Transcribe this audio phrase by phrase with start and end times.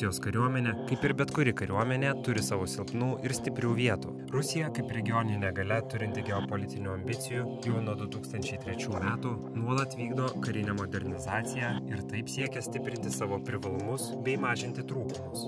[0.00, 4.14] Rusijos kariuomenė, kaip ir bet kuri kariuomenė, turi savo silpnų ir stiprių vietų.
[4.32, 11.74] Rusija, kaip regioninė gale turinti geopolitinių ambicijų, jau nuo 2003 metų nuolat vykdo karinę modernizaciją
[11.92, 15.44] ir taip siekia stiprinti savo privalumus bei mažinti trūkumus.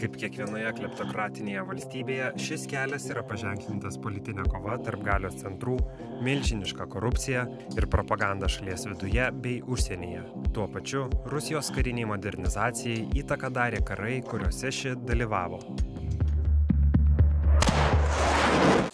[0.00, 5.74] Kaip kiekvienoje kleptokratinėje valstybėje, šis kelias yra paženklintas politinė kova tarp galios centrų,
[6.24, 7.42] milžiniška korupcija
[7.76, 10.22] ir propaganda šalies viduje bei užsienyje.
[10.56, 15.60] Tuo pačiu Rusijos kariniai modernizacijai įtaką darė karai, kuriuose ši dalyvavo.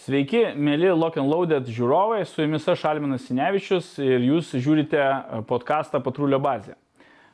[0.03, 5.07] Sveiki, mėly Lock and Loaded žiūrovai, su jumis aš Alminas Sinevičius ir jūs žiūrite
[5.47, 6.75] podcastą Patrulio bazė.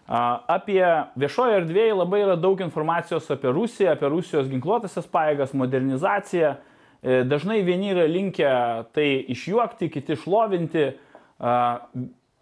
[0.07, 0.83] Apie
[1.15, 6.57] viešojo erdvėje labai yra daug informacijos apie Rusiją, apie Rusijos ginkluotasias pajėgas, modernizaciją.
[7.03, 8.49] E, dažnai vieni yra linkę
[8.95, 10.89] tai išjuokti, kiti šlovinti.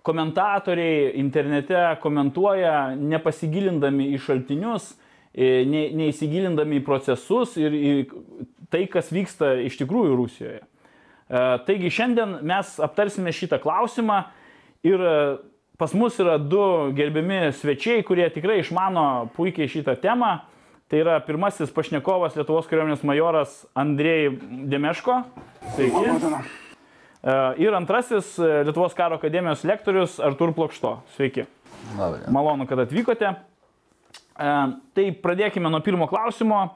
[0.02, 4.96] Komentatoriai internete komentuoja nepasigilindami į šaltinius,
[5.30, 7.94] e, neįsigilindami į procesus ir į
[8.73, 10.64] tai, kas vyksta iš tikrųjų Rusijoje.
[11.30, 14.23] E, taigi šiandien mes aptarsime šitą klausimą
[14.81, 15.06] ir
[15.82, 16.62] Pas mus yra du
[16.94, 20.36] gerbiami svečiai, kurie tikrai išmano puikiai šitą temą.
[20.86, 24.28] Tai yra pirmasis pašnekovas Lietuvos kariuomenės majoras Andrėjai
[24.70, 25.16] Demeško.
[25.74, 26.12] Sveiki.
[26.22, 27.34] E,
[27.66, 31.00] ir antrasis e, Lietuvos karo akademijos lektorius Artur Plokšto.
[31.16, 31.48] Sveiki.
[31.98, 32.28] Labai.
[32.30, 33.34] Malonu, kad atvykote.
[33.34, 34.54] E,
[34.94, 36.68] tai pradėkime nuo pirmo klausimo.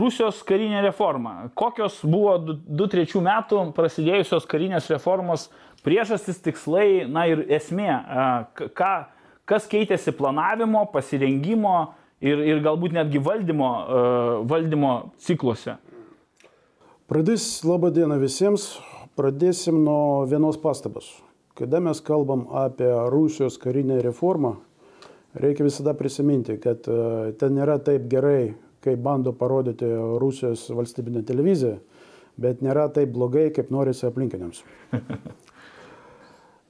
[0.00, 1.50] Rusijos karinė reforma.
[1.56, 5.50] Kokios buvo 2-3 metų prasidėjusios karinės reformos
[5.86, 7.90] priežastis, tikslai, na ir esmė,
[8.76, 8.92] ką,
[9.48, 11.76] kas keitėsi planavimo, pasirengimo
[12.22, 13.70] ir, ir galbūt netgi valdymo,
[14.50, 15.76] valdymo cikluose.
[17.10, 18.70] Pradės labą dieną visiems.
[19.18, 21.10] Pradėsim nuo vienos pastabos.
[21.58, 24.54] Kada mes kalbam apie Rusijos karinę reformą,
[25.36, 26.88] reikia visada prisiminti, kad
[27.36, 29.90] ten nėra taip gerai, kaip bando parodyti
[30.22, 31.76] Rusijos valstybinė televizija,
[32.40, 34.64] bet nėra taip blogai, kaip norisi aplinkiniams.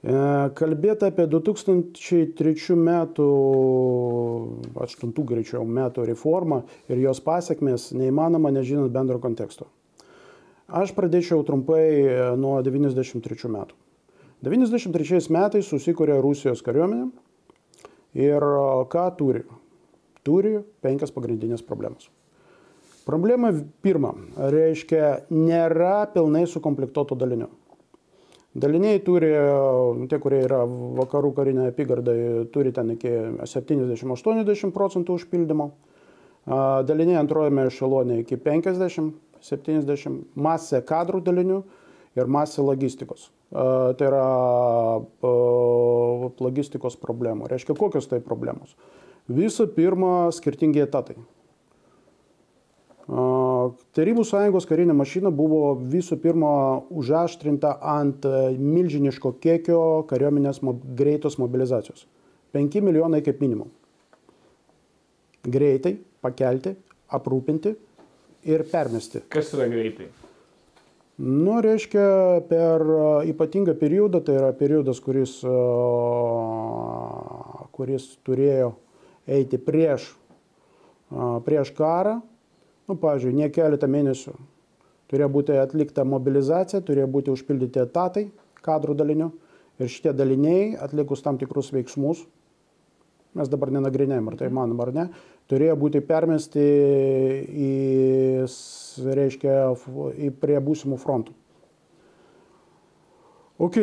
[0.03, 0.15] E,
[0.59, 3.27] kalbėti apie 2003 metų,
[4.75, 6.59] 8 greičiau metų reformą
[6.91, 9.69] ir jos pasiekmes neįmanoma nežinant bendro konteksto.
[10.67, 13.79] Aš pradėčiau trumpai e, nuo 93 metų.
[14.43, 17.07] 93 metais susikūrė Rusijos kariuomenė
[18.19, 18.59] ir e,
[18.91, 19.45] ką turi?
[20.27, 22.11] Turi penkias pagrindinės problemas.
[23.07, 23.53] Problema
[23.83, 27.49] pirma, reiškia, nėra pilnai sukomplektuoto dalinio.
[28.53, 29.31] Daliniai turi,
[30.09, 30.59] tie, kurie yra
[30.99, 32.13] vakarų karinė apygarda,
[32.53, 33.09] turi ten iki
[33.49, 35.71] 70-80 procentų užpildymo.
[36.85, 41.63] Daliniai antrojame ešelonė iki 50-70, masė kadrų dalinių
[42.19, 43.31] ir masė logistikos.
[43.49, 44.27] Tai yra
[46.43, 47.49] logistikos problemų.
[47.49, 48.77] Reiškia, kokios tai problemos?
[49.33, 51.17] Visų pirma, skirtingi etatai.
[53.97, 56.53] Tarybų sąjungos karinė mašina buvo visų pirma
[56.93, 58.25] užaštrinta ant
[58.59, 59.79] milžiniško kiekio
[60.09, 60.61] kariuomenės
[60.97, 62.07] greitos mobilizacijos.
[62.53, 63.71] 5 milijonai kaip minimum.
[65.43, 66.75] Greitai pakelti,
[67.13, 67.73] aprūpinti
[68.49, 69.23] ir permesti.
[69.33, 70.09] Kas yra greitai?
[71.23, 72.05] Nu, reiškia,
[72.49, 72.81] per
[73.29, 75.35] ypatingą periodą, tai yra periodas, kuris,
[77.77, 78.71] kuris turėjo
[79.29, 80.07] eiti prieš,
[81.45, 82.17] prieš karą,
[82.89, 84.35] nu, pavyzdžiui, ne keletą mėnesių
[85.13, 88.27] turėjo būti atlikta mobilizacija, turėjo būti užpildyti etatai
[88.65, 89.29] kadrų dalinių
[89.81, 92.23] ir šitie daliniai atlikus tam tikrus veiksmus,
[93.37, 95.07] mes dabar nenagrinėjom, ar tai manom ar ne,
[95.51, 96.63] turėjo būti permesti
[97.67, 97.71] į,
[99.19, 99.57] reiškia,
[100.17, 101.35] į prie būsimų frontų.
[103.63, 103.79] Ok.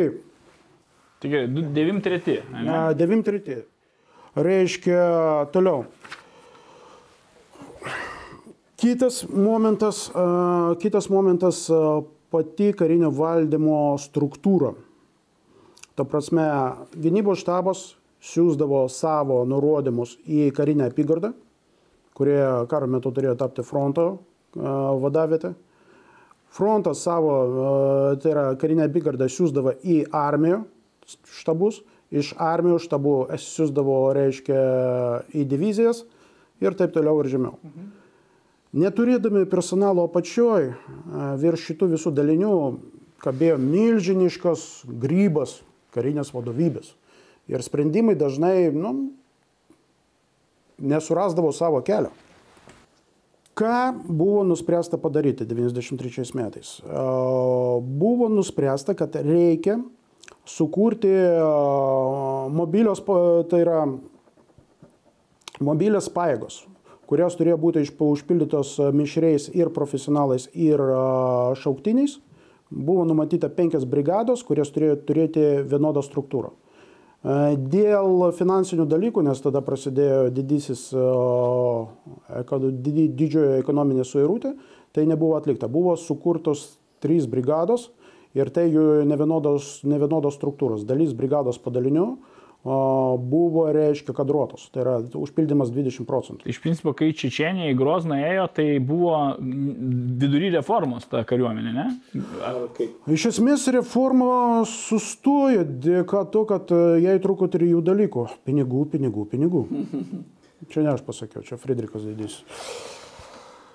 [1.21, 2.41] Tik 93.
[2.97, 3.61] 93.
[4.41, 5.03] Reiškia,
[5.55, 5.85] toliau.
[8.81, 10.11] Kitas momentas,
[10.81, 11.67] kitas momentas
[12.33, 14.71] pati karinio valdymo struktūra.
[15.93, 16.47] Ta prasme,
[16.97, 17.83] gynybos štabas
[18.25, 21.35] siūsdavo savo nurodymus į karinę apygardą,
[22.17, 22.41] kurie
[22.73, 24.07] karo metu turėjo tapti fronto
[24.57, 25.53] vadavietę.
[26.49, 27.37] Frontas savo,
[28.23, 30.65] tai yra karinė apygarda, siūsdavo į armijų
[31.37, 34.61] štabus, iš armijų štabų siūsdavo, reiškia,
[35.37, 36.07] į divizijas
[36.65, 37.59] ir taip toliau ir žemiau.
[37.61, 37.97] Mhm.
[38.71, 40.71] Neturėdami personalo apačioj,
[41.43, 42.55] virš šitų visų dalinių
[43.21, 45.59] kabėjo milžiniškas grybas
[45.95, 46.93] karinės vadovybės.
[47.51, 49.11] Ir sprendimai dažnai nu,
[50.79, 52.13] nesurasdavo savo kelio.
[53.59, 56.79] Ką buvo nuspręsta padaryti 93 metais?
[57.83, 59.81] Buvo nuspręsta, kad reikia
[60.47, 61.11] sukurti
[62.55, 63.03] mobilios,
[63.51, 63.83] tai yra
[65.61, 66.63] mobilios pajėgos,
[67.11, 70.79] kurios turėjo būti užpildytos mišriais ir profesionalais, ir
[71.59, 72.21] šauktiniais.
[72.71, 76.53] Buvo numatyta penkias brigados, kurios turėjo turėti vienodą struktūrą.
[77.21, 80.87] Dėl finansinių dalykų, nes tada prasidėjo didysis
[82.47, 84.55] didžiojo ekonominė suirutė,
[84.95, 85.69] tai nebuvo atlikta.
[85.69, 87.91] Buvo sukurtos trys brigados
[88.39, 90.87] ir tai jų nevienodos, nevienodos struktūros.
[90.89, 92.07] Dalis brigados padalinių
[92.65, 94.67] buvo, reiškia, kadruotos.
[94.75, 96.45] Tai yra užpildymas 20 procentų.
[96.51, 101.87] Iš principo, kai Čečenija į Grozną ėjo, tai buvo vidury reformos ta kariuomenė, ne?
[102.45, 102.99] Ar kaip?
[103.09, 108.27] Iš esmės reforma sustojo dėka to, kad e, jai truko trijų dalykų.
[108.49, 109.67] Pinigų, pinigų, pinigų.
[110.71, 112.45] Čia ne aš pasakiau, čia Friedrichas Didysis.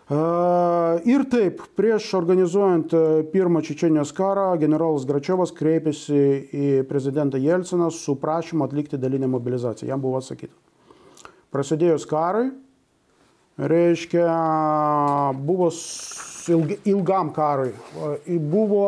[0.05, 2.91] Ir taip, prieš organizuojant
[3.31, 6.19] pirmą Čečenijos karą, generolas Gračiovas kreipėsi
[6.53, 9.89] į prezidentą Jelciną su prašymu atlikti dalinę mobilizaciją.
[9.89, 10.53] Jam buvo atsakyta.
[11.49, 12.51] Prasidėjus karui,
[13.57, 14.29] reiškia,
[15.41, 15.71] buvo
[16.85, 17.73] ilgam karui,
[18.37, 18.87] buvo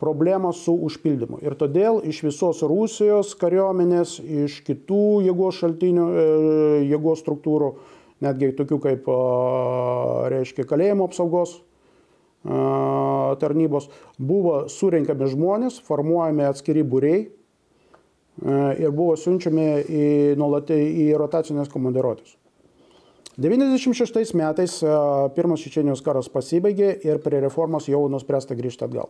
[0.00, 1.44] problemos su užpildymu.
[1.44, 6.06] Ir todėl iš visos Rusijos kariuomenės, iš kitų jėgos šaltinių,
[6.88, 7.74] jėgos struktūrų,
[8.22, 9.12] netgi tokių kaip,
[10.32, 11.58] reiškia, kalėjimo apsaugos
[13.42, 13.88] tarnybos,
[14.18, 17.20] buvo surinkami žmonės, formuojami atskiri būriai
[18.82, 20.06] ir buvo siunčiami į,
[20.40, 22.38] nuolatį, į rotacinės komandiruotės.
[23.42, 24.74] 96 metais
[25.36, 29.08] pirmas Čečenijos karas pasibaigė ir prie reformos jau nuspręsta grįžti atgal.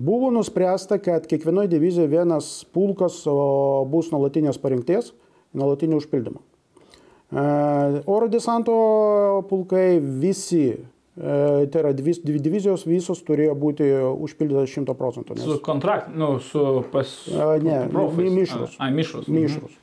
[0.00, 3.24] Buvo nuspręsta, kad kiekvienoje divizijoje vienas pulkas
[3.90, 5.10] bus nuolatinės parinkties,
[5.52, 6.44] nuolatinio užpildymo.
[7.30, 8.72] Oro desanto
[9.48, 10.64] pulkai visi,
[11.14, 13.86] tai yra dvi, divizijos visos turėjo būti
[14.26, 15.36] užpildytas 100 procentų.
[15.38, 15.44] Nes...
[15.46, 17.12] Su kontrakt, nu, su pas...
[17.62, 18.74] Ne, mišrus.
[18.82, 19.28] A, mišrus.
[19.30, 19.76] Mišrus.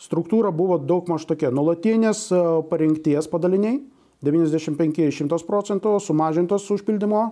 [0.00, 1.50] Struktūra buvo daug maž tokia.
[1.52, 2.26] Nulatinės
[2.70, 3.80] parinkties padaliniai
[4.24, 7.26] 95-100 procentų, sumažintos užpildymo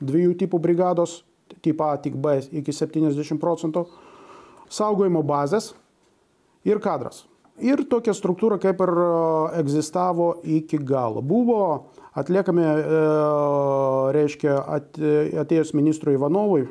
[0.00, 1.20] dviejų tipų brigados,
[1.62, 3.86] tipo A, tik B iki 70 procentų,
[4.70, 5.72] saugojimo bazės
[6.66, 7.24] ir kadras.
[7.60, 8.90] Ir tokia struktūra kaip ir
[9.60, 11.20] egzistavo iki galo.
[11.20, 12.64] Buvo atliekami,
[14.16, 14.56] reiškia,
[15.42, 16.64] atėjus ministrui Ivanovui,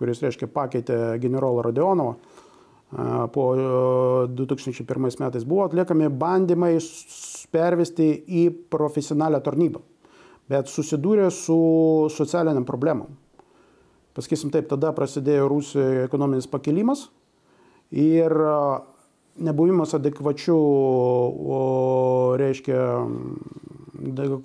[0.00, 2.14] kuris, reiškia, pakeitė generolą Radionovą
[3.30, 3.44] po
[4.34, 6.72] 2001 metais, buvo atliekami bandymai
[7.54, 9.82] pervesti į profesionalią tarnybą,
[10.50, 11.60] bet susidūrė su
[12.10, 13.12] socialiniam problemam.
[14.16, 17.06] Pasakysim taip, tada prasidėjo Rusijoje ekonominis pakilimas
[17.94, 18.34] ir
[19.40, 20.58] nebuvimas adekvačių,
[22.40, 22.82] reiškia,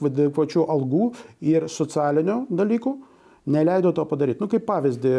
[0.10, 1.10] adekvačių algų
[1.52, 2.96] ir socialinių dalykų
[3.46, 4.42] neleido to padaryti.
[4.42, 5.12] Nu, kaip pavyzdį,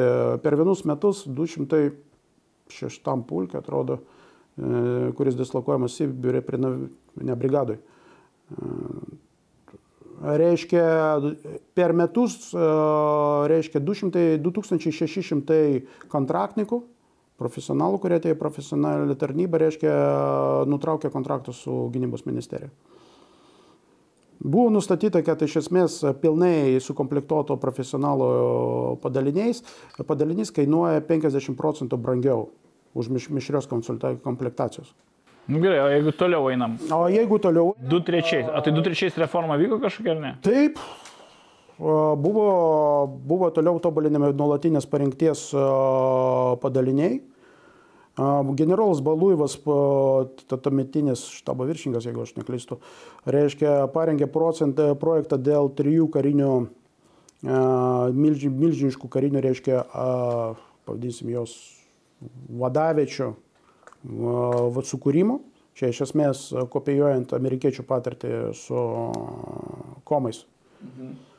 [0.43, 7.79] per vienus metus 206 pulkė, atrodo, e, kuris dislokuojamas Sibirė prie ne brigadoj.
[7.79, 7.81] E,
[10.43, 10.85] reiškia,
[11.79, 12.67] per metus, e,
[13.53, 16.83] reiškia, 200, 2600 kontraktininkų
[17.41, 19.95] profesionalų, kurie atėjo į profesionalią tarnybą, reiškia,
[20.71, 22.71] nutraukė kontraktus su gynybos ministerija.
[24.37, 28.29] Buvo nustatyta, kad iš esmės pilnai sukomplektuoto profesionalo
[29.03, 29.63] padaliniais,
[30.07, 32.51] padalinys kainuoja 50 procentų brangiau
[32.97, 34.93] už mišrios komplektacijos.
[35.47, 36.75] Nu gerai, o jeigu toliau einam?
[36.91, 37.73] O jeigu toliau?
[37.87, 38.49] 2-3.
[38.51, 40.33] O tai 2-3 reforma vyko kažkokia ar ne?
[40.43, 40.81] Taip,
[41.79, 45.51] Buvo, buvo toliau tobulinami nuolatinės parinkties
[46.63, 47.19] padaliniai.
[48.57, 49.59] Generolas Baluivas,
[50.49, 52.79] tuometinis štabo viršininkas, jeigu aš neklystu,
[53.29, 56.55] reiškia, parengė procentą, projektą dėl trijų karinių,
[58.17, 59.85] milži, milžiniškų karinių, reiškia,
[60.89, 61.59] pavadinsim jos
[62.65, 63.35] vadavečių
[64.81, 65.43] sukūrimo.
[65.77, 68.91] Čia iš esmės kopijuojant amerikiečių patirtį su
[70.09, 70.47] komais.
[70.81, 71.36] Mhm.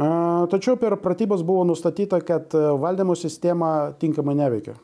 [0.00, 4.78] Tačiau per pratybas buvo nustatyta, kad valdymo sistema tinkamai neveikia.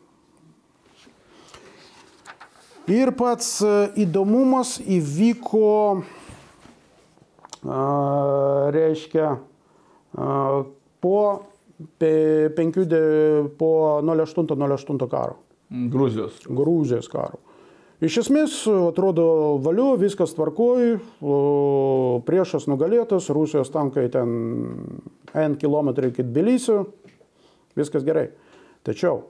[2.93, 3.49] Ir pats
[3.99, 6.03] įdomumas įvyko,
[8.77, 9.33] reiškia,
[11.03, 11.17] po,
[11.99, 12.87] penkių,
[13.59, 13.73] po
[14.05, 15.41] 08-08 karo.
[15.91, 16.45] Gruzijos.
[16.47, 17.41] Gruzijos karo.
[17.97, 20.99] Iš esmės, atrodo, valiu, viskas tvarkoj,
[22.29, 24.35] priešas nugalėtas, Rusijos tankai ten
[25.33, 26.83] N km iki Tbilisio,
[27.79, 28.27] viskas gerai.
[28.85, 29.23] Tačiau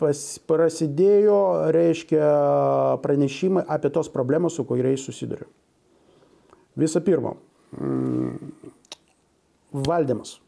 [0.00, 1.36] pas, prasidėjo,
[1.76, 2.24] reiškia,
[3.04, 5.46] pranešimai apie tos problemos, su kuriais susiduriu.
[6.80, 7.36] Visą pirma,
[7.76, 8.64] mm,
[9.76, 10.38] valdymas.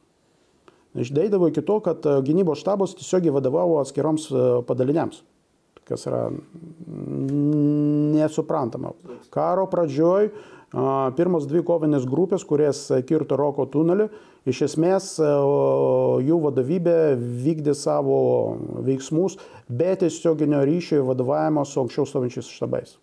[0.96, 4.30] Išdaidavo iki to, kad gynybos štabas tiesiogiai vadovavo atskiroms
[4.64, 5.20] padaliniams
[5.86, 6.26] kas yra
[8.16, 8.90] nesuprantama.
[9.30, 10.32] Karo pradžioj
[11.16, 14.08] pirmos dvi kovinės grupės, kurias kirto Roko tunelį,
[14.50, 18.18] iš esmės jų vadovybė vykdė savo
[18.86, 19.38] veiksmus
[19.68, 22.98] be tiesioginio ryšio vadovavimo su anksčiau stovinčiais štabais.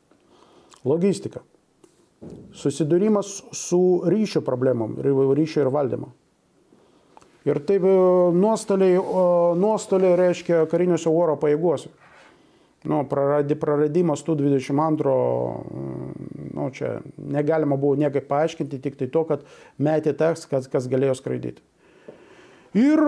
[0.83, 1.39] Logistika.
[2.55, 6.11] Susidūrimas su ryšio problemom, ryšio ir valdymo.
[7.47, 7.83] Ir taip
[8.35, 8.95] nuostoliai,
[9.59, 11.89] nuostoliai reiškia kariniuose oro pajėguose
[12.89, 15.13] nu, praradi, praradimas tų 22,
[16.53, 19.45] nu, čia negalima buvo niekaip paaiškinti, tik tai to, kad
[19.79, 21.63] metė tas, kas, kas galėjo skraidyti.
[22.79, 22.99] Ir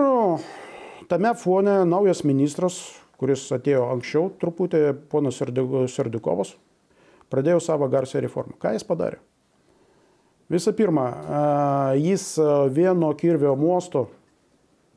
[1.10, 2.78] tame fone naujas ministras,
[3.20, 6.52] kuris atėjo anksčiau truputį, ponas Serdikovas,
[7.32, 8.54] pradėjo savo garsią reformą.
[8.62, 9.18] Ką jis padarė?
[10.52, 11.08] Visų pirma,
[11.98, 12.36] jis
[12.70, 14.04] vieno kirvio mosto,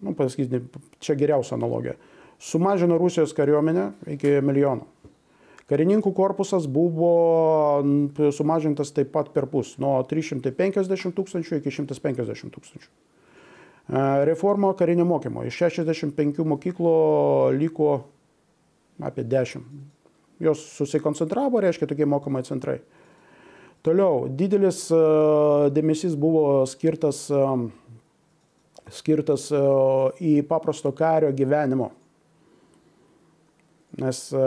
[0.05, 0.61] nu, pasakyti,
[1.01, 1.95] čia geriausia analogija,
[2.39, 4.87] sumažino Rusijos kariuomenę iki milijono.
[5.69, 7.83] Karininkų korpusas buvo
[8.33, 12.89] sumažintas taip pat per pus, nuo 350 tūkstančių iki 150 tūkstančių.
[12.89, 15.43] E, reforma karinio mokymo.
[15.45, 16.95] Iš 65 mokyklų
[17.59, 17.91] liko
[18.97, 19.67] apie 10.
[20.41, 22.79] Jos susikoncentravo, reiškia tokie mokamai centrai.
[23.85, 25.03] Toliau, didelis e,
[25.75, 27.45] dėmesys buvo skirtas, e,
[28.89, 29.51] skirtas
[30.17, 31.91] į paprasto kario gyvenimo
[33.97, 34.43] nes e,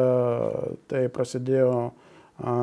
[0.91, 2.55] tai prasidėjo e,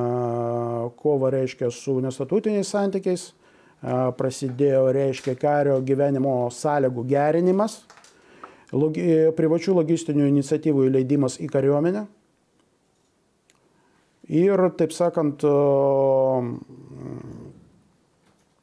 [1.02, 7.82] kova, reiškia, su nestatutiniais santykiais, e, prasidėjo, reiškia, kario gyvenimo sąlygų gerinimas,
[8.72, 9.06] logi,
[9.36, 12.06] privačių logistinių iniciatyvų įleidimas į kariuomenę
[14.30, 15.42] ir, taip sakant,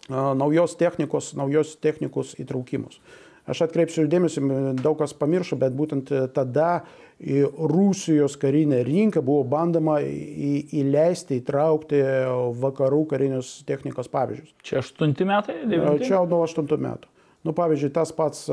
[0.09, 3.01] naujos technikos, naujos technikos įtraukimus.
[3.47, 4.43] Aš atkreipsiu dėmesį,
[4.83, 6.81] daug kas pamiršo, bet būtent tada
[7.23, 12.03] į Rusijos karinę rinką buvo bandoma į, įleisti, įtraukti
[12.59, 14.51] vakarų karinės technikos pavyzdžius.
[14.67, 15.61] Čia 8 metai?
[15.71, 16.03] 9?
[16.03, 17.13] Čia nuo 8 metų.
[17.47, 18.49] Nu, pavyzdžiui, tas pats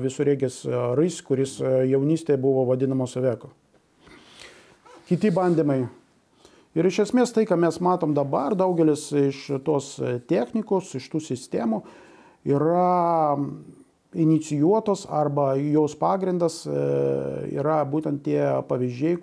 [0.00, 0.62] visurėgis
[0.96, 3.52] Rys, kuris jaunystėje buvo vadinamas Aveko.
[5.10, 5.82] Kiti bandymai.
[6.78, 9.98] Ir iš esmės tai, ką mes matom dabar, daugelis iš tos
[10.30, 11.82] technikos, iš tų sistemų
[12.48, 13.36] yra
[14.14, 16.74] inicijuotos arba jos pagrindas e,
[17.54, 19.20] yra būtent tie pavyzdžiai,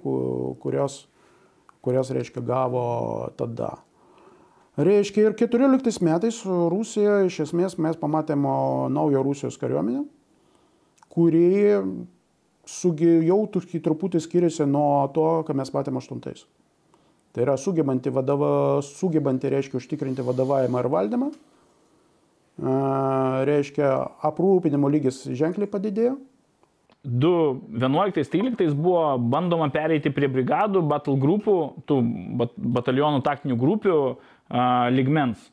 [0.62, 1.02] kurios,
[1.84, 2.84] kurios reiškia, gavo
[3.40, 3.78] tada.
[4.78, 8.52] Reiškia, ir 14 metais Rusija, iš esmės, mes pamatėme
[8.94, 10.04] naują Rusijos kariuomenę,
[11.10, 11.48] kuri
[12.68, 16.22] sugi, jau truputį skiriasi nuo to, ką mes matėme 8.
[17.34, 21.32] Tai yra sugebanti, vadova, sugebanti reiškia, užtikrinti vadovavimą ir valdymą
[22.58, 23.92] reiškia,
[24.26, 26.18] aprūpinimo lygis ženkliai padidėjo.
[27.08, 32.00] 2011-2013 buvo bandoma pereiti prie brigadų, battle grupų, tų
[32.58, 33.96] batalionų taktinių grupių
[34.50, 35.46] a, ligmens.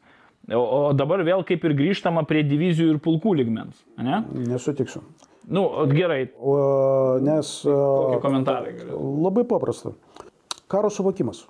[0.50, 3.84] O, o dabar vėl kaip ir grįžtama prie divizijų ir pulkų ligmens.
[3.96, 4.25] Ne?
[4.50, 5.04] Nesutiksiu.
[5.46, 6.26] Nu, gerai.
[6.40, 6.56] O,
[7.23, 7.61] nes.
[7.64, 8.75] Kokie komentarai?
[8.90, 9.94] Labai paprasta.
[10.68, 11.44] Karo suvokimas.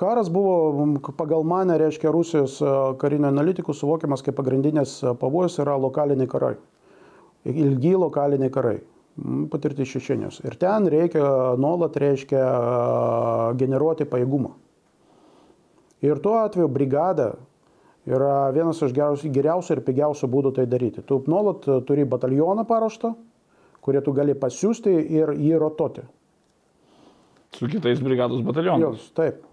[0.00, 2.54] Karas buvo pagal mane, reiškia, Rusijos
[3.00, 6.54] karinio analitikų suvokiamas kaip pagrindinės pavojus yra lokaliniai karai.
[7.44, 8.78] Ilgi lokaliniai karai.
[9.52, 10.38] Patirti Čečenijos.
[10.46, 11.24] Ir ten reikia
[11.60, 12.40] nuolat, reiškia,
[13.60, 14.54] generuoti pajėgumą.
[16.06, 17.34] Ir tuo atveju brigada
[18.08, 21.04] yra vienas iš geriausių, geriausių ir pigiausių būdų tai daryti.
[21.04, 23.12] Tu nuolat turi batalioną paruoštą,
[23.84, 26.08] kurį tu gali pasiūsti ir jį rotuoti.
[27.58, 28.86] Su kitais brigados batalionais.
[28.86, 29.44] Jos, taip.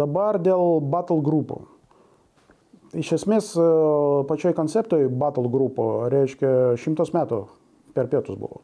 [0.00, 1.60] Dabar dėl battle grupų.
[2.96, 3.52] Iš esmės,
[4.28, 7.46] pačioj konceptoj battle grupo reiškia šimtas metų
[7.96, 8.60] per pietus buvo.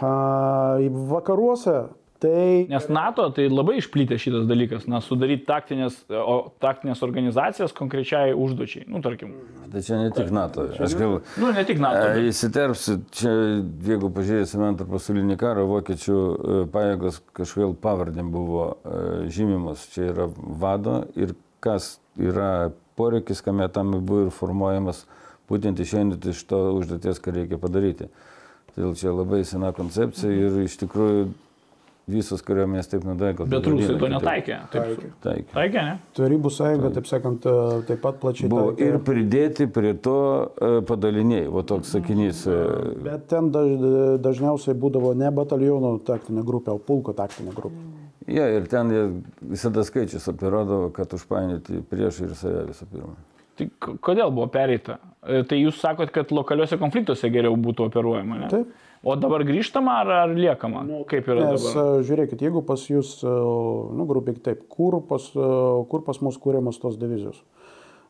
[0.00, 0.78] A,
[1.10, 2.66] vakaruose Tai...
[2.66, 8.88] Nes NATO tai labai išplytė šitas dalykas, na, sudaryti taktinės, o, taktinės organizacijas konkrečiai užduočiai,
[8.90, 9.36] nu, tarkim.
[9.70, 10.64] Tai čia ne tik NATO.
[10.82, 11.20] Aš gal...
[11.38, 12.02] Nu, ne tik NATO.
[12.16, 12.26] Bet...
[12.32, 13.36] Įsiterpsiu, čia,
[13.86, 19.00] jeigu pažiūrėsime antrą pasaulinį karą, vokiečių e, pajėgos kažkodėl pavardėm buvo e,
[19.38, 19.86] žymimos.
[19.94, 25.06] Čia yra vado ir kas yra poreikis, kame tam buvo ir formuojamas,
[25.46, 28.10] būtent išeinant iš to užduoties, ką reikia padaryti.
[28.74, 31.28] Tai čia labai sena koncepcija ir iš tikrųjų
[32.08, 33.46] visos kariuomenės taip nudaiko.
[33.50, 34.58] Bet rusai to netaikė.
[34.72, 35.52] Taip, taikė.
[35.54, 35.94] Taikė, ne?
[36.18, 37.48] Tarybų sąjunga, taip sakant,
[37.88, 38.50] taip pat plačiai.
[38.52, 38.88] Buvo taikė.
[38.88, 42.44] ir pridėti prie to e, padaliniai, va toks sakinys.
[42.48, 42.58] E.
[43.04, 43.72] Bet ten daž,
[44.24, 47.86] dažniausiai būdavo ne batalionų taktinė grupė, o pulko taktinė grupė.
[48.28, 48.92] Ja, ir ten
[49.40, 53.16] visada skaičius operuodavo, kad užpainioti priešą ir save visų pirma.
[53.58, 53.66] Tai
[54.04, 54.98] kodėl buvo pereita?
[55.24, 58.50] E, tai jūs sakot, kad lokaliuose konfliktuose geriau būtų operuojama, ne?
[58.52, 58.76] Taip.
[59.06, 60.82] O dabar grįžtama ar, ar liekama?
[60.86, 62.00] Nu, Kaip yra Nes dabar?
[62.00, 63.34] e, žiūrėkit, jeigu pas jūs, e,
[63.94, 65.50] nu, grubiai taip, kur pas, e,
[65.90, 67.38] kur pas mus kūriamos tos divizijos?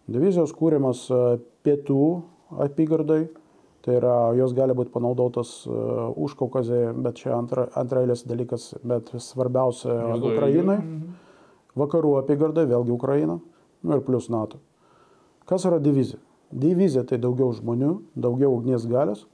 [0.08, 1.20] Divizijos kūriamos e,
[1.66, 2.06] pietų
[2.64, 3.26] apygardai,
[3.84, 9.92] tai yra jos gali būti panaudotos uh, užkaukazė, bet čia antra, antrailės dalykas, bet svarbiausia
[9.92, 10.78] Juodojoje Ukrainai.
[11.78, 14.58] Vakarų apygardai, vėlgi Ukraina, nu ir plus NATO.
[15.48, 16.20] Kas yra divizija?
[16.52, 19.26] Divizija tai daugiau žmonių, daugiau ugnies galios,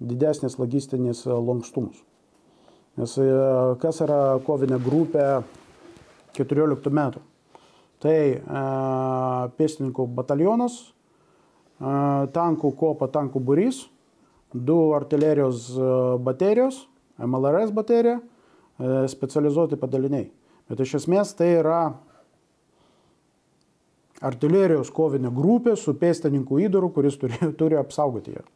[0.00, 1.98] didesnis logistinis e, lankstumas.
[3.00, 3.28] Nes e,
[3.82, 5.26] kas yra kovinė grupė
[6.36, 7.22] 14 metų?
[8.02, 8.36] Tai e,
[9.58, 10.80] pėstininkų batalionas,
[11.82, 13.80] tankų kopa, tankų burys,
[14.54, 15.72] du artilerijos
[16.22, 16.76] baterijos,
[17.18, 18.20] MLRS baterija,
[19.10, 20.28] specializuoti padaliniai.
[20.70, 21.80] Bet iš esmės tai yra
[24.22, 28.46] artilerijos kovinė grupė su pėstininkų įdaru, kuris turi, turi apsaugoti ją.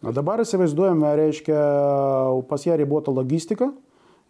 [0.00, 1.60] Na dabar įsivaizduojame, reiškia,
[2.48, 3.68] pas ją ribota logistika,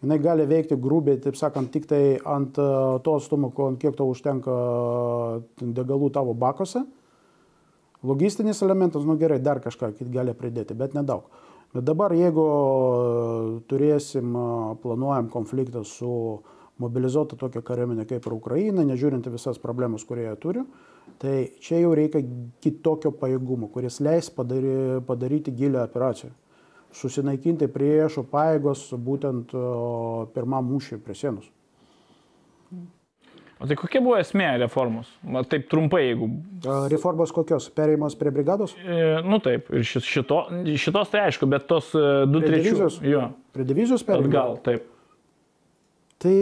[0.03, 2.65] jinai gali veikti grubiai, taip sakant, tik tai ant e,
[3.05, 6.83] to atstumo, kiek to užtenka e, degalų tavo bakose.
[8.03, 11.29] Logistinis elementas, nu gerai, dar kažką gali pridėti, bet nedaug.
[11.71, 12.55] Bet dabar, jeigu e,
[13.71, 14.35] turėsim,
[14.83, 16.41] planuojam konfliktą su
[16.81, 20.65] mobilizuota tokia kariuomenė kaip ir Ukraina, nežiūrint visas problemas, kurie jie turi,
[21.19, 22.21] tai čia jau reikia
[22.63, 26.31] kitokio pajėgumo, kuris leis padary, padaryti gilę operaciją.
[26.95, 29.53] Susinaikinti priešo pajėgos būtent
[30.35, 31.47] pirmam mūšiui prie sienos.
[33.61, 35.09] O tai kokia buvo esmė reformos?
[35.21, 36.27] Va, taip trumpai, jeigu.
[36.89, 37.67] Reformos kokios?
[37.77, 38.73] Perėjimas prie brigados?
[38.81, 40.39] E, nu taip, ir šito,
[40.81, 42.41] šitos tai aišku, bet tos e, du?
[43.05, 44.31] Jo, Prie divizijos perėjimo?
[44.31, 44.87] atgal, taip.
[46.21, 46.39] Tai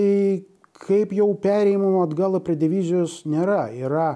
[0.86, 3.66] kaip jau perėjimo atgal prie divizijos nėra.
[3.76, 4.08] Yra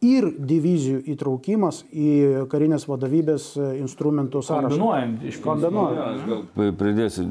[0.00, 4.72] ir divizijų įtraukimas į karinės vadovybės e, instrumentų sąrašą.
[4.72, 6.54] Kombinuojant iš Kombinuojant.
[6.80, 7.26] Pridėsiu.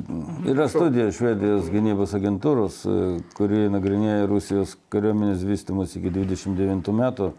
[0.50, 3.00] Yra studija Švedijos gynybos agentūros, e,
[3.38, 7.32] kuri nagrinėja Rusijos kariuomenės vystimus iki 29 metų.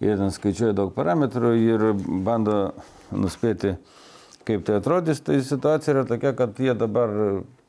[0.00, 1.84] Jie ten skaičiuoja daug parametrų ir
[2.24, 2.56] bando
[3.12, 3.76] nuspėti,
[4.48, 5.20] kaip tai atrodys.
[5.24, 7.12] Tai situacija yra tokia, kad jie dabar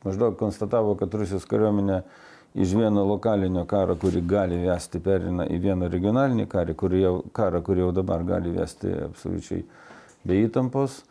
[0.08, 2.06] maždaug konstatavo, kad Rusijos kariuomenė
[2.56, 7.60] iš vieno lokalinio karo, kurį gali vesti, perina į vieną regionalinį karą, kurį jau, karą,
[7.66, 9.66] kurį jau dabar gali vesti absoliučiai
[10.26, 11.02] be įtampos.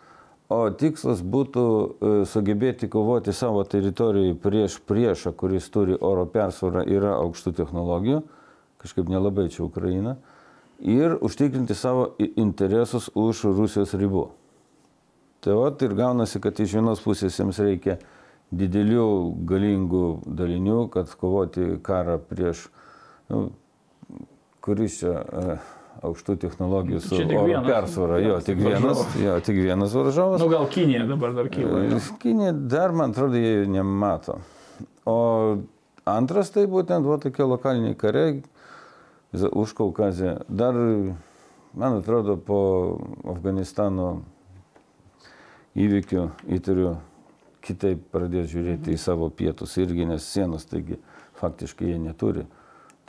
[0.52, 7.14] O tikslas būtų e, sugebėti kovoti savo teritorijoje prieš priešą, kuris turi oro persvarą, yra
[7.20, 8.22] aukštų technologijų,
[8.80, 10.16] kažkaip nelabai čia Ukraina,
[10.80, 14.28] ir užtikrinti savo interesus už Rusijos ribų.
[15.44, 17.98] Tai vat ir gaunasi, kad iš vienos pusės jiems reikia
[18.58, 19.06] didelių
[19.48, 22.66] galingų dalinių, kad kovoti karą prieš,
[23.32, 23.46] nu,
[24.64, 25.56] kuris čia e,
[26.04, 30.42] aukštų technologijų su oro persvara, jo, tik vienas, jo, tik vienas varžovas.
[30.42, 31.84] Nu gal Kinija dabar dar kyla.
[31.88, 32.00] jo.
[32.22, 34.40] Kinė dar, man atrodo, jie nemato.
[35.08, 35.16] O
[36.08, 38.42] antras tai būtent buvo tokie lokaliniai kariai
[39.34, 40.38] už Kaukazę.
[40.48, 40.76] Dar,
[41.74, 42.60] man atrodo, po
[43.28, 44.22] Afganistano
[45.74, 46.94] įvykių įtariu
[47.64, 51.00] kitaip pradės žiūrėti į savo pietus irgi, nes sienos, taigi
[51.40, 52.44] faktiškai jie neturi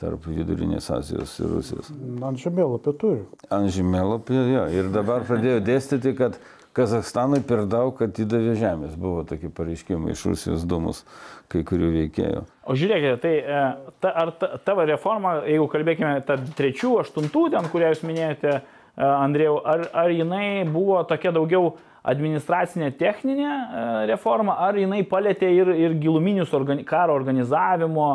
[0.00, 1.88] tarp Vidurinės Azijos ir Rusijos.
[2.24, 3.22] Ant žemėlapio turi.
[3.52, 4.66] Ant žemėlapio, jo.
[4.76, 6.36] Ir dabar pradėjo dėstyti, kad
[6.76, 8.96] Kazakstanui per daug atidavė žemės.
[9.00, 11.06] Buvo tokie pareiškimai iš Rusijos dūmus
[11.52, 12.42] kai kurių veikėjų.
[12.68, 13.62] O žiūrėkite, tai e,
[14.04, 19.08] ta, ar ta, tavo reforma, jeigu kalbėkime tą trečių, aštuntų, ten, kurią jūs minėjote, e,
[19.08, 21.72] Andrėjau, ar, ar jinai buvo tokia daugiau
[22.06, 28.10] administracinė techninė e, reforma, ar jinai palėtė ir, ir giluminius organi karo organizavimo,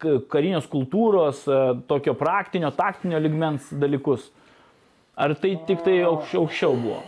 [0.00, 4.28] karinės kultūros, e, tokio praktinio, taktinio ligmens dalykus?
[5.20, 7.00] Ar tai tik tai aukščiau, aukščiau buvo?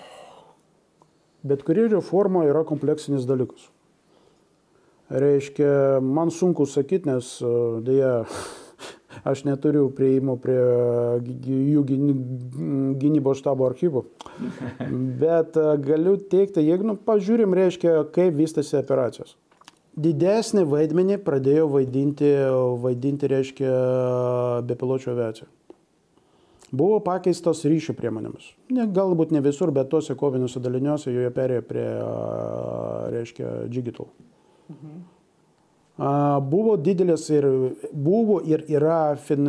[1.42, 3.66] Bet kuri reforma yra kompleksinis dalykas.
[5.12, 8.12] Reiškia, man sunku sakyti, nes e, dėja
[9.29, 10.59] aš neturiu prieimo prie
[11.27, 12.16] jų gyny-
[13.03, 14.05] gynybos štabo archyvų.
[15.22, 19.37] Bet e, galiu teikti, jeigu nu, pažiūrim, reiškia, kaip vystėsi operacijos.
[19.92, 22.31] Didesnį vaidmenį pradėjo vaidinti,
[22.81, 23.72] vaidinti reiškia,
[24.64, 25.51] bepiločio aviacija.
[26.72, 28.46] Buvo pakeistos ryšių priemonėmis.
[28.72, 34.09] Ne, galbūt ne visur, bet tuose koviniuose daliniuose joje perėjo prie, a, reiškia, digital.
[34.72, 34.94] A,
[35.96, 37.44] Buvo didelės ir,
[37.92, 39.44] buvo ir yra fin,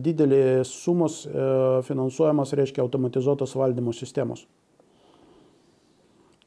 [0.00, 1.42] didelės sumos e,
[1.84, 4.46] finansuojamas, reiškia, automatizuotos valdymo sistemos.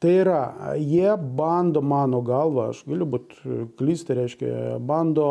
[0.03, 0.39] Tai yra,
[0.75, 4.49] jie bando, mano galva, aš galiu būti klysti, reiškia,
[4.83, 5.27] bando,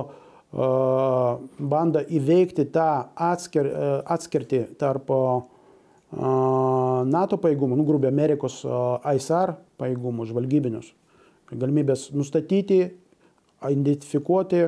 [0.55, 5.43] uh, bando įveikti tą atskir, uh, atskirtį tarp uh,
[6.13, 10.95] NATO pajėgumų, nu grubiai Amerikos ISR pajėgumų, žvalgybinius.
[11.53, 12.81] Galimybės nustatyti,
[13.71, 14.65] identifikuoti,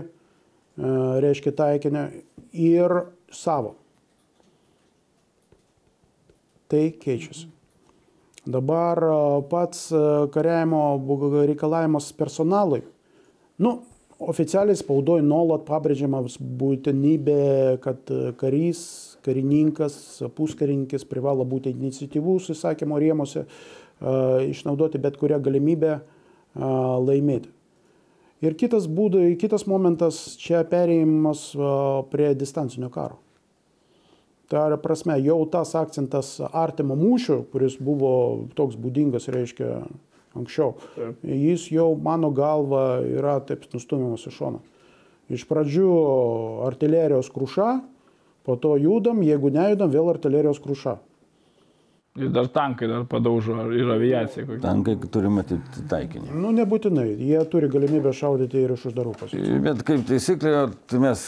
[1.24, 2.04] reiškia taikinį
[2.66, 2.94] ir
[3.35, 3.74] savo.
[6.70, 7.48] Tai keičiasi.
[8.44, 9.00] Dabar
[9.48, 9.87] pats
[10.35, 10.83] kariavimo
[11.46, 12.83] reikalavimas personalui.
[13.62, 13.78] Nu,
[14.20, 17.38] oficialiai spaudoje nuolat pabrėžiamas būtinybė,
[17.85, 18.83] kad karys,
[19.24, 19.96] karininkas,
[20.37, 23.46] puskarininkas privalo būti iniciatyvus įsakymo rėmose,
[24.50, 25.96] išnaudoti bet kurią galimybę
[26.59, 27.53] laimėti.
[28.44, 31.46] Ir kitas būdas, kitas momentas čia perėjimas
[32.12, 33.20] prie distancinio karo.
[34.52, 38.11] Tai yra prasme, jau tas akcentas artimo mūšio, kuris buvo
[38.59, 39.78] toks būdingas, reiškia,
[40.37, 40.74] anksčiau.
[40.98, 41.24] Taip.
[41.24, 44.61] Jis jau, mano galva, yra taip nustumiamas į šoną.
[45.33, 45.88] Iš pradžių
[46.66, 47.70] artilerijos kruša,
[48.44, 50.98] po to judam, jeigu nejudam, vėl artilerijos kruša.
[52.14, 54.44] Ir dar tankai dar padaužo, ir aviacija.
[54.46, 54.61] Kokia.
[54.62, 56.29] Tankai turi matyti taikinį.
[56.38, 59.57] Nu, nebūtinai, jie turi galimybę šaudyti ir iš uždarų pozicijų.
[59.64, 60.53] Bet kaip taisyklė,
[60.87, 61.24] tai mes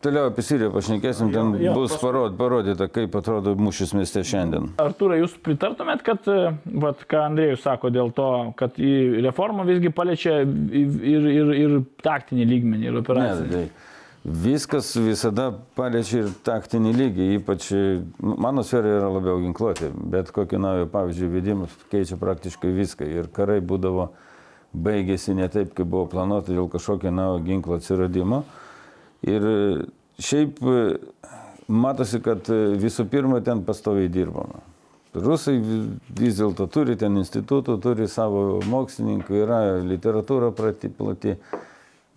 [0.00, 4.70] Toliau apie Siriją pašnekėsim, ten jo, jo, bus parod, parodyta, kaip atrodo mūšis mieste šiandien.
[4.80, 9.92] Artūrai, jūs pritartumėt, kad, e, vat, ką Andrėjus sako dėl to, kad į reformą visgi
[9.92, 13.50] paliečia ir, ir, ir taktinį lygmenį, ir operacinį?
[13.50, 13.89] Ne, tai
[14.24, 20.60] viskas visada paliečia ir taktinį lygį, ypač nu, mano sfera yra labiau ginkluoti, bet kokį
[20.60, 24.10] naują pavyzdžių vedimus keičia praktiškai viską ir karai būdavo
[24.76, 28.44] baigėsi ne taip, kaip buvo planuota dėl kažkokio naujo ginklo atsiradimo.
[29.26, 29.56] Ir e,
[30.22, 30.76] šiaip e,
[31.68, 34.62] matosi, kad e, visų pirma ten pastoviai dirbama.
[35.10, 40.92] Rusai vis dėlto turi ten institutų, turi savo mokslininkų, yra literatūra plati,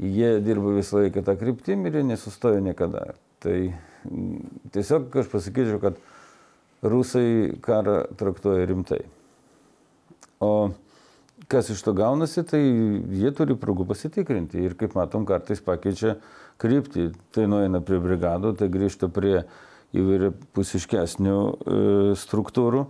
[0.03, 3.13] jie dirba visą laiką tą kryptimį ir nesustoja niekada.
[3.43, 3.57] Tai
[4.75, 5.99] tiesiog aš pasakyčiau, kad
[6.83, 9.03] rusai karą traktuoja rimtai.
[10.43, 10.71] O
[11.47, 16.17] kas iš to gaunasi, tai jie turi progų pasitikrinti ir kaip matom, kartais pakeičia
[16.61, 17.11] kryptį.
[17.35, 19.43] Tai nueina prie brigadų, tai grįžta prie
[19.93, 21.79] įvairiapusiškesnių e,
[22.19, 22.85] struktūrų.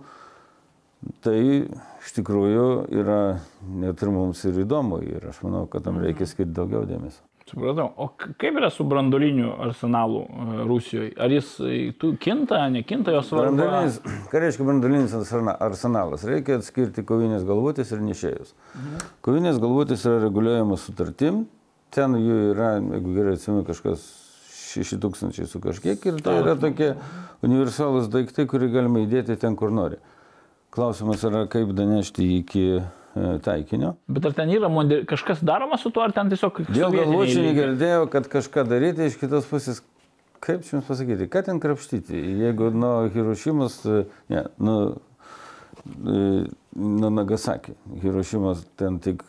[1.24, 3.20] Tai iš tikrųjų yra
[3.68, 7.22] net ir mums ir įdomu ir aš manau, kad tam reikia skirti daugiau dėmesio.
[7.44, 7.90] Supratau.
[8.00, 11.10] O kaip yra su brandoliniu arsenalu e, Rusijoje?
[11.20, 13.82] Ar jis e, kinta, nekinta jos svarba?
[14.32, 15.12] Ką reiškia brandolinis
[15.52, 16.24] arsenalas?
[16.24, 18.54] Reikia atskirti kovinės galvutės ir nešėjus.
[18.72, 19.04] Mhm.
[19.28, 21.44] Kovinės galvutės yra reguliuojamas sutartim,
[21.94, 24.08] ten jų yra, jeigu gerai atsimenu, kažkas
[24.74, 26.94] 6000 su kažkiek ir tai yra tokie
[27.44, 30.00] universalūs daiktai, kurį galima įdėti ten, kur nori.
[30.74, 32.66] Klausimas yra, kaip danešti iki
[33.14, 33.92] E, taikinio.
[34.10, 35.04] Bet ar ten yra moder...
[35.06, 36.64] kažkas daroma su tuo, ar ten tiesiog...
[36.66, 39.84] Dėl galvočių negirdėjau, kad kažką daryti iš kitos pusės.
[40.42, 42.18] Kaip jums pasakyti, ką ten krapštyti?
[42.42, 44.00] Jeigu nuo Hirošimas, e,
[44.34, 44.80] ne, nuo,
[45.94, 46.24] e,
[46.74, 49.22] nuo Nagasaki, Hirošimas ten tik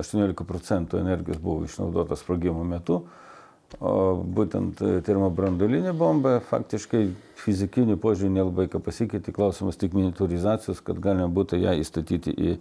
[0.00, 3.02] 18 procentų energijos buvo išnaudota sprogimo metu,
[3.80, 7.04] o būtent termobrandulinė bomba faktiškai
[7.44, 12.54] fizikinių požiūrį nelabai ką pasikeitė, klausimas tik miniaturizacijos, kad galima būtų ją įstatyti į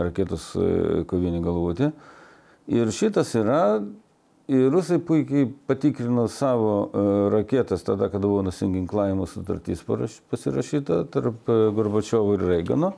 [0.00, 1.90] raketos e, kovinį galvoti.
[2.74, 3.82] Ir šitas yra,
[4.50, 11.60] ir rusai puikiai patikrino savo e, raketas tada, kada buvo nusinginklavimo sutartys pasirašyta tarp e,
[11.76, 12.94] Gorbačiovo ir Reigano.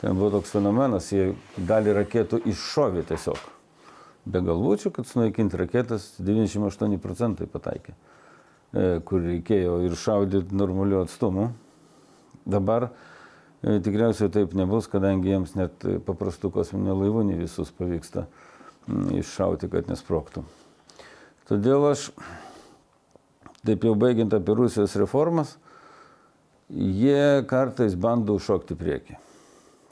[0.00, 3.55] Ten buvo toks fenomenas, jie dalį raketų iššovė tiesiog.
[4.26, 7.92] Be galvučių, kad sunaikinti raketas 98 procentai pataikė,
[9.06, 11.52] kur reikėjo ir šaudyti normaliu atstumu.
[12.46, 12.88] Dabar
[13.66, 18.26] E, tikriausiai taip nebus, kadangi jiems net paprastų kosminių laivų ne visus pavyksta
[19.16, 20.44] iššauti, kad nesproktų.
[21.48, 22.10] Todėl aš,
[23.66, 25.56] taip jau baigiant apie Rusijos reformas,
[26.70, 29.18] jie kartais bando užšokti priekį.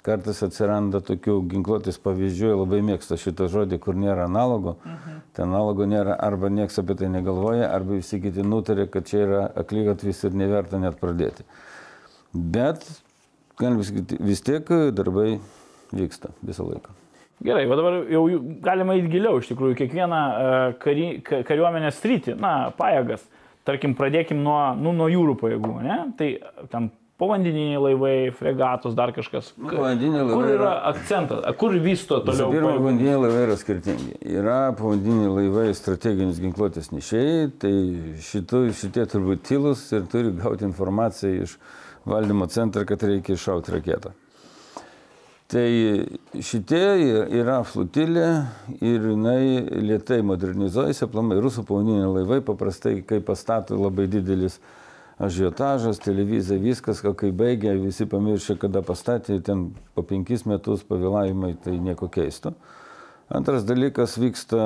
[0.04, 4.74] Kartais atsiranda tokių ginkluotės pavyzdžių, labai mėgsta šitą žodį, kur nėra analogo.
[4.84, 5.20] Mhm.
[5.32, 9.46] Ten analogo nėra, arba niekas apie tai negalvoja, arba visi kiti nutarė, kad čia yra
[9.62, 11.46] aklygatvis ir neverta net pradėti.
[12.34, 12.84] Bet
[13.60, 15.38] galim sakyti, vis tiek darbai
[15.94, 16.92] vyksta visą laiką.
[17.44, 18.26] Gerai, o dabar jau
[18.64, 20.50] galima įti giliau, iš tikrųjų, kiekvieną e,
[20.84, 23.24] kari, kariuomenės sritį, na, pajėgas,
[23.66, 25.98] tarkim, pradėkim nuo, nu, nuo jūrų pajėgų, ne?
[26.18, 26.28] Tai
[26.72, 29.52] tam povandeniniai laivai, fregatos, dar kažkas.
[29.58, 30.40] Povandeniniai laivai.
[30.40, 32.50] Kur yra akcentas, kur vysto toliau?
[32.54, 34.16] Pirma, povandeniniai laivai yra skirtingi.
[34.34, 37.72] Yra povandeniniai laivai strateginis ginkluotės nešėjai, tai
[38.30, 41.56] šitų, šitie turbūt tylus ir turi gauti informaciją iš
[42.08, 44.14] valdymo centrą, kad reikia iššauti raketą.
[45.54, 45.68] Tai
[46.42, 46.84] šitie
[47.36, 48.28] yra flotilė
[48.82, 54.58] ir jinai lietai modernizuojasi, aplamai rusų povandeniniai laivai paprastai, kai pastato labai didelis
[55.18, 61.76] ažiotažas, televizija, viskas, kai baigė, visi pamiršė, kada pastatė, ten po penkis metus pavėlavimai, tai
[61.78, 62.54] nieko keisto.
[63.34, 64.64] Antras dalykas vyksta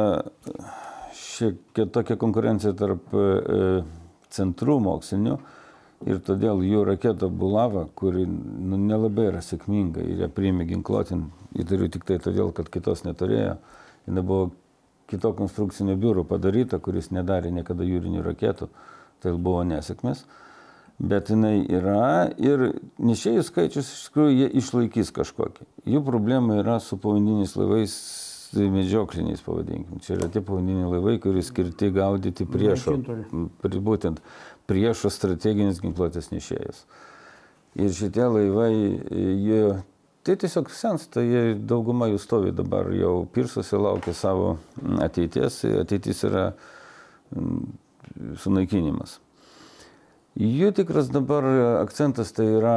[1.14, 3.68] šiek tokia konkurencija tarp e,
[4.34, 5.37] centrų mokslinių
[6.08, 11.90] ir todėl jų raketa Bulava, kuri nu, nelabai yra sėkminga ir ją priėmė ginkluotin, įtariu
[11.92, 13.58] tik tai todėl, kad kitos neturėjo,
[14.08, 14.50] jinai buvo
[15.08, 18.68] kito konstrukcinio biuro padaryta, kuris nedarė niekada jūrinių raketų
[19.22, 20.24] tai buvo nesėkmės.
[20.98, 25.68] Bet jinai yra ir nešėjų skaičius iš tikrųjų jie išlaikys kažkokį.
[25.87, 27.94] Jų problema yra su povandeniniais laivais
[28.57, 30.00] medžiokliniais, pavadinkim.
[30.02, 32.96] Čia yra tie povandeniniai laivai, kurie skirti gaudyti priešo,
[33.62, 34.22] būtent
[34.66, 36.83] priešo strateginis ginkluotės nešėjas.
[37.78, 38.72] Ir šitie laivai,
[39.12, 39.62] jie,
[40.26, 44.57] tai tiesiog sensta, jie dauguma jų stovi dabar jau pirsuose, laukia savo
[45.04, 45.62] ateities.
[45.85, 46.48] Ateitis yra
[48.42, 49.18] sunaikinimas.
[50.38, 51.47] Jų tikras dabar
[51.81, 52.77] akcentas tai yra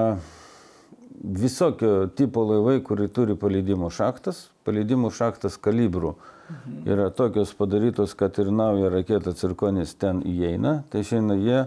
[1.21, 4.47] visokio tipo laivai, kurie turi paleidimo šachtas.
[4.65, 6.81] Paleidimo šachtas kalibrų mhm.
[6.89, 10.81] yra tokios padarytos, kad ir nauja raketa cirkonis ten įeina.
[10.89, 11.59] Tai šiandien jie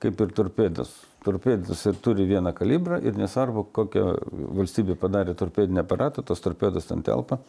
[0.00, 0.92] kaip ir torpėdas.
[1.20, 4.04] Torpėdas ir turi vieną kalibrą ir nesvarbu, kokią
[4.56, 7.40] valstybė padarė torpėdinį aparatą, tos torpėdas ten telpa.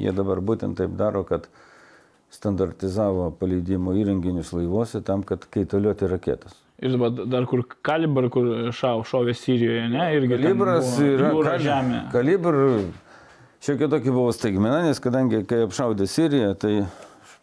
[0.00, 1.50] Jie dabar būtent taip daro, kad
[2.30, 6.54] standartizavo paleidimo įrenginius laivuose tam, kad kaitaliuoti raketas.
[6.80, 10.06] Ir dabar dar kur kalibr, kur šau, šovė Sirijoje, ne?
[10.16, 11.64] Irgi kalibras yra jūra, kal...
[11.66, 11.98] žemė.
[12.14, 12.58] Kalibr
[13.60, 16.72] šiokia tokia buvo staigmena, nes kadangi kai apšaudė Siriją, tai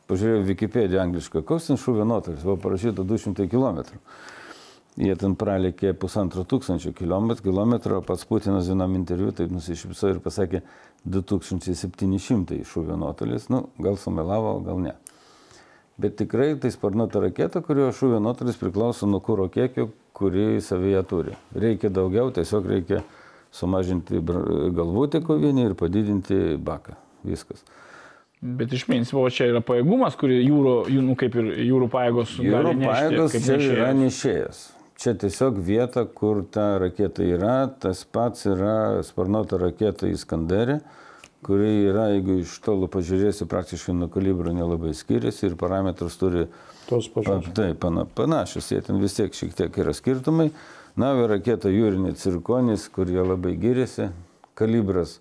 [0.10, 3.84] pažiūrėjau Wikipediją anglišką, koks ten šūvio nuotolis, buvo parašyta 200 km.
[4.98, 10.64] Jie ten pralėkė pusantro tūkstančio kilometrų, pats Putinas vienam interviu taip nusišypsojo ir pasakė
[11.08, 13.48] 2700 šūvio nuotolis.
[13.54, 14.96] Nu, gal sumelavo, gal ne.
[15.98, 21.34] Bet tikrai tai sparnuota raketa, kurio šūvio nuotolis priklauso nuo kūro kiekio, kurį savyje turi.
[21.58, 23.02] Reikia daugiau, tiesiog reikia
[23.56, 26.98] sumažinti galvutę kovinį ir padidinti baką.
[27.26, 27.64] Viskas.
[28.38, 32.36] Bet iš principo čia yra pajėgumas, kurį jūro, nu, kaip ir jūrų pajėgos.
[32.46, 34.68] Jūrų pajėgos čia yra nešėjas.
[34.98, 40.80] Čia tiesiog vieta, kur ta raketa yra, tas pats yra sparnuota raketa Iskanderė,
[41.46, 46.48] kuri yra, jeigu iš tolo pažiūrėsi, praktiškai nuo kalibro nelabai skiriasi ir parametrus turi
[46.90, 47.52] tos pačios.
[47.54, 50.50] Taip, pana, panašus, jie ten vis tiek šiek tiek yra skirtumai.
[50.98, 54.10] Navio raketa jūrinė cirkonis, kur jie labai giriasi,
[54.58, 55.20] kalibras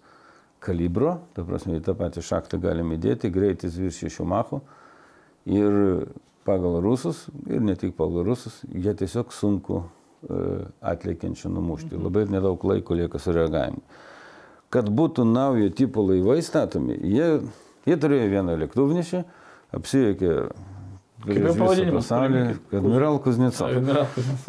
[0.65, 4.62] kalibro, ta prasme, į tą patį šaktą galime įdėti, greitis virš 6 machų.
[5.53, 5.77] Ir
[6.46, 10.42] pagal rusus ir ne tik pagal rusus, jie tiesiog sunku e,
[10.92, 11.94] atliekiančių numušti.
[11.94, 12.04] Mhm.
[12.06, 13.82] Labai nedaug laiko lieka sureagavimui.
[14.72, 17.28] Kad būtų naujo tipo laivai statomi, jie,
[17.87, 19.20] jie turėjo vieną lėktuvnešį,
[19.78, 20.32] apsijokė
[21.26, 22.42] prieš visą pasaulį,
[22.74, 23.76] Admiral Kuznecov.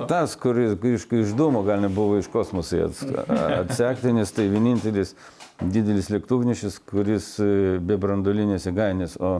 [0.10, 5.16] Tas, kuris iš, iš dūmo gal nebuvo iš kosmoso atsekti, nes tai vienintelis
[5.62, 9.40] didelis lėktuvnešis, kuris e, be brandolinės įgainės, o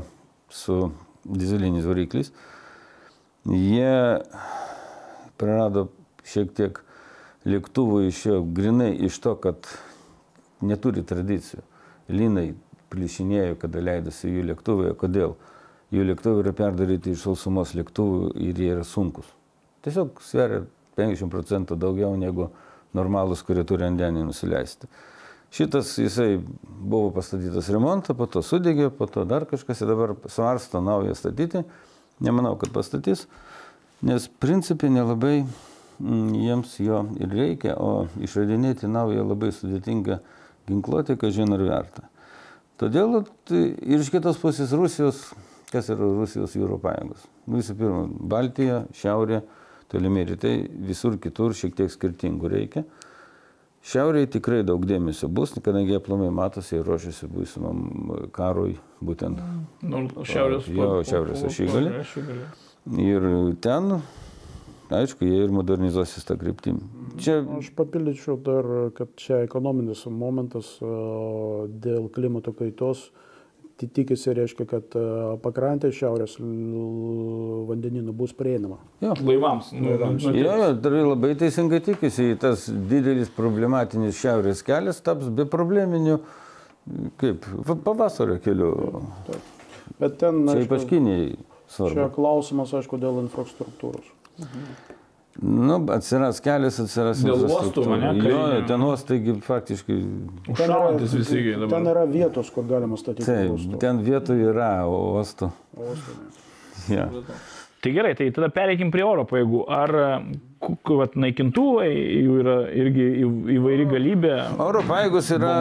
[0.50, 0.88] su
[1.28, 2.32] dizelinis variklis,
[3.48, 4.24] jie
[5.38, 5.88] prarado
[6.28, 6.80] šiek tiek
[7.48, 9.68] lėktuvų iš jo grinai iš to, kad
[10.66, 11.64] neturi tradicijų.
[12.12, 12.52] Linai
[12.92, 14.94] plišinėjo, kada leidosi jų lėktuvai.
[15.00, 15.36] Kodėl?
[15.94, 19.28] Jų lėktuvai yra perdaryti iš sausumos lėktuvų ir jie yra sunkus.
[19.86, 20.66] Tiesiog sveria
[21.00, 22.50] 50 procentų daugiau negu
[22.98, 24.90] normalus, kurie turi ant denį nusileisti.
[25.52, 30.82] Šitas jisai buvo pastatytas remontą, po to sudegė, po to dar kažkas ir dabar svarsto
[30.84, 31.64] naują statyti.
[32.20, 33.28] Nemanau, kad pastatys,
[34.02, 40.20] nes principiai nelabai mm, jiems jo ir reikia, o išradinėti naują labai sudėtingą
[40.68, 42.08] ginkluotę, ką žin ar verta.
[42.78, 45.22] Todėl ir iš kitos pusės Rusijos,
[45.72, 47.24] kas yra Rusijos jūro pajėgos.
[47.50, 49.42] Visų pirma, Baltija, Šiaurė,
[49.92, 50.56] tolimiai rytai,
[50.90, 52.84] visur kitur šiek tiek skirtingų reikia.
[53.88, 57.84] Šiaurėje tikrai daug dėmesio bus, kadangi jie planai matosi ir ruošiasi būsimam
[58.36, 59.40] karui būtent.
[59.82, 61.94] Nu, šiaurės jo, šiaurės ašigalį.
[63.04, 63.28] Ir
[63.64, 64.00] ten,
[64.92, 66.84] aišku, jie ir modernizuosis tą kryptimį.
[67.24, 67.40] Čia...
[67.58, 73.08] Aš papildyčiau dar, kad čia ekonominis momentas dėl klimato kaitos.
[73.08, 73.24] Uh,
[73.78, 75.04] tikisi, reiškia, kad e,
[75.44, 76.38] pakrantė šiaurės
[77.70, 78.80] vandeninų bus prieinama.
[79.04, 79.14] Jo.
[79.22, 79.70] Laivams.
[79.76, 80.26] Laivams.
[80.34, 86.18] Jo, jo, tai labai teisingai tikisi, tas didelis problematinis šiaurės kelias taps be probleminių,
[87.22, 87.46] kaip
[87.86, 88.74] pavasario keliu.
[89.30, 89.54] Taip.
[90.02, 90.44] Bet ten...
[90.50, 91.34] Čia ypač Kinijai
[91.72, 91.96] svarbu.
[91.96, 94.14] Čia klausimas, aišku, dėl infrastruktūros.
[94.42, 94.97] Mhm.
[95.42, 98.14] Nu, atsiras kelias, atsiras Dėl uostų, ne?
[98.26, 99.98] Jo, ten uostai faktiškai.
[100.50, 101.76] Užšaudantis visi dabar.
[101.76, 103.28] Ten yra vietos, kur galima statyti.
[103.28, 103.78] Taip, uostų.
[103.84, 105.52] ten vietų yra uostų.
[105.78, 106.18] Uostų.
[106.90, 107.10] Ja.
[107.78, 109.60] Tai gerai, tai tada pereikim prie oro pajėgų.
[109.70, 109.92] Ar
[110.82, 113.06] ku- vat, naikintuvai, jų yra irgi
[113.54, 114.32] įvairi galybė.
[114.66, 115.52] Oro pajėgos yra,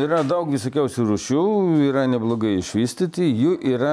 [0.00, 1.42] yra daug visokiausių rūšių,
[1.90, 3.92] yra neblogai išvystyti, jų yra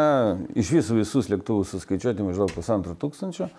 [0.55, 3.49] iš visų visus lėktuvus suskaičiuoti maždaug pusantro tūkstančio.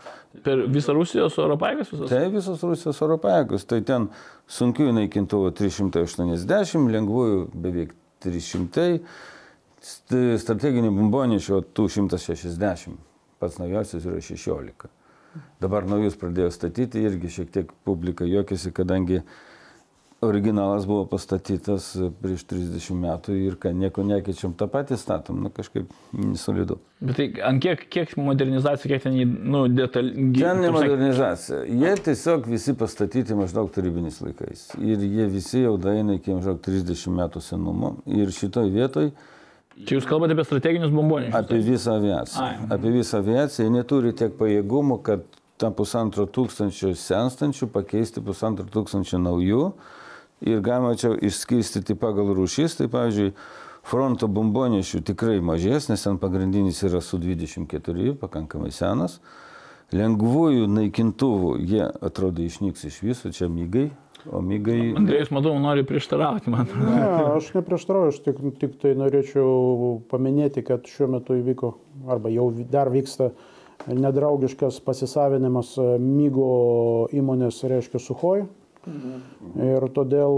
[0.43, 2.09] Per visą Rusijos oro pajėgas visas.
[2.09, 4.09] Tai visos Rusijos oro pajėgos, tai ten
[4.49, 7.93] sunkiųjų naikintuvų 380, lengvųjų beveik
[8.25, 8.89] 300,
[9.85, 12.97] st- strateginių bombonešių tų 160,
[13.41, 14.93] pats naujausias yra 16.
[15.63, 19.23] Dabar naujus pradėjo statyti, irgi šiek tiek publika juokiasi, kadangi
[20.25, 21.91] originalas buvo pastatytas
[22.23, 26.79] prieš 30 metų ir ką nieko nekeičiam, tą patį statom, nu kažkaip nesolidu.
[27.05, 29.19] Bet tai ant kiek, kiek modernizacija, kiek ten,
[29.53, 30.15] nu, detalį.
[30.39, 31.65] Ten ne modernizacija.
[31.69, 34.71] Jie tiesiog visi pastatyti maždaug tarybiniais laikais.
[34.81, 37.97] Ir jie visi jau daina iki maždaug 30 metų senumo.
[38.09, 39.13] Ir šitoj vietoj
[39.83, 41.35] Čia jūs kalbate apie strateginius bombonešius.
[41.35, 42.45] apie visą aviaciją.
[42.45, 42.69] Ai.
[42.77, 45.25] Apie visą aviaciją jie neturi tiek pajėgumų, kad
[45.59, 49.67] tą pusantro tūkstančio senstančių pakeisti pusantro tūkstančio naujų.
[50.45, 52.79] Ir galima čia išskirstyti pagal rūšis.
[52.79, 53.33] Tai pavyzdžiui,
[53.85, 59.19] fronto bombonešių tikrai mažės, nes ten pagrindinis yra su 24, pakankamai senas.
[59.95, 63.91] Lengvųjų naikintuvų jie atrodo išnyks iš viso, čia mygai,
[64.31, 64.93] o mygai...
[64.99, 66.71] Andrėjus, matau, nori prieštarauti man.
[66.81, 67.03] Ne,
[67.37, 71.75] aš neprieštarauju, aš tik, tik tai norėčiau paminėti, kad šiuo metu įvyko,
[72.11, 73.33] arba jau dar vyksta
[73.91, 78.47] nedraugiškas pasisavinimas mygo įmonės, reiškia, Suhoj.
[79.65, 80.35] Ir todėl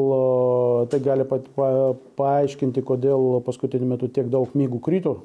[0.90, 1.70] tai gali pa, pa,
[2.18, 5.16] paaiškinti, kodėl paskutiniu metu tiek daug mygų krito.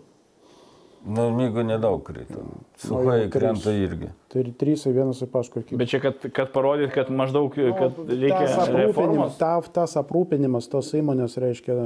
[1.05, 2.43] Nu, mygo nedaug krito.
[2.77, 4.11] Suhai jau krenta irgi.
[4.29, 5.79] Tai ir trys, ir vienas ir paskui kitas.
[5.81, 9.39] Bet čia, kad, kad parodyt, kad maždaug, kad tas reikia aprūpinimas, reformos.
[9.39, 11.77] ta, tas aprūpinimas, tos įmonės, reiškia,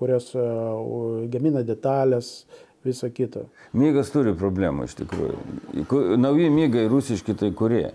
[0.00, 0.46] kurios e,
[1.30, 2.32] gamina detalės,
[2.86, 3.46] visa kita.
[3.76, 5.38] Mygas turi problemų iš tikrųjų.
[6.18, 7.92] Nauji mygai rusiški tai kurie?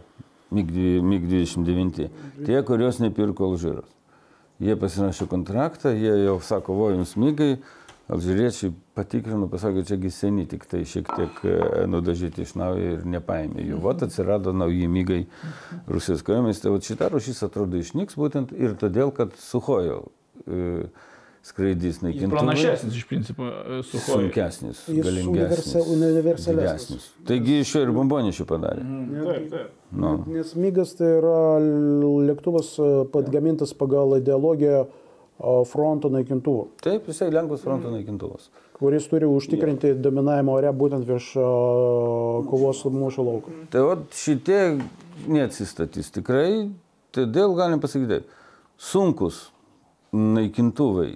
[0.52, 2.10] MiG-29.
[2.46, 3.88] Tie, kurios nepirko Alžyras.
[4.62, 7.56] Jie pasirašė kontraktą, jie jau sako, o jums mygai,
[8.12, 11.56] alžyriečiai patikrino, pasakė, čiagi seni, tik tai šiek tiek e,
[11.92, 13.80] nudažyti iš naujo ir nepaėmė jų.
[13.86, 15.22] Vat atsirado nauji mygai
[15.88, 16.60] Rusijos kariuomenės.
[16.64, 20.04] Tai šita rušis atrodo išnyks būtent ir todėl, kad suhojo
[20.46, 20.90] e,
[21.42, 22.38] skraidys Jis naikintuvai.
[22.38, 23.48] pranašesnis iš principo
[23.88, 24.28] su Huawei.
[24.28, 25.26] Sunkesnis, galingesnis.
[25.32, 27.08] universa- universalesnis.
[27.26, 28.84] Taigi iš jo ir bombonešių padarė.
[29.26, 29.72] Taip, taip.
[29.92, 30.12] Nu.
[30.30, 31.40] Nes mygas tai yra
[32.30, 35.01] lėktuvas e, pagamintas pagal ideologiją e,
[35.66, 38.50] fronto naikintuvų, Taip, jisai lengvas fronto naikintuvas.
[38.78, 41.32] kuris turi užtikrinti dominavimą ore būtent virš
[42.50, 43.52] kovos mūšio lauko.
[43.74, 44.78] Tai o šitie
[45.28, 46.70] neatsistatys tikrai,
[47.14, 48.24] todėl galim pasakyti,
[48.82, 49.50] sunkus
[50.14, 51.16] naikintuvai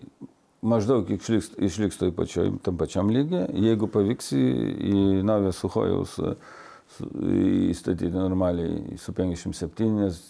[0.65, 4.45] maždaug išliks, išliks toj pačioj, tam pačiam lygiai, jeigu pavyks į,
[4.81, 6.15] į naują Suhojaus
[6.95, 7.09] su-
[7.71, 10.21] įstatyti normaliai su 57, nes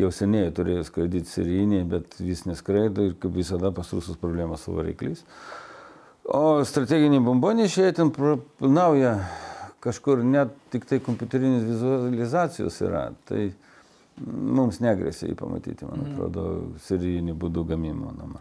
[0.00, 4.74] jau seniai turėjo skraidyti serijiniai, bet vis neskraido ir kaip visada pas rusus problema su
[4.74, 5.24] varikliais.
[6.24, 8.10] O strateginiai bombonešiai ten
[8.60, 9.18] nauja
[9.84, 13.10] kažkur net tik tai kompiuterinės vizualizacijos yra.
[13.28, 13.50] Tai
[14.24, 16.44] mums negresia jį pamatyti, man atrodo,
[16.86, 18.40] serijinių būdų gaminama.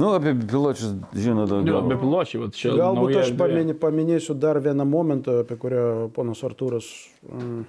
[0.00, 1.82] Nu, apie piločius žino Jo, daugiau.
[1.90, 2.72] bepiločiai, va čia.
[2.78, 6.88] Galbūt aš paminė, paminėsiu dar vieną momentą, apie kurią ponas Artūras
[7.28, 7.66] mm,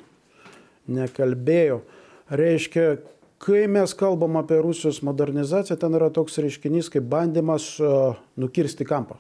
[0.96, 1.82] nekalbėjo.
[2.34, 2.98] Reiškia,
[3.44, 9.20] kai mes kalbam apie Rusijos modernizaciją, ten yra toks reiškinys kaip bandymas uh, nukirsti kampą.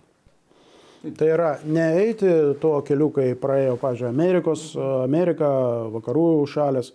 [1.03, 2.29] Tai yra neeiti
[2.63, 5.49] tuo keliu, kai praėjo, pažiūrėjau, Amerikos, uh, Amerika,
[5.93, 6.93] vakarų šalės,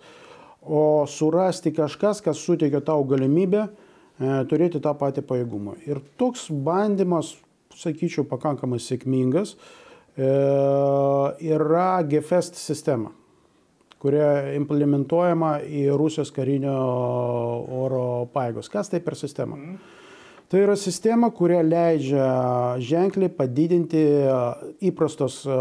[0.68, 3.68] o surasti kažkas, kas suteikia tau galimybę e,
[4.50, 5.78] turėti tą patį pajėgumą.
[5.88, 7.35] Ir toks bandymas,
[7.78, 10.28] sakyčiau, pakankamai sėkmingas e,
[11.48, 13.14] yra GFEST sistema,
[14.02, 16.74] kuria implementuojama į Rusijos karinio
[17.84, 18.70] oro pajėgos.
[18.72, 19.58] Kas tai per sistemą?
[20.48, 22.26] Tai yra sistema, kuria leidžia
[22.80, 24.38] ženkliai padidinti a,
[24.80, 25.59] įprastos, a,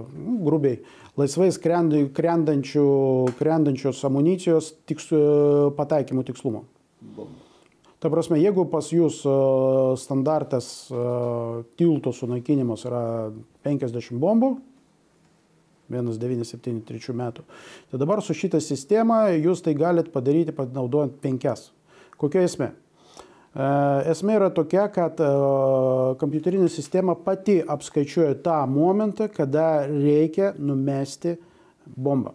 [0.00, 0.78] nu, grubiai,
[1.20, 2.86] laisvai skrendai- krendančių,
[3.36, 5.10] krendančios amunicijos tiks,
[5.76, 6.64] pataikymų tikslumo.
[8.00, 9.22] Ta prasme, jeigu pas jūs
[10.00, 10.66] standartas
[11.80, 13.04] tilto sunaikinimas yra
[13.64, 14.50] 50 bombų,
[15.94, 17.44] 1973 metų,
[17.90, 21.68] tai dabar su šitą sistemą jūs tai galite padaryti panaudojant penkias.
[22.20, 22.70] Kokia esmė?
[23.54, 23.66] E,
[24.10, 25.32] Esmė yra tokia, kad e,
[26.20, 31.36] kompiuterinė sistema pati apskaičiuoja tą momentą, kada reikia numesti
[31.94, 32.34] bombą.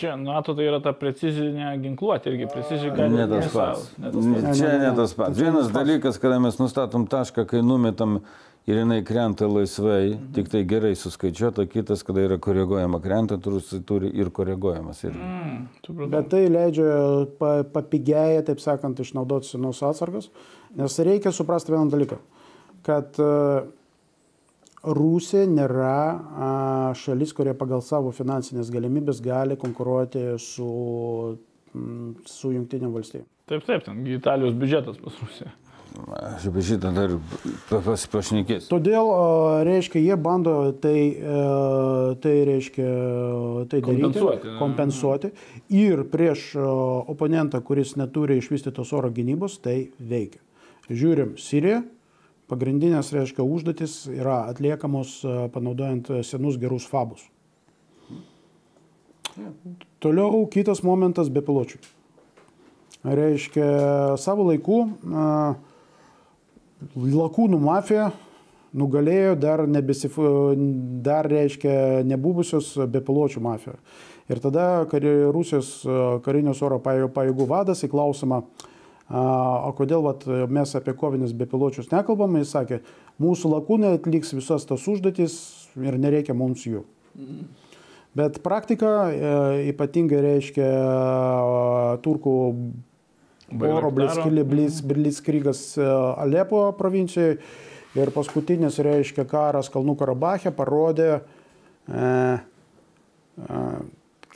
[0.00, 3.90] Čia NATO tai yra ta precizinė ginkluotė irgi, precizinė Ne tas pats.
[4.00, 4.60] Ne tas pats.
[4.60, 5.34] Čia Ne, tas pats.
[5.34, 8.20] Tai Vienas dalykas, kada mes nustatom tašką, kai numetam
[8.70, 10.28] ir jinai krenta laisvai, mhm.
[10.36, 15.02] tik tai gerai suskaičiuota, kitas, kada yra koreguojama krenta, turi, turi ir koreguojamas.
[15.08, 15.16] Ir...
[15.16, 16.94] Mm, Bet tai leidžia
[17.40, 20.30] pa, papigėję, taip sakant, išnaudoti senus atsargas,
[20.78, 22.20] nes reikia suprasti vieną dalyką,
[22.86, 23.68] kad uh,
[24.80, 30.68] Rusija nėra šalis, kurie pagal savo finansinės galimybės gali konkuruoti su,
[32.24, 33.26] su Junktinėm valstybėm.
[33.50, 35.52] Taip, taip, ten Italijos biudžetas pas Rusiją.
[35.90, 37.12] Aš apie šitą dar
[37.68, 38.68] pas, pašnekės.
[38.70, 39.08] Todėl,
[39.66, 40.98] reiškia, jie bando tai,
[42.22, 42.86] tai reiškia,
[43.70, 45.30] tai daryti, kompensuoti, kompensuoti.
[45.74, 46.52] Ir prieš
[47.10, 50.42] oponentą, kuris neturi išvystytos oro gynybos, tai veikia.
[50.90, 51.82] Žiūrim Siriją,
[52.50, 55.20] pagrindinės, reiškia, užduotis yra atliekamos
[55.54, 57.26] panaudojant senus gerus fabus.
[60.02, 61.78] Toliau kitas momentas be piločių.
[63.06, 63.66] Reiškia,
[64.20, 64.82] savo laiku
[66.96, 68.10] lakūnų mafija
[68.76, 70.16] nugalėjo dar, nebesif...
[71.04, 73.78] dar reiškia, nebuvusios bepiločių mafija.
[74.30, 75.80] Ir tada kari, Rusijos
[76.24, 78.44] karinios oro pajėgų vadas į klausimą,
[79.10, 82.78] o kodėl vat, mes apie kovinius bepiločius nekalbam, jis sakė,
[83.22, 85.34] mūsų lakūnai atliks visas tas užduotis
[85.82, 86.84] ir nereikia mums jų.
[88.14, 89.34] Bet praktika e,
[89.70, 90.68] ypatingai reiškia
[92.02, 92.36] turkų
[93.50, 95.86] oro blitzkrigas e,
[96.16, 97.38] Alepo provincijoje
[97.98, 101.20] ir paskutinis, reiškia, karas Kalnų Karabache parodė e,
[101.98, 103.62] e,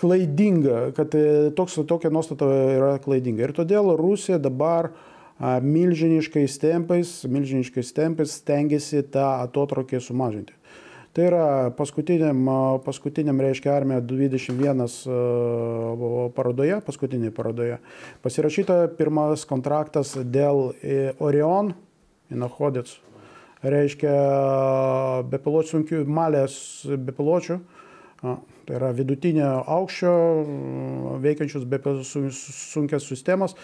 [0.00, 3.46] klaidinga, kad e, toks, tokia nuostata yra klaidinga.
[3.46, 10.56] Ir todėl Rusija dabar a, milžiniškais tempais, milžiniškais tempais stengiasi tą atotrukį sumažinti.
[11.14, 12.40] Tai yra paskutiniam,
[12.82, 14.88] paskutiniam reiškia armija 21
[16.34, 17.76] parodoje, paskutinėje parodoje,
[18.24, 21.70] pasirašyta pirmas kontraktas dėl e, Orion,
[22.34, 22.96] Inahodits,
[23.62, 24.16] reiškia
[25.30, 26.56] bepiločių sunkių, malės
[27.06, 27.60] bepiločių,
[28.66, 30.12] tai yra vidutinio aukščio
[31.24, 31.66] veikiančius
[32.34, 33.56] sunkias sistemas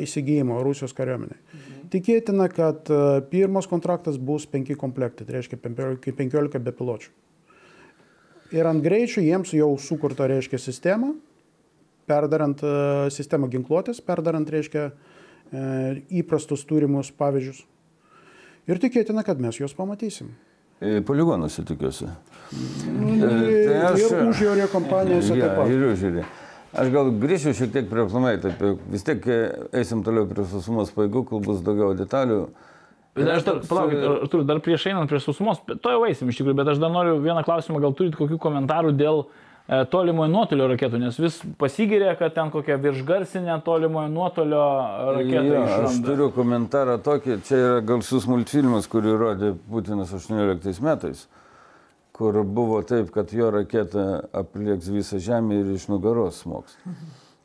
[0.00, 1.38] įsigijimo Rusijos kariuomeniai.
[1.40, 1.80] Mhm.
[1.92, 2.90] Tikėtina, kad
[3.32, 7.10] pirmas kontraktas bus penki komplektai, tai reiškia 15 bepiločių.
[8.50, 11.12] Ir ant greičių jiems jau sukurta, reiškia, sistema,
[12.10, 12.62] perdarant
[13.14, 14.88] sistemą ginkluotės, perdarant, reiškia,
[16.10, 17.62] įprastus turimus pavyzdžius.
[18.70, 20.34] Ir tikėtina, kad mes juos pamatysim.
[20.80, 22.08] Poligonuose tikiuosi.
[22.50, 24.04] Tai aš...
[24.06, 25.72] Ir užjūrė kompanijose ja, taip pat.
[25.74, 26.24] Ir užjūrė.
[26.80, 28.60] Aš gal grįšiu šiek tiek prie aplamai, taip,
[28.90, 29.24] vis tiek
[29.74, 32.44] eisim toliau prie sausumos paėgų, kol bus daugiau detalių.
[33.18, 36.58] Bet aš dar, palaukit, Artur, dar prieš einant prie sausumos, to jau eisim iš tikrųjų,
[36.62, 39.49] bet aš dar noriu vieną klausimą, gal turit kokių komentarų dėl e,
[39.90, 44.62] tolimojo nuotolio raketų, nes vis pasigirė, kad ten kokia viršgarsinė tolimojo nuotolio
[45.16, 45.44] raketa.
[45.46, 51.28] Ja, aš turiu komentarą tokį, čia yra garsus multfilmas, kurį rodė Putinas 18 metais
[52.20, 54.02] kur buvo taip, kad jo raketa
[54.36, 56.74] aplieks visą žemę ir iš nugaros smoks.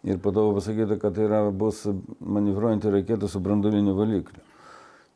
[0.03, 1.85] Ir po to buvo pasakyta, kad tai yra, bus
[2.19, 4.43] manevruojanti raketa su branduliniu valikliu.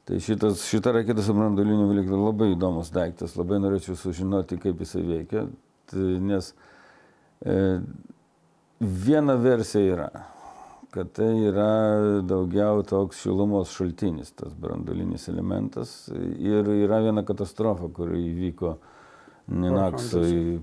[0.07, 5.03] Tai šitas, šita raketa su branduliniu valikliu labai įdomus daiktas, labai norėčiau sužinoti, kaip jisai
[5.09, 5.43] veikia,
[5.91, 6.68] tai, nes e,
[8.79, 10.09] viena versija yra,
[10.91, 16.09] kad tai yra daugiau toks šilumos šaltinis, tas brandulinis elementas.
[16.11, 18.75] Ir yra viena katastrofa, kuri įvyko
[19.49, 20.59] Ninaksui,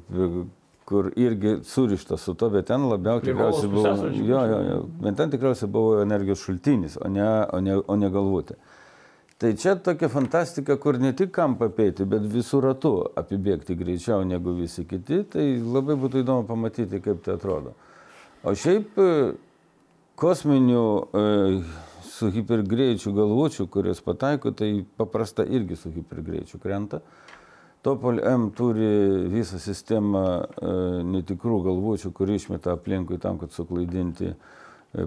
[0.87, 5.33] kur irgi surištas su to, bet ten labiau tikriausiai buvo, jo, jo, jo, bet ten
[5.33, 8.55] tikriausiai buvo energijos šaltinis, o ne, o ne, o ne galvoti.
[9.37, 14.55] Tai čia tokia fantastika, kur ne tik kampą apėti, bet visų ratų apibėgti greičiau negu
[14.57, 17.74] visi kiti, tai labai būtų įdomu pamatyti, kaip tai atrodo.
[18.49, 19.11] O šiaip e,
[20.16, 20.87] kosminių
[21.20, 21.24] e,
[22.09, 27.03] su hipergreičių galvučių, kurios pataiko, tai paprasta irgi su hipergreičiu krenta.
[27.84, 28.89] Topol M turi
[29.30, 30.70] visą sistemą e,
[31.12, 34.37] netikrų galvučių, kurį išmeta aplinkui tam, kad suklaidinti e,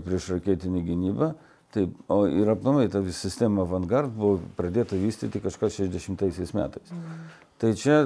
[0.05, 1.34] prieš raketinį gynybą.
[1.74, 6.89] Taip, o ir aplamai ta visa sistema Vanguard buvo pradėta vystyti kažkas 60 metais.
[6.89, 7.20] Mm.
[7.61, 7.97] Tai čia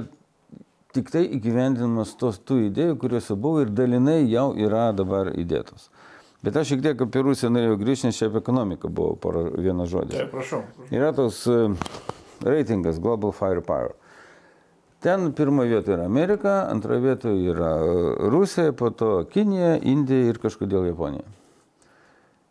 [0.94, 5.88] tik tai įgyvendinimas tos tų idėjų, kurios buvo ir dalinai jau yra dabar įdėtos.
[6.44, 9.88] Bet aš šiek tiek apie Rusiją norėjau grįžti, nes čia apie ekonomiką buvo pora vienas
[9.94, 10.18] žodis.
[10.18, 10.60] Taip, prašau.
[10.92, 11.60] Yra toks e,
[12.44, 13.96] reitingas Global Firepower.
[15.04, 17.96] Ten pirmoje vietoje yra Amerika, antroje vietoje yra e,
[18.34, 21.24] Rusija, po to Kinija, Indija ir kažkodėl Japonija.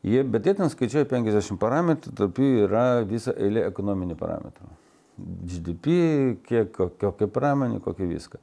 [0.03, 4.71] Jie, bet jie ten skaičiuoja 50 parametrų, tarp jų yra visa eilė ekonominių parametrų.
[5.47, 5.95] GDP,
[6.49, 8.41] kiek, kokia pramonė, kokia viską.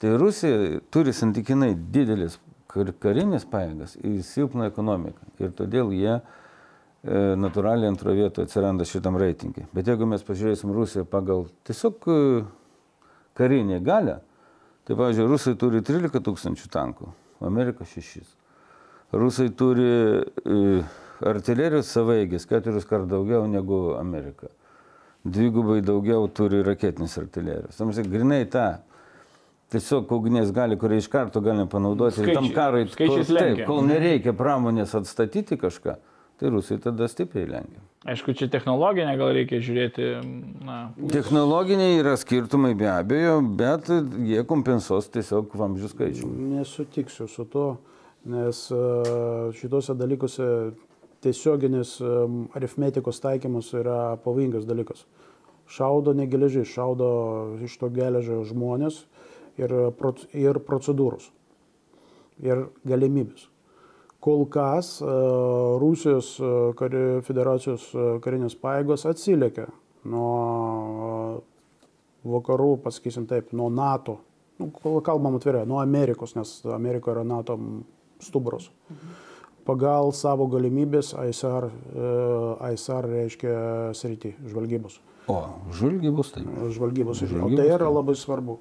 [0.00, 2.38] Tai Rusija turi santykinai didelis
[2.70, 5.32] karinės pajėgas ir silpną ekonomiką.
[5.42, 6.20] Ir todėl jie
[7.04, 9.66] natūraliai antro vietoje atsiranda šitam reitingai.
[9.74, 12.16] Bet jeigu mes pažiūrėsim Rusiją pagal tiesiog e,
[13.38, 14.18] karinį galę,
[14.84, 17.12] tai, pavyzdžiui, Rusai turi 13 tūkstančių tankų,
[17.46, 18.37] Amerika 6.
[19.12, 19.88] Rusai turi
[20.44, 20.82] e,
[21.24, 24.50] artilerijos savaigės keturis kart daugiau negu Amerika.
[25.24, 27.78] Dvigubai daugiau turi raketinės artilerijos.
[27.80, 28.66] Tamsi, grinai tą
[29.72, 32.20] tiesiog ugnies gali, kurią iš karto galime panaudoti.
[32.20, 33.66] Skaičiai- tam karai, kol, skaičiais lenkia.
[33.66, 35.96] kol nereikia pramonės atstatyti kažką,
[36.38, 37.80] tai rusai tada stipriai lenkia.
[38.08, 40.06] Aišku, čia technologinė gal reikia žiūrėti,
[40.64, 46.30] na, Technologiniai yra skirtumai be abejo, bet jie kompensuos tiesiog vamzdžių skaičių.
[46.54, 47.76] Nesutiksiu su to,
[48.24, 48.80] nes e,
[49.58, 50.48] šituose dalykuose
[51.22, 52.12] tiesioginis e,
[52.58, 55.04] aritmetikos taikymas yra pavojingas dalykas.
[55.68, 57.10] Šaudo ne geležis, šaudo
[57.64, 59.02] iš to geležio žmonės
[59.60, 59.74] ir,
[60.32, 61.30] ir procedūros.
[62.40, 63.48] Ir galimybės.
[64.22, 65.10] Kol kas e,
[65.82, 66.32] Rusijos
[66.78, 67.90] kari, federacijos
[68.24, 69.68] karinės paėgos atsilieka
[70.08, 71.42] nuo
[72.28, 74.18] vakarų, pasakysim taip, nuo NATO.
[74.58, 74.72] Nu,
[75.06, 77.54] kalbam atvirai, nuo Amerikos, nes Amerika yra NATO
[78.24, 78.70] stuburas.
[79.68, 83.56] Pagal savo galimybės ISR, e, ISR reiškia
[83.94, 85.00] srity, žvalgybos.
[85.28, 85.42] O,
[85.76, 86.46] žvalgybos taip.
[86.72, 87.20] Žvalgybos.
[87.22, 87.94] O Žvalgybos, tai yra taip.
[87.98, 88.58] labai svarbu.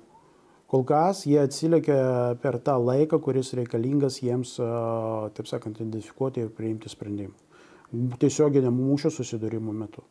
[0.67, 4.67] Kol kas jie atsilikia per tą laiką, kuris reikalingas jiems, e,
[5.37, 7.31] taip sakant, identifikuoti ir priimti sprendimą.
[8.19, 10.03] Tiesioginė mūšio susidūrimo metu.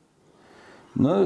[0.96, 1.18] Na,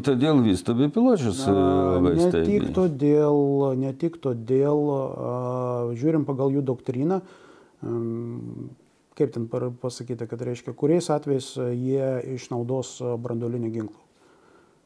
[0.00, 2.72] todėl vysto bepiločius e, labai Ne tik staigiai.
[2.72, 3.36] todėl,
[3.76, 4.80] ne tik todėl,
[6.00, 7.26] žiūrim pagal jų doktriną, em,
[7.82, 14.00] kaip ten pasakyta, kad reiškia, kuriais atvejais a, jie išnaudos a, branduolinį ginklą.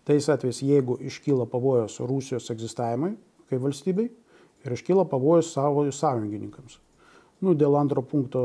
[0.07, 3.16] Tais atvejais, jeigu iškyla pavojus Rusijos egzistavimui
[3.51, 4.11] kaip valstybei
[4.64, 6.80] ir iškyla pavojus savo sąjungininkams.
[7.44, 8.40] Nu, dėl antro punkto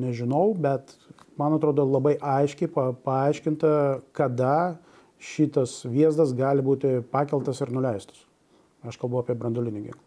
[0.00, 0.94] nežinau, bet
[1.36, 3.72] man atrodo labai aiškiai pa, paaiškinta,
[4.16, 4.78] kada
[5.20, 8.24] šitas viesdas gali būti pakeltas ir nuleistas.
[8.86, 10.05] Aš kalbu apie brandolinį ginklą.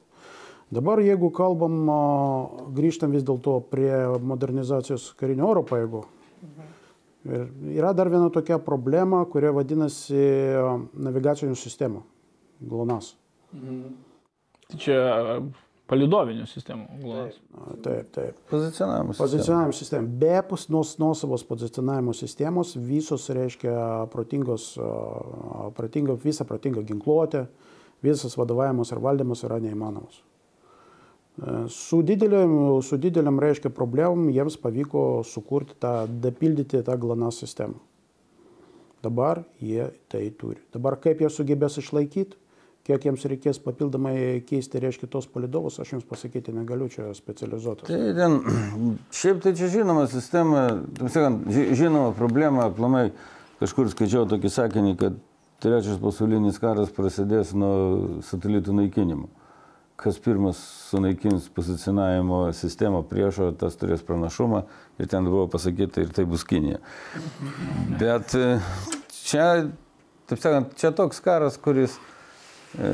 [0.71, 1.79] Dabar jeigu kalbam,
[2.77, 3.89] grįžtam vis dėlto prie
[4.21, 6.03] modernizacijos karinio oro pajėgų.
[7.29, 10.19] Ir yra dar viena tokia problema, kuria vadinasi
[10.93, 12.03] navigacinių sistemų.
[12.69, 13.15] GLONASS.
[14.69, 14.95] tai čia
[15.89, 16.85] palidovinių sistemų.
[17.01, 17.41] GLONASS.
[17.57, 18.37] A, Taip, taip.
[18.51, 19.17] Pozicionavimas.
[19.17, 20.07] Pozicionavimo sistema.
[20.21, 27.47] Be pus- nuos- nuosavos pozicionavimo sistemos visos reiškia protingos, a, protinga, visa protinga ginkluotė,
[28.05, 30.21] visas vadovavimas ir valdymas yra neįmanomas.
[31.71, 37.79] Su dideliam, su dideliam reiškia problemom jiems pavyko sukurti tą, dapildyti tą glanas sistemą.
[39.03, 40.59] Dabar jie tai turi.
[40.75, 42.35] Dabar kaip jie sugebės išlaikyti,
[42.83, 47.87] kiek jiems reikės papildomai keisti, reiškia, tos palidovus, aš jums pasakyti negaliu, čia specializuotas.
[47.87, 48.35] Tai ten,
[49.15, 50.65] šiaip tai čia žinoma sistema,
[51.05, 53.11] sakant, ži- žinoma problema, aplamai
[53.61, 55.19] kažkur skaičiau tokį sakinį, kad
[55.63, 59.29] trečias pasaulinis karas prasidės nuo satelitų naikinimo.
[59.99, 60.57] Kas pirmas
[60.89, 64.61] sunaikins pozicionavimo sistemą priešo, tas turės pranašumą
[64.99, 66.79] ir ten buvo pasakyta ir tai bus Kinija.
[67.99, 68.45] Bet e,
[69.25, 69.49] čia,
[70.31, 71.97] taip sakant, čia toks karas, kuris
[72.79, 72.93] e,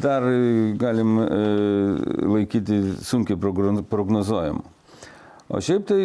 [0.00, 0.24] dar
[0.80, 1.28] galim e,
[2.32, 4.64] laikyti sunkiai progno- prognozuojamu.
[5.52, 6.02] O šiaip tai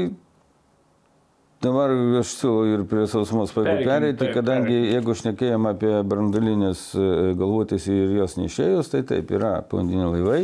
[1.66, 1.91] dabar
[2.22, 7.09] aš siūlau ir prie sausumos pereiti, kadangi jeigu šnekėjom apie brandulinės e,
[7.39, 10.39] galvotės ir jos neišėjus, tai taip yra povandeniniai laivai.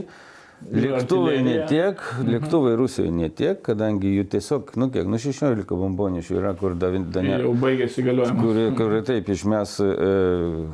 [0.62, 6.38] Lėktuvai ne tiek, lėktuvai Rusijoje ne tiek, kadangi jų tiesiog, nu kiek, nu 16 bombonešių
[6.38, 8.44] yra, kur Daniel jau baigėsi galiojimas.
[8.44, 9.90] kuri, kuri taip išmes e,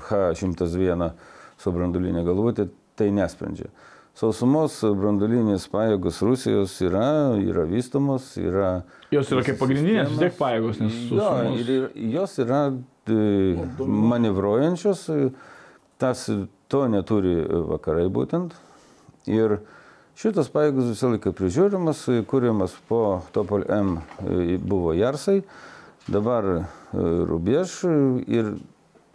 [0.10, 1.08] H101
[1.62, 2.68] su brandulinė galvutė,
[3.00, 3.72] tai nesprendžia.
[4.18, 8.82] Sausumos brandulinės pajėgos Rusijos yra, yra vystomos, yra...
[9.14, 11.60] Jos yra kaip pagrindinės vis tiek pajėgos, nes Jo, susumos.
[11.62, 11.84] ir,
[12.16, 13.20] jos yra e,
[13.86, 15.06] manevruojančios,
[16.02, 16.26] tas
[16.68, 17.36] to neturi
[17.70, 18.58] vakarai būtent.
[19.30, 19.60] Ir
[20.18, 25.44] šitas pajėgus visą laiką prižiūrimas, kūrimas po Topol M e, buvo Jarsai,
[26.10, 26.60] dabar e,
[27.30, 28.56] Rubiež e, ir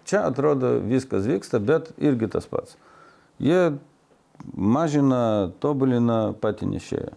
[0.07, 2.77] čia atrodo viskas vyksta, bet irgi tas pats.
[3.43, 3.73] Jie
[4.55, 7.13] mažina, tobulina patį nešėją.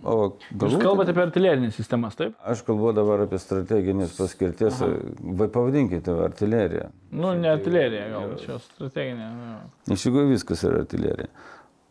[0.00, 2.32] O Jūs galų- kalbate apie artilerinės sistemas, taip?
[2.40, 4.78] Aš kalbu dabar apie strateginės paskirties,
[5.20, 6.86] vai pavadinkite artileriją.
[7.12, 9.28] Nu, ne artilerija, gal čia strateginė.
[9.92, 11.28] Iš tikrųjų viskas yra artilerija.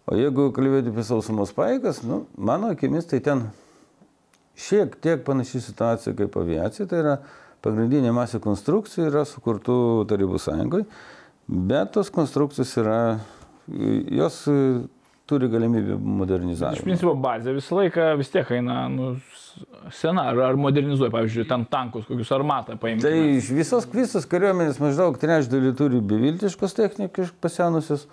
[0.09, 3.51] O jeigu kalbėti apie sausumos paėgas, nu, mano akimis tai ten
[4.57, 7.19] šiek tiek panaši situacija kaip aviacija, tai yra
[7.61, 10.87] pagrindinė masė konstrukcijų yra sukurtų Tarybų sąjungoje,
[11.47, 13.19] bet tos konstrukcijos yra,
[14.19, 14.43] jos
[15.29, 16.83] turi galimybę Iš modernizavimo.
[16.83, 19.11] principo bazė visą laiką vis tiek eina nu,
[19.93, 23.05] sena, ar, ar modernizuoja, pavyzdžiui, ten tankus, kokius armatą paimti.
[23.05, 28.07] Tai iš visos visos kariuomenės maždaug trečdalį turi beviltiškos technikos pasenusios,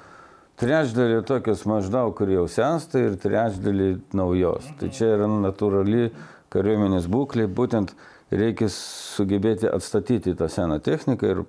[0.60, 4.68] trečdalį tokios maždaug, kur jau sensta ir trečdalį naujos.
[4.80, 6.10] Tai čia yra natūrali
[6.52, 7.96] kariuomenės būklė, būtent
[8.32, 11.44] reikia sugebėti atstatyti tą seną techniką ir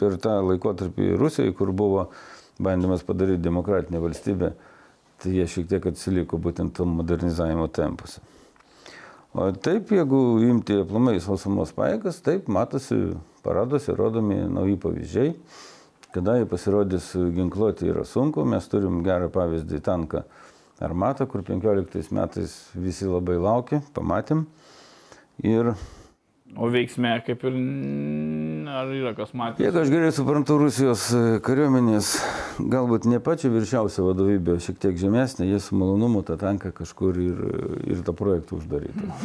[0.00, 2.10] per tą laikotarpį Rusijoje, kur buvo
[2.58, 4.52] bandymas padaryti demokratinę valstybę,
[5.22, 8.22] tai jie šiek tiek atsiliko būtent tam modernizavimo tempuose.
[9.36, 12.96] O taip, jeigu imti aplamai sausumos pajėgas, taip matosi
[13.44, 15.34] paraduose rodomi nauji pavyzdžiai.
[16.14, 20.22] Kada jie pasirodys ginkluoti yra sunku, mes turim gerą pavyzdį tanką
[20.80, 24.46] armatą, kur 15 metais visi labai laukė, pamatėm.
[25.44, 25.74] Ir
[26.54, 27.56] O veiksme kaip ir
[28.70, 29.64] ar yra kas matė.
[29.66, 32.12] jeigu aš gerai suprantu, Rusijos e, kariuomenės
[32.72, 37.42] galbūt ne pačia viršiausia vadovybė, šiek tiek žemesnė, jie su malonumu tą tanką kažkur ir,
[37.88, 39.10] ir tą projektą uždarytų.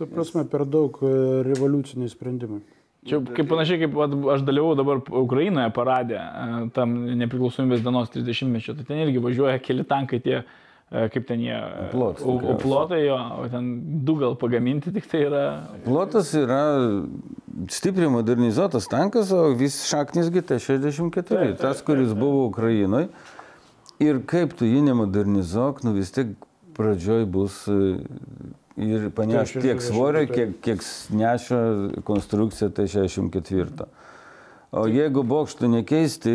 [0.00, 1.08] Tu prasme, per daug e,
[1.44, 2.62] revoliuciniai sprendimai.
[3.04, 3.98] Čia kaip panašiai kaip
[4.32, 9.84] aš dalyvau dabar Ukrainoje paradė e, tam nepriklausomybės dienos 30-mečio, tai ten irgi važiuoja keli
[9.88, 11.54] tankai tie, e, kaip ten jie.
[11.54, 13.68] e, Plotai O, o plotai jo, o ten
[14.04, 15.44] du gal pagaminti tik tai yra.
[15.84, 16.62] Plotas yra
[17.70, 23.10] stipriai modernizuotas tankas, o vis šaknisgi T-64, tas, kuris buvo Ukrainoje.
[24.00, 26.32] Ir kaip tu jį nemodernizuok, nu vis tiek
[26.74, 28.00] pradžioj bus e,
[28.80, 29.62] ir paneš T-64.
[29.62, 30.84] tiek svorio, kiek, kiek
[31.14, 31.60] neša
[32.08, 33.90] konstrukcija T-64.
[34.70, 36.32] O jeigu bokštų nekeisti,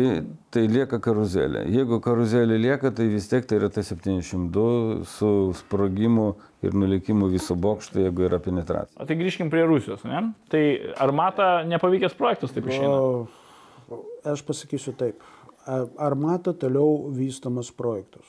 [0.52, 1.62] tai lieka karuzelė.
[1.72, 4.64] Jeigu karuzelė lieka, tai vis tiek tai yra T-72
[5.08, 9.00] su sprogimu ir nulikimu viso bokšto, jeigu yra penetracija.
[9.00, 10.20] O tai grįžkim prie Rusijos, ne?
[10.52, 10.62] Tai
[11.00, 12.92] armata nepavykęs projektas taip išeina.
[12.92, 15.24] O, aš pasakysiu taip.
[15.64, 18.28] A- Armata toliau vystomas projektas.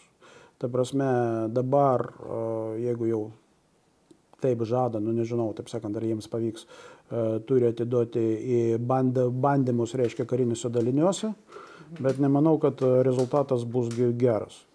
[0.58, 1.06] Ta prasme,
[1.54, 2.08] dabar,
[2.80, 3.22] jeigu jau
[4.42, 6.97] taip žada, nu nežinau, taip sakant, ar jiems pavyks, e,
[7.48, 11.32] turi atiduoti į band, bandymus, reiškia, kariniuose daliniuose,
[12.04, 14.66] bet nemanau, kad e, rezultatas bus ge- geras.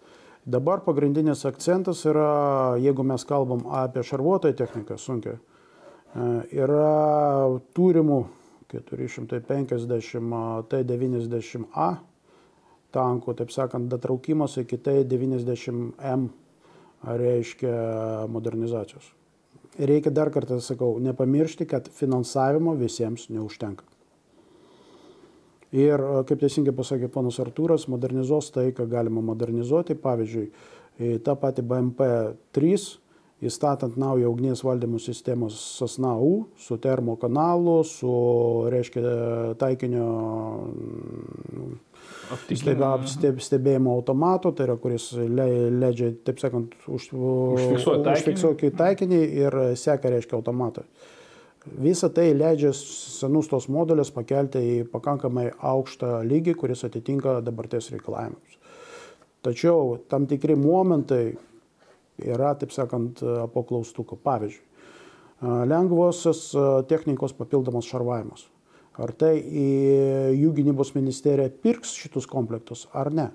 [0.43, 5.37] Dabar pagrindinis akcentas yra, jeigu mes kalbam apie šarvuotąją techniką, sunkia,
[6.51, 8.17] yra turimų
[8.73, 11.87] 450 T90A
[12.93, 16.27] tankų, taip sakant, datraukimas iki T90M
[17.03, 19.13] reiškia modernizacijos.
[19.79, 23.87] Reikia dar kartą sakau, nepamiršti, kad finansavimo visiems neužtenka.
[25.73, 29.97] Ir, e, kaip teisingai pasakė ponas Artūras, modernizuos tai, ką galima modernizuoti.
[29.97, 30.49] Pavyzdžiui,
[31.25, 32.83] tą patį BMP-3,
[33.43, 38.13] įstatant naują ugnies valdymo sistemos SASNAU su termokanalu, su,
[38.71, 39.01] reiškia,
[39.59, 40.07] taikinio
[42.33, 48.71] mm, stebė, steb, stebėjimo automatu, tai yra, kuris le, leidžia, taip sakant, už, Užfiksuoti taikinį.
[48.79, 50.85] taikinį ir seka, reiškia, automatą.
[51.63, 58.59] Visa tai leidžia senus tos modelius pakelti į pakankamai aukštą lygį, kuris atitinka dabarties reikalavimus.
[59.43, 61.37] Tačiau tam tikri momentai
[62.23, 63.23] yra, taip sakant,
[63.53, 64.19] po klaustuko.
[64.19, 64.63] Pavyzdžiui,
[65.71, 66.49] lengvosios
[66.91, 68.47] technikos papildomas šarvavimas.
[68.93, 69.69] Ar tai į
[70.37, 73.31] jų gynybos ministerija pirks šitus komplektus ar ne?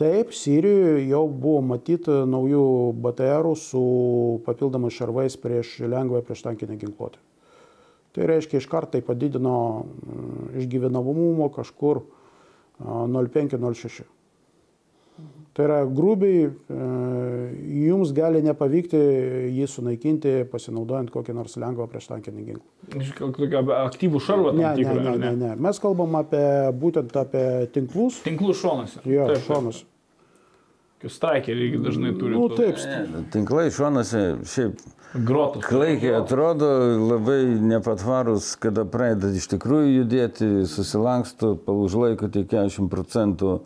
[0.00, 2.62] Taip, Sirijoje jau buvo matyti naujų
[3.04, 3.82] BTR su
[4.46, 7.20] papildomais šarvais prieš lengvąją prieš tankinę ginkluotę.
[8.12, 14.08] Tai reiškia, iš karto tai padidino mm, išgyvenamumo kažkur a, 0,5-0,6.
[15.52, 16.76] Tai yra grubiai, e,
[17.84, 19.00] jums gali nepavykti
[19.52, 23.66] jį sunaikinti pasinaudojant kokį nors lengvą prieš tankinį ginklą.
[23.82, 24.54] Aktyvų šarvą.
[24.56, 25.50] Ne, ne, tikrą, ne, ar ne, ne.
[25.60, 26.44] Mes kalbam apie
[26.80, 27.44] būtent apie
[27.74, 28.22] tinklus.
[28.24, 29.04] Tinklų šonuose.
[29.04, 29.82] Jo, Taip, šonus.
[31.02, 32.32] Strikeriai irgi dažnai turi.
[32.38, 34.80] Nu, tuos taip, Tinklai šonuose šiaip
[35.26, 35.66] Grotus.
[35.68, 36.70] klaikiai atrodo,
[37.10, 43.58] labai nepatvarus, kada pradeda iš tikrųjų judėti, susilanksto, užlaiko tik 40 procentų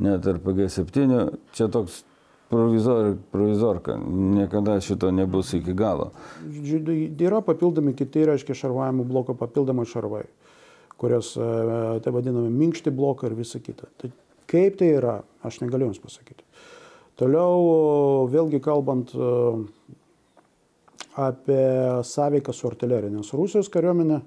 [0.00, 1.20] net ir PG7.
[1.56, 2.02] Čia toks
[2.50, 3.96] provizor, provizorka,
[4.36, 6.10] niekada šito nebus iki galo.
[7.20, 10.24] Yra papildomi kiti, reiškia, šarvavimo bloko papildomai šarvai,
[10.98, 11.50] kurios, e,
[12.02, 13.86] tai vadinami minkšti blokai ir visa kita.
[14.00, 14.10] Tai
[14.50, 16.42] kaip tai yra, aš negaliu Jums pasakyti.
[17.20, 19.30] Toliau, vėlgi kalbant e,
[21.20, 21.64] apie
[22.06, 24.22] sąveiką su artilerija, nes Rusijos kariuomenė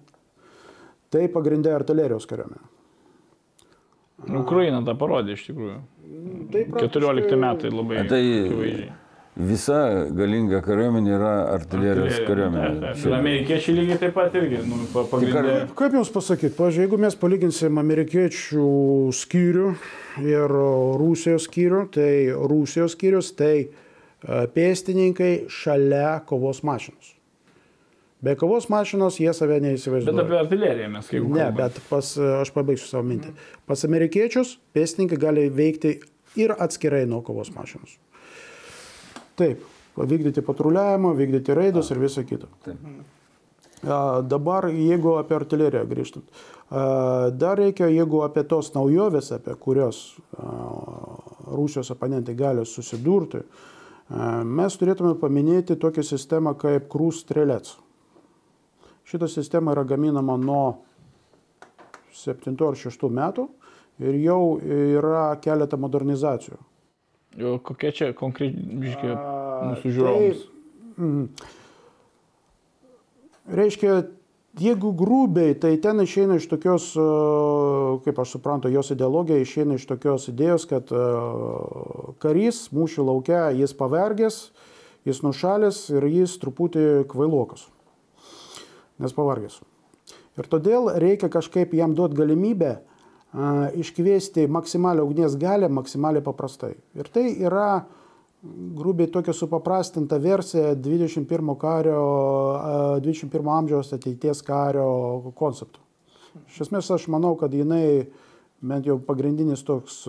[1.14, 2.73] tai pagrindė artilerijos kariuomenė.
[4.30, 5.80] Ukraina tą parodė iš tikrųjų.
[6.54, 8.92] Tai 14 metai labai Tai- akivaizdžiai.
[9.36, 9.78] visa
[10.14, 12.92] galinga kariuomenė yra artilerijos kariuomenė.
[13.18, 15.56] Amerikiečiai lygiai taip pat irgi, nu, pa- pagrindė.
[15.76, 18.68] Kaip Jums pasakyti, pažiūrėjau, jeigu mes palyginsim amerikiečių
[19.18, 19.72] skyrių
[20.22, 20.54] ir
[21.02, 22.12] Rusijos skyrių, tai
[22.54, 23.68] Rusijos skyrius tai e,
[24.54, 27.13] pėstininkai šalia kovos mašinos.
[28.24, 30.24] Be kovos mašinos jie save Bet neįsivaizduoja.
[30.24, 33.34] apie artileriją mes kaip Ne, bet pas, aš pabaigsiu savo mintį.
[33.68, 35.98] Pas amerikiečius pėstininkai gali veikti
[36.40, 37.98] ir atskirai nuo kovos mašinos.
[39.36, 39.66] Taip,
[39.98, 42.48] vykdyti patruliavimą, vykdyti raidus ir visą kitą.
[43.84, 46.24] A, Dabar, jeigu apie artileriją grįžtant,
[46.72, 50.04] a, dar reikia, jeigu apie tos naujovės, apie kurios
[50.40, 50.48] a,
[51.52, 57.76] Rusijos oponentai gali susidurti, a, mes turėtume paminėti tokią sistemą kaip Krūs strelets.
[59.10, 60.66] Šita sistema yra gaminama nuo
[62.14, 63.48] 7 ar 6 metų
[64.04, 66.58] ir jau yra keletą modernizacijų.
[67.34, 69.16] O kokia čia konkrečiai
[69.74, 70.42] mūsų žiūrovams?
[73.50, 73.96] Reiškia,
[74.62, 76.94] jeigu grubiai, tai ten išeina iš tokios,
[78.06, 80.94] kaip aš suprantu, jos ideologija išeina iš tokios idėjos, kad
[82.24, 84.38] karys mūšių laukia, jis pavergęs,
[85.10, 87.66] jis nušalęs ir jis truputį kvailokas.
[89.02, 89.62] Nes pavargęs.
[90.38, 92.74] Ir todėl reikia kažkaip jam duoti galimybę
[93.82, 96.76] iškviesti maksimalią ugnies galę maksimaliai paprastai.
[96.94, 97.86] Ir tai yra
[98.44, 102.02] grubiai tokia supaprastinta versija 21 kario,
[102.60, 105.80] a, 21 amžiaus ateities kario konceptų.
[106.50, 108.10] Iš esmės aš manau, kad jinai,
[108.62, 110.04] bent jau pagrindinis toks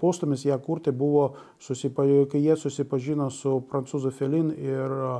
[0.00, 5.14] postumis ją kurti buvo, susipa, kai jie susipažino su prancūzų Felin ir a,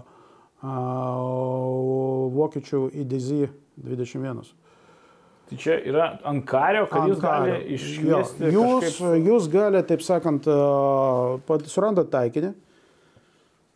[2.35, 3.49] vokiečių IDZ
[3.85, 4.45] 21.
[5.45, 7.55] Tai čia yra ant kario, kad jis Ant kario.
[7.55, 7.79] gali.
[8.09, 8.21] Jo,
[8.55, 10.47] Jūs, kažkaip- jūs galite, taip sakant,
[11.69, 12.55] surandat taikinį,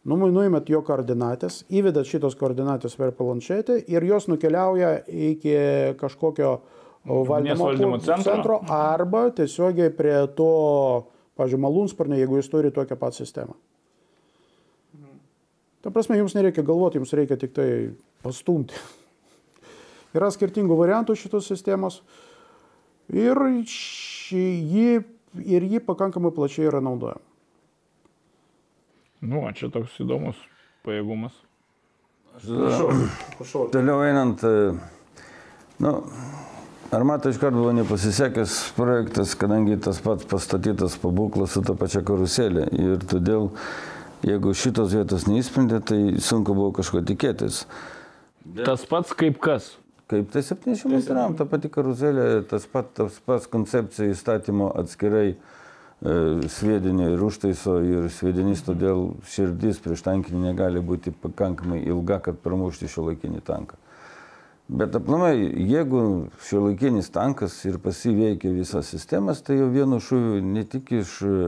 [0.08, 5.52] nuimat jo koordinatės, įvedat šitos koordinatės per planšetę ir jos nukeliauja iki
[6.00, 6.60] kažkokio
[7.06, 8.32] valdymo, valdymo centro.
[8.32, 11.04] centro arba tiesiogiai prie to,
[11.38, 13.54] pažiūrėjau, malūnsparnio, jeigu jūs turite tokią pat sistemą.
[15.84, 17.68] Ta prasme, jums nereikia galvoti, jums reikia tik tai
[18.24, 18.78] pastumti.
[20.16, 22.00] Yra skirtingų variantų šitos sistemos
[23.12, 25.00] ir ši, ji,
[25.44, 27.24] ir ji pakankamai plačiai yra naudojama.
[29.20, 30.38] Nu, va, čia toks įdomus
[30.86, 31.34] pajėgumas.
[33.72, 34.70] Toliau einant, e,
[35.82, 35.94] nu,
[36.94, 42.64] Armata iškart buvo nepasisekęs projektas, kadangi tas pats pastatytas pabūklas su ta pačia karuselė.
[42.78, 43.50] Ir todėl,
[44.26, 47.64] jeigu šitos vietos neįsprendė, tai sunku buvo kažko tikėtis.
[48.64, 49.76] Tas pats kaip kas.
[50.08, 55.34] Kaip tai 70 metram, ta pati karuselė, tas pats, tas pats koncepcija įstatymo atskirai e,
[56.48, 62.88] sviedinio ir užtaiso ir sviedinys, todėl širdis prieš tankinį negali būti pakankamai ilga, kad pramušti
[62.88, 63.76] šio laikinį tanką.
[64.80, 65.34] Bet aplamai,
[65.68, 66.00] jeigu
[66.44, 71.38] šio laikinis tankas ir pasiveikia visas sistemas, tai jau vienu šūviu ne tik iš e,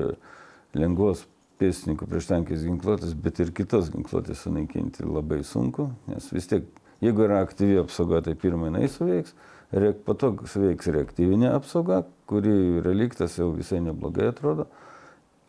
[0.76, 1.24] lengvos
[1.60, 6.66] pėstininkų prieš tankais ginkluotės, bet ir kitos ginkluotės sunaikinti labai sunku, nes vis tiek,
[7.04, 9.34] jeigu yra aktyvi apsauga, tai pirmai jinai suveiks,
[9.72, 14.66] reak, po to suveiks reaktyvinė apsauga, kuri reliktas jau visai neblogai atrodo,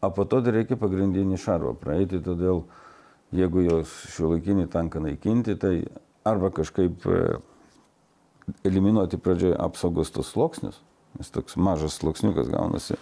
[0.02, 2.66] o po to dar reikia pagrindinį šarvą praeiti, todėl
[3.36, 5.76] jeigu jos šio laikinį tanką naikinti, tai
[6.28, 7.22] arba kažkaip e,
[8.68, 10.82] eliminuoti pradžioje apsaugos tos sluoksnius,
[11.20, 13.00] nes toks mažas sluoksniukas gaunasi,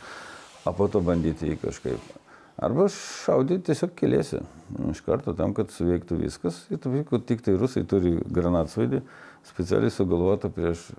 [0.68, 2.19] o po to bandyti jį kažkaip.
[2.60, 4.42] Arba šaudyti tiesiog keliasi
[4.78, 6.66] nu, iš karto tam, kad suveiktų viskas.
[6.74, 9.00] Ir taip, kad tik tai rusai turi granatsvaidį
[9.48, 10.90] specialiai sugalvotą prieš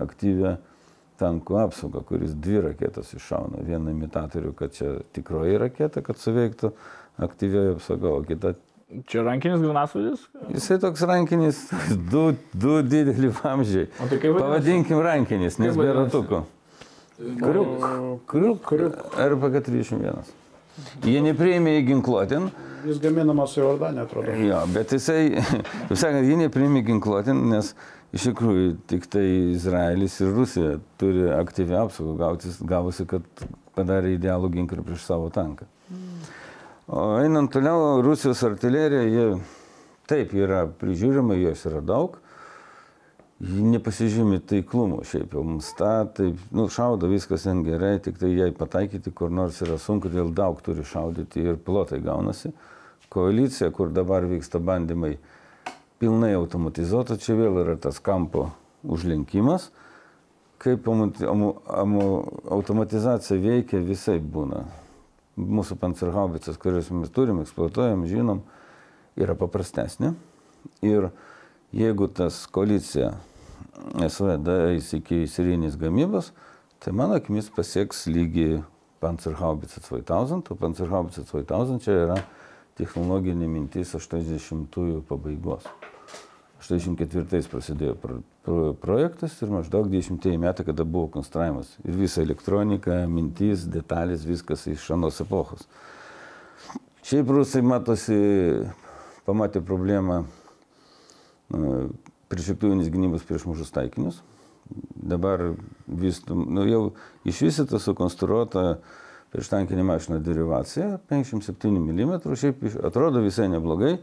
[0.00, 0.56] aktyvę
[1.20, 3.60] tankų apsaugą, kuris dvi raketas iššauna.
[3.68, 6.72] Vieną imitatorių, kad čia tikroji raketa, kad suveiktų
[7.20, 8.56] aktyvioji apsauga, o kita
[9.06, 10.24] Čia rankinis granasvaidis?
[10.50, 11.60] Jisai toks rankinis,
[12.10, 13.86] du, du dideli vamzdžiai.
[14.02, 14.18] O tai?
[14.34, 16.42] Pavadinkim rankinis, nes be ratuko.
[17.20, 17.86] Kriuk,
[18.26, 18.98] kriuk, kriuk.
[19.14, 20.39] RPG 31.
[21.06, 22.50] Jie nepriėmė į ginkluotin,
[22.80, 24.32] Jis gaminamas į Jordanę, atrodo.
[24.40, 25.34] jo, bet jisai,
[25.90, 27.74] kaip sakant, jie nepriėmė ginkluotin, nes
[28.16, 33.44] iš tikrųjų tik tai Izraelis ir Rusija turi aktyvią apsaugą, gautis, gavusi, kad
[33.76, 35.68] padarė idealų ginklą prieš savo tanką.
[36.90, 39.26] O einant toliau, Rusijos artilerija, jie
[40.10, 42.16] taip yra prižiūrima, jos yra daug.
[43.40, 48.36] Ji nepasižymi taiklumu, šiaip jau mums tą, taip, nu, šaudo viskas ten gerai, tik tai
[48.36, 52.52] jai pataikyti kur nors yra sunku, dėl daug turi šaudyti ir pilotai gaunasi.
[53.08, 55.16] Koalicija, kur dabar vyksta bandymai
[56.00, 58.52] pilnai automatizuota, čia vėl yra tas kampo
[58.84, 59.70] užlinkimas.
[60.60, 64.68] Kaip automatizacija veikia, visai būna.
[65.40, 68.44] mūsų pancerhaubicas, kurias mes turim, eksploatuojam, žinom,
[69.16, 70.12] yra paprastesnė.
[70.84, 71.08] Ir
[71.72, 73.16] jeigu tas koalicija
[74.06, 76.32] SVD eis iki serijinės gamybos,
[76.80, 78.62] tai mano akimis pasieks lygį
[79.00, 82.18] Panzerhaubitze 2000, o Panzerhaubitze 2000 čia yra
[82.76, 85.68] technologinė mintis 80-ųjų pabaigos.
[86.60, 91.72] 84 prasidėjo pro, pro, projektas ir maždaug 10 metai, kada buvo konstravimas.
[91.88, 95.64] Ir visa elektronika, mintis, detalės, viskas iš anos epochos.
[97.08, 98.20] Šiaip rusai matosi,
[99.24, 100.20] pamatė problemą
[102.30, 104.22] priešlėktuvinės gynybos prieš mažus taikinius.
[104.94, 105.42] Dabar
[105.86, 106.82] vystum, nu, jau
[107.26, 108.80] išvystyta, sukonstruota
[109.34, 113.98] prieš tankinį mašiną derivacija 57 mm, šiaip atrodo visai neblogai.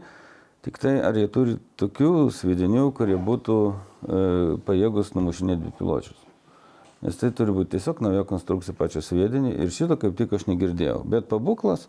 [0.64, 4.22] Tik tai ar jie turi tokių svidinių, kurie būtų e,
[4.66, 6.18] pajėgus numušinėti piločius.
[7.06, 11.04] Nes tai turi būti tiesiog nauja konstrukcija pačio sviedinį ir šito kaip tik aš negirdėjau.
[11.06, 11.86] Bet pabuklas,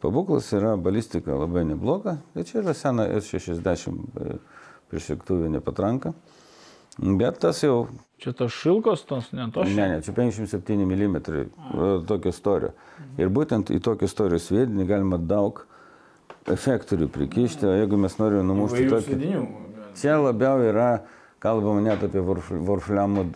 [0.00, 2.16] pabuklas yra balistika labai nebloga.
[2.32, 4.40] Tai čia yra sena S60
[4.96, 6.16] priešlėktuvinė patranka.
[6.96, 7.88] Bet tas jau...
[8.22, 9.68] Čia tas šilkos, tos ne tos?
[9.68, 11.16] Ne, ne, čia 57 mm
[12.08, 12.72] tokio storio.
[13.20, 15.66] Ir būtent į tokio storio sviedinį galima daug
[16.48, 19.34] efektorių prikišti, o jeigu mes norime numušti tokį...
[19.96, 20.90] Čia labiau yra,
[21.40, 23.26] kalbama net apie Wolframo,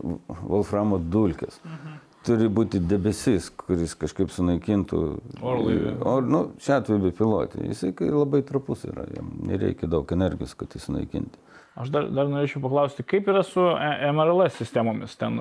[0.40, 1.60] Wolframo dulkės.
[1.64, 1.98] Mhm.
[2.24, 4.98] Turi būti debesis, kuris kažkaip sunaikintų
[5.40, 5.94] orlaivį.
[6.04, 7.62] O, nu, šiuo atveju be pilotį.
[7.70, 11.40] Jisai labai trapus yra, jam nereikia daug energijos, kad jį sunaikinti.
[11.80, 13.62] Aš dar, dar norėčiau paklausti, kaip yra su
[14.10, 15.38] MRLS sistemomis, ten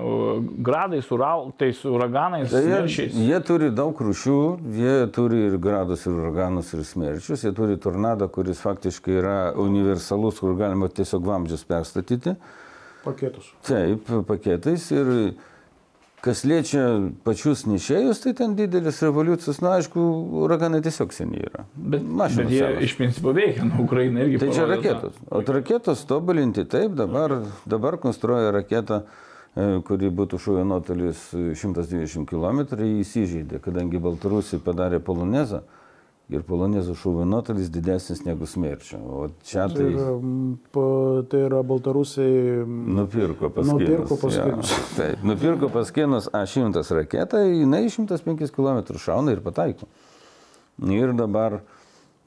[0.63, 3.17] gradais, uraltais, uraganais, tai smerčiais?
[3.17, 4.37] Jie, jie turi daug rūšių,
[4.77, 10.39] jie turi ir gradus, ir uraganus, ir smerčius, jie turi tornadą, kuris faktiškai yra universalus,
[10.39, 12.37] kur galima tiesiog vamzdžius perstatyti.
[13.03, 13.51] Paketus.
[13.67, 15.13] Taip, paketais ir
[16.19, 16.81] Kas liečia
[17.23, 20.03] pačius nešėjus, tai ten didelis revoliucijos, na aišku,
[20.43, 21.63] uraganai tiesiog seniai yra.
[21.75, 22.83] Bet, Mašinos bet jie savas.
[22.83, 24.41] iš principo veikia, nu, Ukraina irgi.
[24.41, 25.15] Tai čia raketos.
[25.31, 28.99] O raketos tobulinti taip, dabar, dabar konstruoja raketą,
[29.55, 32.65] e, kuri būtų šūvio nuotolis 120 km,
[32.99, 35.63] įsižeidė, kadangi Baltarusija padarė polonezą
[36.29, 38.99] ir polonezų šūvio nuotolis didesnis negu smerčio.
[39.01, 39.87] O čia tai...
[39.87, 42.61] Tai yra, tai yra Baltarusiai.
[42.99, 43.81] Nupirko paskinus.
[43.81, 44.75] Nupirko paskinus.
[44.75, 49.89] Ja, taip, nupirko paskinus A100 raketą, jinai 105 km šauna ir pataiko.
[50.85, 51.59] Ir dabar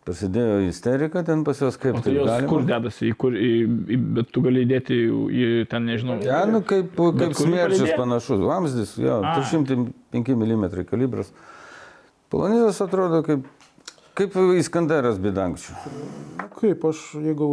[0.03, 2.51] prasidėjo isterika ten pas juos kaip o tai jos galima.
[2.51, 3.53] kur dedasi, į kur, į,
[3.95, 6.19] į, bet tu gali įdėti į ten, nežinau.
[6.27, 11.31] Ja, nu kaip, kaip smerčius panašus, vamzdis, jo, 305 mm kalibras.
[12.35, 13.47] Polonizas atrodo kaip
[14.13, 15.73] Kaip Iskanderas Bidankčių?
[16.59, 17.47] Kaip aš, jeigu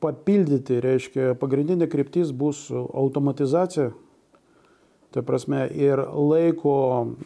[0.00, 3.90] papildyti, reiškia, pagrindinė kryptis bus automatizacija.
[5.12, 6.72] Tai prasme ir laiko,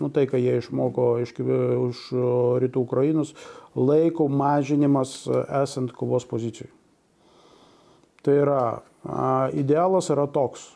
[0.02, 2.02] nu tai, ką jie išmoko iš, iš
[2.66, 3.32] rytų Ukrainos,
[3.78, 5.14] laiko mažinimas
[5.62, 6.72] esant kovos pozicijai.
[8.26, 8.60] Tai yra,
[9.54, 10.72] idealas yra toks.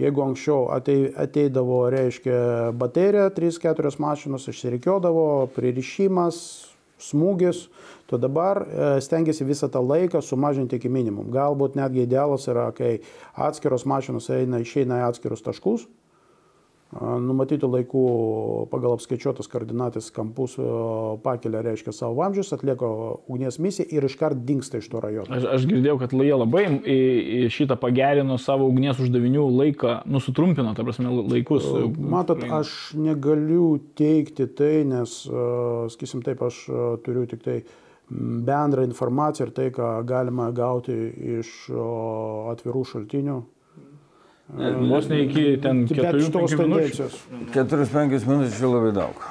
[0.00, 6.69] Jeigu anksčiau ateidavo, reiškia, baterija, 3-4 mašinos išsirikiodavo, pririšimas,
[7.00, 7.64] smūgis,
[8.10, 11.30] tu dabar e, stengiasi visą tą laiką sumažinti iki minimum.
[11.34, 12.98] Galbūt netgi idealas yra, kai
[13.34, 15.86] atskiros mašinos eina, išeina į atskirus taškus,
[16.98, 18.04] numatytų laikų
[18.72, 20.56] pagal apskaičiuotas koordinatės kampus
[21.22, 22.88] pakelia, reiškia, savo vamzdžius, atlieka
[23.30, 25.30] ugnies misiją ir iškart dinksta iš to rajono.
[25.36, 26.64] Aš, aš girdėjau, kad jie labai
[27.54, 31.68] šitą pagerino savo ugnies uždavinių laiką, nusutrumpino, ta prasme, laikus.
[31.94, 35.20] Matot, aš negaliu teikti tai, nes,
[35.94, 36.64] sakysim taip, aš
[37.06, 37.60] turiu tik tai
[38.10, 40.98] bendrą informaciją ir tai, ką galima gauti
[41.38, 41.54] iš
[42.50, 43.38] atvirų šaltinių
[44.58, 47.10] Vos ne iki ten 4-5 minučių.
[47.54, 49.28] 4-5 minučių čia labai daug.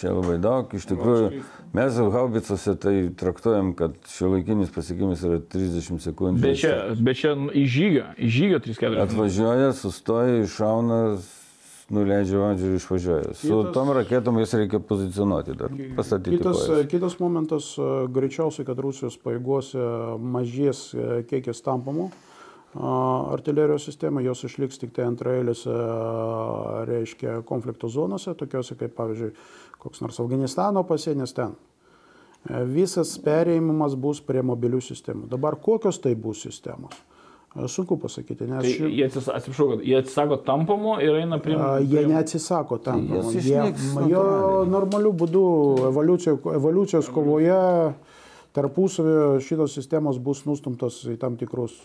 [0.00, 0.74] Čia labai daug.
[0.74, 1.28] Iš tikrųjų,
[1.76, 6.42] mes haubicose tai traktuojam, kad šio laikinis pasiekimas yra 30 sekundžių.
[6.42, 9.00] Bet čia, bet čia į žygio, į žygio 3-4.
[9.06, 11.00] Atvažiuoja, sustoja, iššauna,
[11.94, 13.32] nuleidžia vadžių ir išvažiuoja.
[13.38, 16.40] Su kitas, tom raketom jas reikia pozicionuoti dar, pastatyti.
[16.40, 16.86] Kitas, kojas.
[16.90, 17.72] kitas momentas,
[18.18, 20.88] greičiausiai, kad Rusijos paėgose mažės
[21.30, 22.10] kiekis tampamų
[22.74, 25.74] artilerijos sistemą, jos išliks tik tai antraeilėse,
[26.90, 29.30] reiškia, konflikto zonose, tokiuose kaip, pavyzdžiui,
[29.78, 31.54] koks nors Afganistano pasienis ten.
[32.44, 35.28] E, visas perėjimas bus prie mobilių sistemų.
[35.30, 36.96] Dabar kokios tai bus sistemos?
[37.54, 38.66] E, sunku pasakyti, nes...
[38.66, 41.56] Tai jie, atsis, atsiprašau, jie atsisako tampamo ir eina prie...
[41.86, 43.30] Jie neatsisako tampamo.
[43.38, 43.70] Jie,
[44.10, 44.26] jo
[44.66, 45.46] normalių būdų
[45.92, 47.62] evoliucijos, evoliucijos kovoje
[48.54, 51.80] tarpusavio šitos sistemos bus nustumtos į tam, tikrus,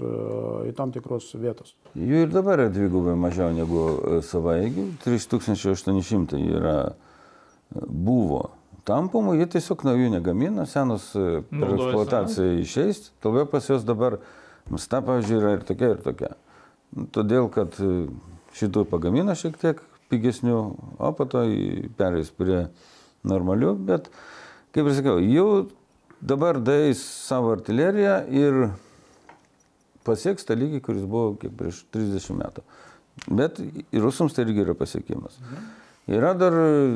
[0.69, 1.73] į tam tikrus vietos.
[1.97, 4.85] Jų ir dabar yra dvigubai mažiau negu e, savaigių.
[5.01, 8.43] 3800 yra e, buvo
[8.89, 14.19] tampomų, jie tiesiog naujų negamina, senos e, per eksploataciją išeis, todėl pas juos dabar
[14.69, 16.31] msta, pavyzdžiui, yra ir tokia, ir tokia.
[16.93, 18.07] Nu, Todėl, kad e,
[18.57, 20.61] šitų pagamina šiek tiek pigesnių,
[20.97, 21.43] o po to
[21.97, 22.67] pereis prie
[23.29, 24.09] normalių, bet,
[24.73, 25.49] kaip ir sakiau, jau
[26.21, 28.69] dabar dais savo artileriją ir
[30.07, 32.63] pasieks tą lygį, kuris buvo kiek prieš 30 metų.
[33.27, 35.39] Bet ir rusams tai irgi yra pasiekimas.
[36.09, 36.55] Yra dar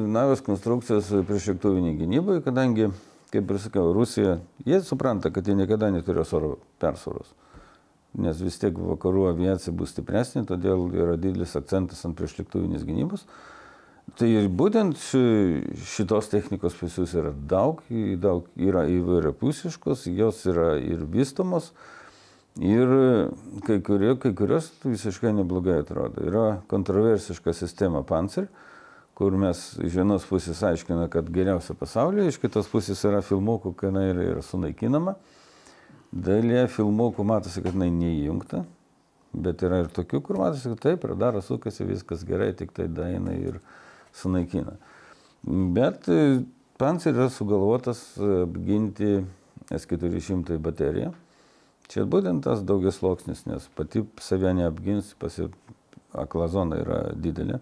[0.09, 2.89] naujos konstrukcijos priešlėktuviniai gynybai, kadangi,
[3.33, 7.29] kaip ir sakiau, Rusija, jie supranta, kad jie niekada neturės oro persvaros.
[8.17, 13.25] Nes vis tiek vakarų aviacija bus stipresnė, todėl yra didelis akcentas ant priešlėktuvinės gynybos.
[14.13, 17.81] Tai ir būtent ši- šitos technikos pas jūs yra daug,
[18.21, 21.71] daug yra įvairiapusiškos, jos yra ir vystomos.
[22.61, 22.85] Ir
[23.65, 26.21] kai, kurie, kai kurios visiškai neblogai atrodo.
[26.21, 28.45] Yra kontroversiška sistema Panzer,
[29.17, 33.89] kur mes iš vienos pusės aiškina, kad geriausia pasaulyje, iš kitos pusės yra filmukų, kai
[33.89, 35.15] jinai yra, yra sunaikinama.
[36.13, 38.61] Dalyje filmukų matosi, kad jinai neįjungta,
[39.33, 43.33] bet yra ir tokių, kur matosi, kad taip, radaras sukasi, viskas gerai, tik tai daina
[43.33, 43.57] ir
[44.13, 44.77] sunaikina.
[45.43, 46.43] Bet e,
[46.77, 49.19] Panzer yra sugalvotas e, apginti
[49.73, 51.11] S400 bateriją.
[51.91, 55.49] Čia būtent tas daugias sluoksnis, nes pati save neapgins, pasi
[56.15, 57.59] akla zona yra didelė.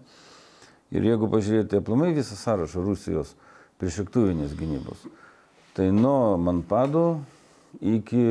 [0.92, 3.34] Ir jeigu pažiūrėti aplamai visą sąrašą Rusijos
[3.80, 5.06] priešlėktuvinės gynybos,
[5.76, 7.06] tai nuo Manpadų
[7.80, 8.22] iki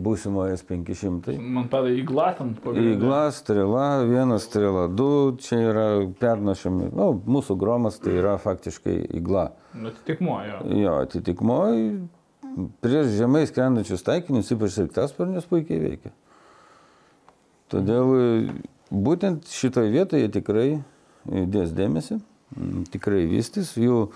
[0.00, 1.36] būsimo S500.
[1.38, 5.86] Man tada įglatant Įgla, strela, vienas strela, du, čia yra
[6.20, 9.50] pernašami, nu, mūsų gromas tai yra faktiškai įgla.
[9.78, 10.62] Atitikmuo jo.
[10.80, 11.58] Jo, atitikmo
[12.82, 16.14] prieš žemai skrendančius taikinius, ypač sraigtasparnius, puikiai veikia.
[17.68, 18.08] Todėl
[18.88, 20.68] būtent šitoje vietoje tikrai
[21.28, 22.18] dės dėmesį,
[22.94, 23.74] tikrai vystys.
[23.76, 24.08] Jų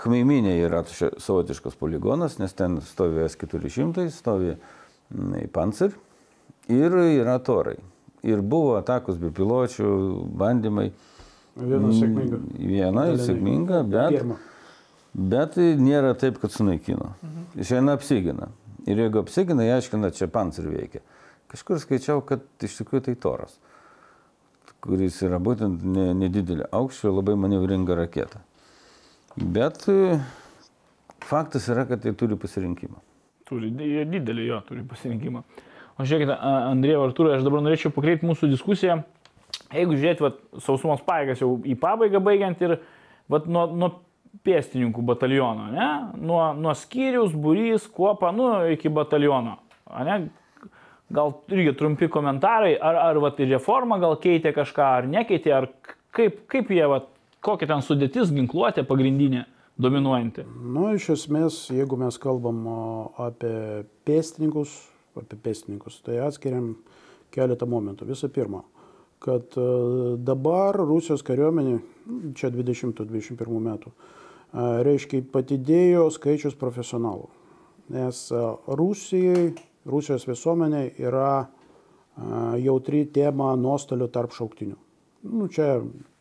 [0.00, 5.92] Khmeiminė yra savotiškas poligonas, nes ten stovi S400, stovi m, Panzer
[6.72, 7.76] ir yra torai.
[8.24, 9.90] Ir buvo atakos be piločių,
[10.40, 10.90] bandymai.
[11.60, 12.40] Viena sėkminga.
[12.56, 13.26] Viena Dalinai.
[13.26, 14.16] sėkminga, bet...
[14.18, 14.38] Pirma.
[15.10, 17.08] Bet nėra taip, kad sunaikino.
[17.58, 18.46] Išeina apsigina.
[18.86, 21.00] Ir jeigu apsigina, jie aiškina, čia pancer veikia.
[21.50, 23.56] Kažkur skaičiau, kad iš tikrųjų tai toras,
[24.84, 28.38] kuris yra būtent ne- nedidelė aukščio, labai manevringa raketa.
[29.36, 30.18] Bet e,
[31.22, 32.98] faktas yra, kad tai turi pasirinkimą.
[33.46, 35.44] Turi, jie didelį jo, turi pasirinkimą.
[36.00, 39.00] O žiūrėkite, A- Andrėjau Artūrai, aš dabar norėčiau pakreipti mūsų diskusiją.
[39.70, 42.78] Jeigu žiūrėt, vat, sausumos paėgas jau į pabaigą baigiant ir
[43.30, 43.90] vat, nuo, nuo
[44.46, 45.88] pėstininkų bataliono, ne?
[46.22, 49.58] nuo, nuo skyrius, būrys, kuopa, nu, iki bataliono.
[50.06, 50.18] Ne?
[51.10, 55.66] Gal irgi trumpi komentarai, ar, ar vat, reforma gal keitė kažką, ar nekeitė, ar
[56.14, 57.10] kaip, kaip jie, vat,
[57.44, 59.46] kokia ten sudėtis ginkluotė pagrindinė,
[59.80, 60.44] dominuojanti.
[60.46, 62.64] Nu, iš esmės, jeigu mes kalbam
[63.20, 63.54] apie
[64.08, 64.74] pėstininkus,
[65.18, 66.74] apie pėstininkus, tai atskiriam
[67.34, 68.08] keletą momentų.
[68.10, 68.64] Visų pirma,
[69.22, 69.66] kad e,
[70.26, 71.78] dabar Rusijos kariuomenė,
[72.38, 77.28] čia 20-21 metų, e, reiškia, patidėjo skaičius profesionalų.
[77.94, 78.44] Nes e,
[78.80, 79.50] Rusijai,
[79.88, 81.48] Rusijos visuomenė yra
[82.60, 84.74] jautri tema nuostolių tarp šauktinių.
[85.30, 85.78] Nu, čia,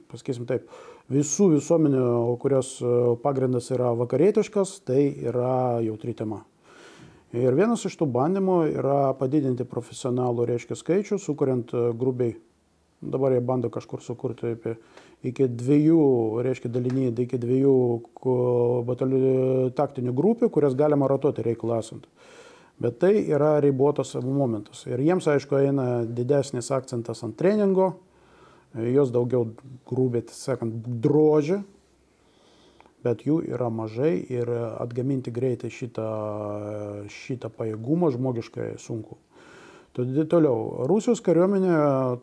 [0.08, 0.70] pasakysim taip,
[1.10, 2.06] visų visuomenių,
[2.42, 2.94] kurios e,
[3.24, 6.44] pagrindas yra vakarietiškas, tai yra jautri tema.
[7.36, 12.36] Ir vienas iš tų bandymų yra padidinti profesionalų, reiškia, skaičių, sukuriant e, grubiai,
[13.02, 14.76] dabar jie bando kažkur sukurti apie,
[15.26, 16.02] iki dviejų,
[16.46, 17.76] reiškia, dalinį, iki dviejų
[18.88, 22.06] batalių taktinių grupių, kurias galima rotuoti reikalą esant.
[22.80, 24.86] Bet tai yra ribotas momentas.
[24.88, 27.98] Ir jiems, aišku, eina didesnis akcentas ant treningo,
[28.74, 29.48] jos daugiau
[30.30, 31.64] taip sakant, drožia,
[33.04, 36.10] bet jų yra mažai ir atgaminti greitai šitą,
[37.10, 39.18] šitą pajėgumą žmogiškai sunku.
[39.96, 41.78] Todėl toliau, Rusijos kariuomenė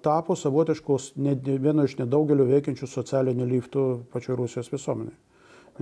[0.05, 5.16] tapo savotiškos vienu iš nedaugelio veikiančių socialinių liftų pačioje Rusijos visuomenėje.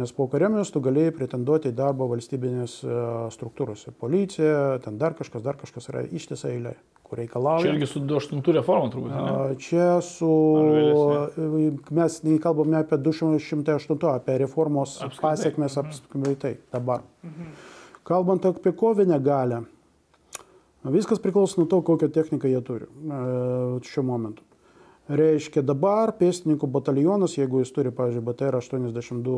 [0.01, 2.95] Nes po kariuomenės tu galėjai pretenduoti į darbą valstybinės e,
[3.35, 3.93] struktūrose.
[4.01, 6.73] Policija, ten dar kažkas, dar kažkas yra ištisa eilė,
[7.07, 7.63] kur reikalauja.
[7.63, 9.13] Čia irgi su 28 reforma turbūt.
[9.15, 9.21] Ne?
[9.21, 10.31] A, Čia su...
[11.95, 17.07] Mes nekalbame apie 208, apie reformos pasiekmes apskritai dabar.
[18.05, 19.63] Kalbant apie kovinę galę,
[20.91, 23.23] viskas priklauso nuo to, kokią techniką jie turi e,
[23.87, 24.43] šiuo momentu.
[25.05, 29.33] Reiškia, dabar pėstininkų batalionas, jeigu jis turi, pavyzdžiui, BTR 82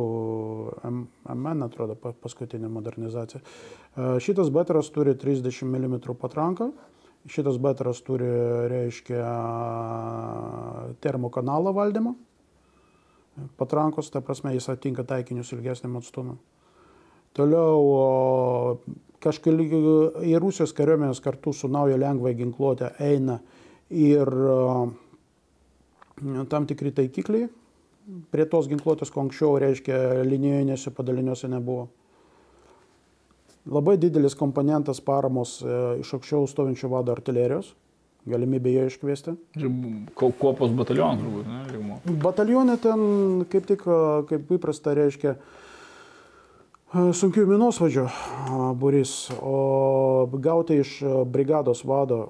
[0.86, 1.00] M-
[1.34, 6.68] MN, atrodo, pa- paskutinė modernizacija, e, šitas BTR turi 30 mm patranką,
[7.26, 8.28] šitas BTR turi,
[8.70, 9.24] reiškia,
[11.02, 12.14] termokanalo valdymą,
[13.58, 16.36] patrankos, ta prasme, jis atitinka taikinius ilgesniam atstumui.
[17.34, 18.78] Toliau
[19.18, 19.74] kažkaip
[20.22, 23.40] į Rusijos kariuomenės kartu su nauja lengvai ginkluotė eina
[23.90, 24.30] ir
[26.48, 27.48] tam tikri taikikliai.
[28.30, 29.96] Prie tos ginkluotės, ko anksčiau, reiškia,
[30.28, 31.88] linijinėse padaliniuose nebuvo.
[33.66, 37.72] Labai didelis komponentas paramos e, iš aukščiau stovinčio vado artilerijos,
[38.30, 39.34] galimybė ją iškviesti.
[40.14, 41.98] Kuopos batalionas, turbūt, ne, Rimo?
[42.22, 43.02] Batalionė ten
[43.50, 43.82] kaip tik,
[44.30, 45.34] kaip įprasta, reiškia
[46.94, 48.06] sunkių minosvadžių
[48.78, 52.28] būris, o gauti iš brigados vado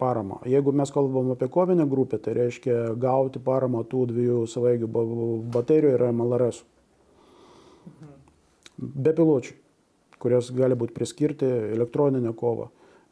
[0.00, 0.40] paramą.
[0.48, 4.90] Jeigu mes kalbam apie kovinę grupę, tai reiškia gauti paramą tų dviejų savaigių
[5.54, 6.62] baterijų ir MLRS.
[8.80, 9.60] Be piločių
[10.20, 12.68] kurios gali būti priskirti elektroninę kovą.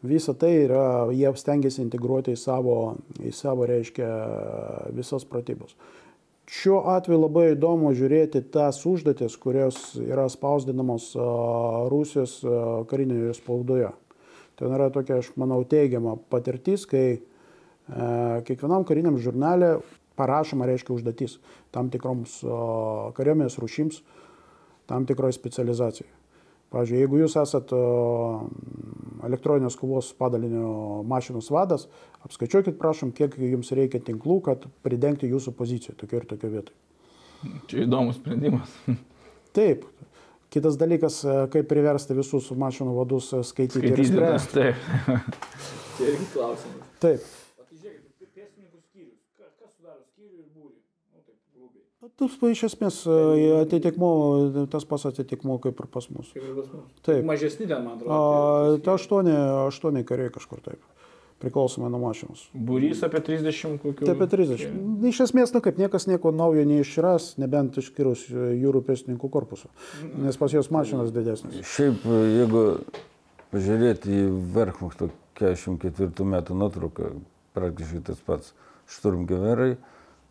[0.07, 2.77] Visa tai yra, jie stengiasi integruoti į savo,
[3.19, 4.11] į savo reiškia,
[4.95, 5.75] visas pratybos.
[6.49, 11.11] Šiuo atveju labai įdomu žiūrėti tas užduotis, kurios yra spausdinamos
[11.93, 12.39] Rusijos
[12.89, 13.91] karinėje spaudoje.
[14.59, 17.21] Ten yra tokia, aš manau, teigiama patirtis, kai
[18.45, 19.79] kiekvienam kariniam žurnale
[20.19, 21.39] parašoma, reiškia, užduotis
[21.75, 22.41] tam tikroms
[23.17, 24.03] kariuomenės rušims,
[24.91, 26.11] tam tikroje specializacijoje.
[26.69, 27.71] Pavyzdžiui, jeigu jūs esat
[29.25, 31.87] elektroninės kovos padalinio mašinos vadas,
[32.27, 36.77] apskaičiuokit, prašom, kiek jums reikia tinklų, kad pridengti jūsų poziciją tokia ir tokia vietoje.
[37.71, 38.75] Čia įdomus sprendimas.
[39.57, 39.87] Taip.
[40.49, 41.21] Kitas dalykas,
[41.53, 43.93] kaip priversti visus mašinų vadus skaityti.
[43.93, 44.87] Skaityti, taip.
[45.99, 46.97] Čia irgi klausimas.
[47.03, 47.27] Taip.
[52.19, 52.97] Tu iš esmės
[53.61, 54.09] atitikmo,
[54.73, 56.31] tas pas atitikmo kaip ir pas mus.
[56.35, 56.87] Kaip ir pas mus.
[57.07, 57.23] Taip.
[57.29, 58.15] Mažesni ten, man atrodo.
[58.15, 59.35] A, tai aštuoni,
[59.69, 60.81] aštuoni kariai kažkur taip.
[61.39, 62.49] Priklausomai nuo mašinos.
[62.51, 64.07] Būrys apie 30 kokių.
[64.09, 64.73] Tai apie 30.
[65.07, 69.71] Iš esmės, nu kaip niekas nieko naujo neišras, nebent išskyrus jūrų pėstininkų korpusą.
[70.19, 71.61] Nes pas juos mašinos didesnės.
[71.77, 72.03] Šiaip,
[72.35, 72.65] jeigu
[73.53, 74.25] pažiūrėti į
[74.57, 77.13] Verkmachto 44 metų nuotrauką,
[77.55, 78.51] praktiškai tas pats
[78.91, 79.77] šturmgeverai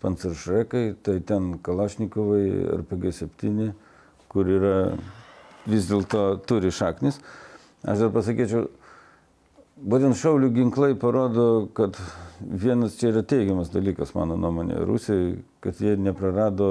[0.02, 2.44] panceršrekai, tai ten Kalašnikovai,
[2.82, 3.72] RPG 7,
[4.30, 4.76] kur yra
[5.68, 7.20] vis dėlto turi šaknis.
[7.88, 8.68] Aš dar pasakyčiau,
[9.78, 11.98] būtent šaulių ginklai parodo, kad
[12.42, 16.70] vienas čia yra teigiamas dalykas, mano nuomonė, Rusijai, kad jie neprarado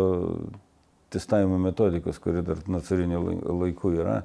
[1.15, 4.21] testavimo metodikos, kuri dar nuo carinių laikų yra.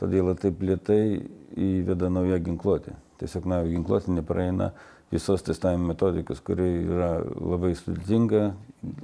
[0.00, 1.22] Todėl taip lietai
[1.54, 2.96] įveda naują ginkluotę.
[3.20, 4.72] Tiesiog nauja ginkluotė nepraeina
[5.14, 8.48] visos testavimo metodikos, kuri yra labai sudėtinga,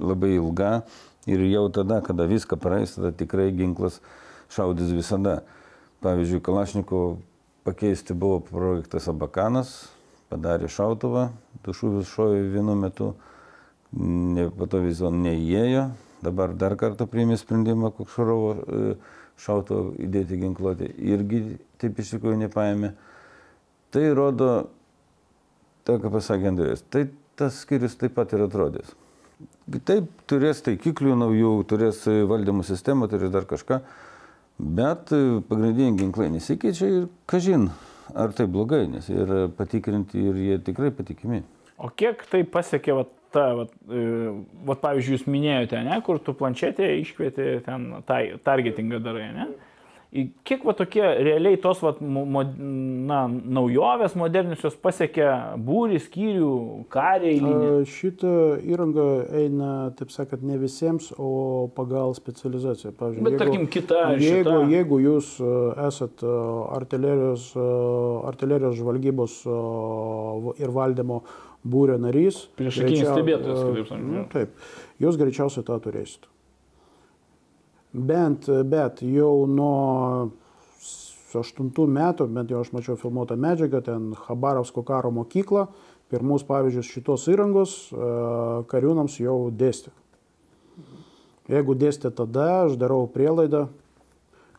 [0.01, 0.81] labai ilga
[1.29, 4.01] ir jau tada, kada viską praeis, tada tikrai ginklas
[4.51, 5.41] šaudys visada.
[6.01, 7.01] Pavyzdžiui, Kalašniko
[7.63, 9.73] pakeisti buvo projektas Abakanas,
[10.31, 11.29] padarė šautuvą,
[11.65, 13.11] du šūvius šovė vienu metu,
[13.97, 15.85] ne, po to vis dėlto neįėjo,
[16.25, 18.93] dabar dar kartą priėmė sprendimą Kokšarovo e,
[19.41, 21.41] šautuvą įdėti ginkluotę, irgi
[21.81, 22.93] taip iš tikrųjų nepaėmė.
[23.91, 24.51] Tai rodo
[25.83, 27.09] tai, ką pasakė Andrės, tai
[27.39, 28.95] tas skyrius taip pat ir atrodys.
[29.87, 33.79] Taip, turės taikiklių naujų, turės valdymo sistemą, turės dar kažką,
[34.61, 35.13] bet
[35.49, 37.69] pagrindiniai ginklai nesikeičia ir kažin,
[38.15, 41.41] ar tai blogai, nes jie yra patikrinti ir jie tikrai patikimi.
[41.81, 43.65] O kiek tai pasiekė, va, ta, va,
[44.69, 49.47] va, pavyzdžiui, jūs minėjote, ne, kur tu planšetėje iškvietė ten tai, targetingą darai, ne?
[50.11, 52.41] Kiek va tokie realiai tos va, mo,
[53.07, 56.49] na, naujovės moderniosios pasiekia būrį, skyrių,
[56.91, 57.37] kariai?
[57.87, 59.05] Šitą įrangą
[59.39, 62.91] eina, taip sakant, ne visiems, o pagal specializaciją.
[62.99, 64.01] Pavyzdžiui, Bet jeigu, tarkim, kita.
[64.19, 64.57] Jeigu, šita...
[64.73, 65.31] jeigu jūs
[65.85, 67.47] esat artilerijos,
[68.33, 69.37] artilerijos žvalgybos
[70.59, 71.21] ir valdymo
[71.63, 72.49] būrio narys.
[72.59, 74.11] Priešakinis stebėtojas, kitaip sakant.
[74.11, 74.59] Nu, taip,
[74.99, 76.30] jūs greičiausiai tą turėsite.
[77.91, 80.31] Bent, bet jau nuo
[81.35, 85.67] 8 metų, bent jau aš mačiau filmuotą medžiagą, ten Habarovsko karo mokykla,
[86.11, 88.09] pirmus pavyzdžius šitos įrangos e,
[88.71, 89.93] kariūnams jau dėstė.
[91.51, 93.65] Jeigu dėstė tada, aš darau prielaidą,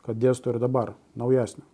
[0.05, 1.65] kad dėstų ir dabar, naujesnė.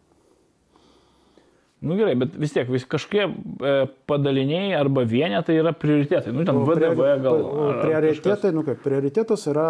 [1.79, 3.75] Nu gerai, bet vis tiek vis kažkokie e,
[4.11, 6.35] padaliniai arba vienetai yra prioritetai.
[6.35, 7.45] Nu, ten VDV gal.
[7.85, 9.69] Prioritetai, nu kaip, prioritetas yra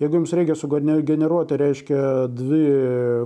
[0.00, 2.02] Jeigu jums reikia sugeneruoti, reiškia,
[2.32, 2.60] dvi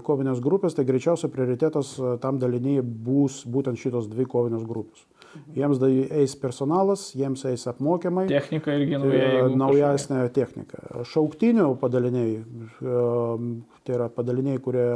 [0.02, 5.04] kovinės grupės, tai greičiausiai prioritetas e, tam daliniai bus būtent šitos dvi kovinės grupės.
[5.54, 8.26] Jiems eis personalas, jiems eis apmokymai.
[8.30, 9.46] Technika irgi tai nauja.
[9.62, 10.82] Naujesnė technika.
[11.12, 12.98] Šauktinių padaliniai, e,
[13.86, 14.88] tai yra padaliniai, kurie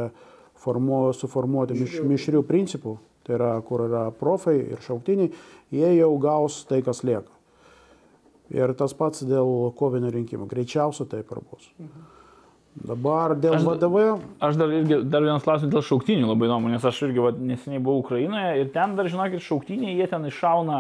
[0.59, 5.31] formuo, suformuoti miš, mišrių principų, tai yra, kur yra profai ir šauktiniai,
[5.71, 7.38] jie jau gaus tai, kas lieka.
[8.55, 10.47] Ir tas pats dėl kovinio rinkimų.
[10.49, 11.67] Greičiausiai taip ir bus.
[11.79, 12.07] Mhm.
[12.89, 14.03] Dabar dėl Aš- VDV,
[14.41, 17.81] Aš dar, irgi, dar vienas klausimas dėl šauktinių labai įdomu, nes aš irgi va, neseniai
[17.83, 20.79] buvau Ukrainoje ir ten dar, žinokit, šauktiniai, jie ten iššauna,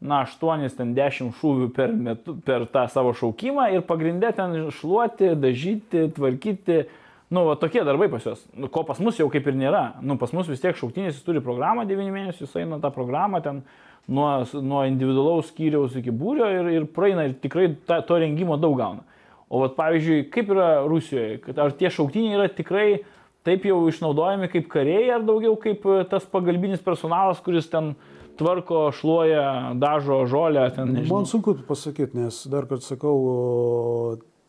[0.00, 5.34] na, 8, ten 10 šūvių per, metu, per tą savo šaukimą ir pagrindė ten šluoti,
[5.36, 6.84] dažyti, tvarkyti.
[7.30, 8.42] Nu, va, tokie darbai pas juos.
[8.58, 9.84] Nu, ko pas mus jau kaip ir nėra.
[10.02, 13.38] Nu, pas mus vis tiek šauktinis jis turi programą 9 mėnesių, jis eina tą programą
[13.44, 13.62] ten
[14.10, 18.74] nuo, nuo individualaus skyriaus iki būrio ir, ir praeina ir tikrai ta, to rengimo daug
[18.80, 19.06] gauna.
[19.50, 23.02] O vat, pavyzdžiui, kaip yra Rusijoje, kad ar tie šauktiniai yra tikrai
[23.46, 27.94] taip jau išnaudojami kaip kariai, ar daugiau kaip e, tas pagalbinis personalas, kuris ten
[28.40, 31.20] tvarko, šluoja, dažo žolę, ten nežinau.
[31.20, 33.16] man sunku pasakyti, nes dar kartą sakau,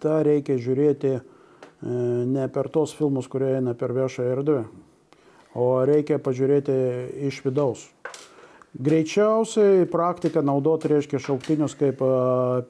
[0.01, 1.19] tą reikia žiūrėti
[1.81, 4.63] ne per tos filmus, kurie eina per viešą erdvę,
[5.57, 6.75] o reikia pažiūrėti
[7.29, 7.87] iš vidaus.
[8.71, 12.11] Greičiausiai praktika naudoti reiškia šauktinius kaip e,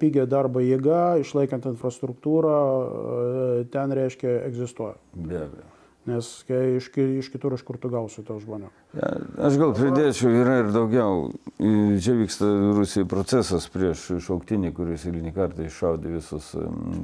[0.02, 4.98] pigią darbo jėgą, išlaikant infrastruktūrą, e, ten reiškia egzistuoja.
[5.14, 5.68] Be abejo.
[6.10, 6.88] Nes kai iš,
[7.22, 8.72] iš kitur iš kur tu gausi tos žmonių.
[8.98, 9.12] Ja,
[9.46, 11.28] aš gal pridėčiau, yra ir daugiau.
[11.62, 16.50] Čia vyksta Rusijai procesas prieš šauktinį, kuris eilinį kartą iššaudė visus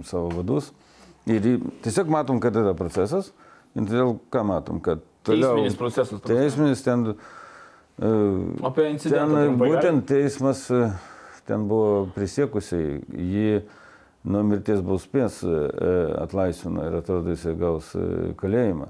[0.10, 0.72] savo vadus.
[1.28, 1.48] Ir
[1.84, 3.34] tiesiog matom, kad yra procesas.
[3.76, 5.58] Ir todėl ką matom, kad toliau...
[5.58, 6.22] Teisminis procesas.
[6.26, 7.10] Teisminis ten...
[8.00, 8.12] e,
[8.68, 9.26] Apie incidentą.
[9.26, 10.86] Ten trumpai būtent teismas, e,
[11.50, 13.50] ten buvo prisiekusiai, jį
[14.28, 15.58] nuo mirties bausmės e,
[16.22, 18.88] atlaisvino ir atrodo jisai gaus e, kalėjimą.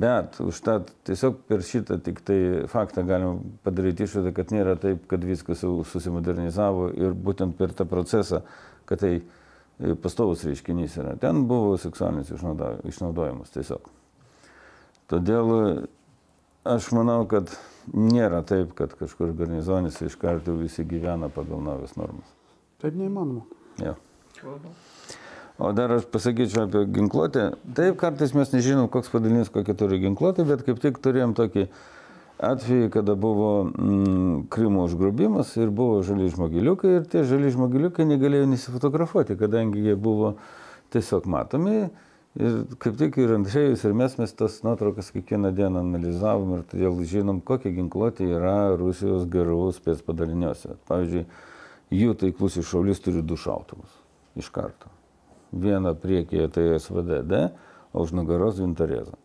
[0.00, 2.38] Bet užtat tiesiog per šitą tik tai
[2.70, 8.44] faktą galim padaryti išvadą, kad nėra taip, kad viskas susimodernizavo ir būtent per tą procesą,
[8.88, 9.39] kad tai e,
[10.02, 11.14] pastovus reiškinys yra.
[11.20, 13.88] Ten buvo seksualinis išnaudojimas tiesiog.
[15.10, 15.70] Todėl e,
[16.68, 17.50] aš manau, kad
[17.94, 22.28] nėra taip, kad kažkur garnizonis iš karto visi gyvena pagal naujas normas.
[22.82, 23.42] Taip neįmanoma.
[23.80, 23.96] Ja.
[25.60, 27.50] O dar aš pasakyčiau apie ginkluotę.
[27.76, 31.66] Taip, kartais mes nežinom, koks padalinys kokią turi ginkluotę, bet kaip tik turėjom tokį
[32.40, 38.48] atvejį, kada buvo mm, Krymo užgrobimas ir buvo žali žmogiliukai ir tie žali žmogiliukai negalėjo
[38.50, 40.34] nesifotografuoti, kadangi jie buvo
[40.94, 41.90] tiesiog matomi.
[42.40, 47.00] Ir kaip tik ir Andrėjus ir mes, mes tas nuotraukas kiekvieną dieną analizavom ir todėl
[47.10, 50.76] žinom, kokia ginkluotė yra Rusijos gerų spės padaliniuose.
[50.86, 51.24] Pavyzdžiui,
[51.90, 53.98] jų taiklus iššaulys turi du šautuvus
[54.38, 54.92] iš karto.
[55.50, 57.50] Vieną priekyje tai SVDD,
[57.90, 59.18] o už nugaros Vintarėzą.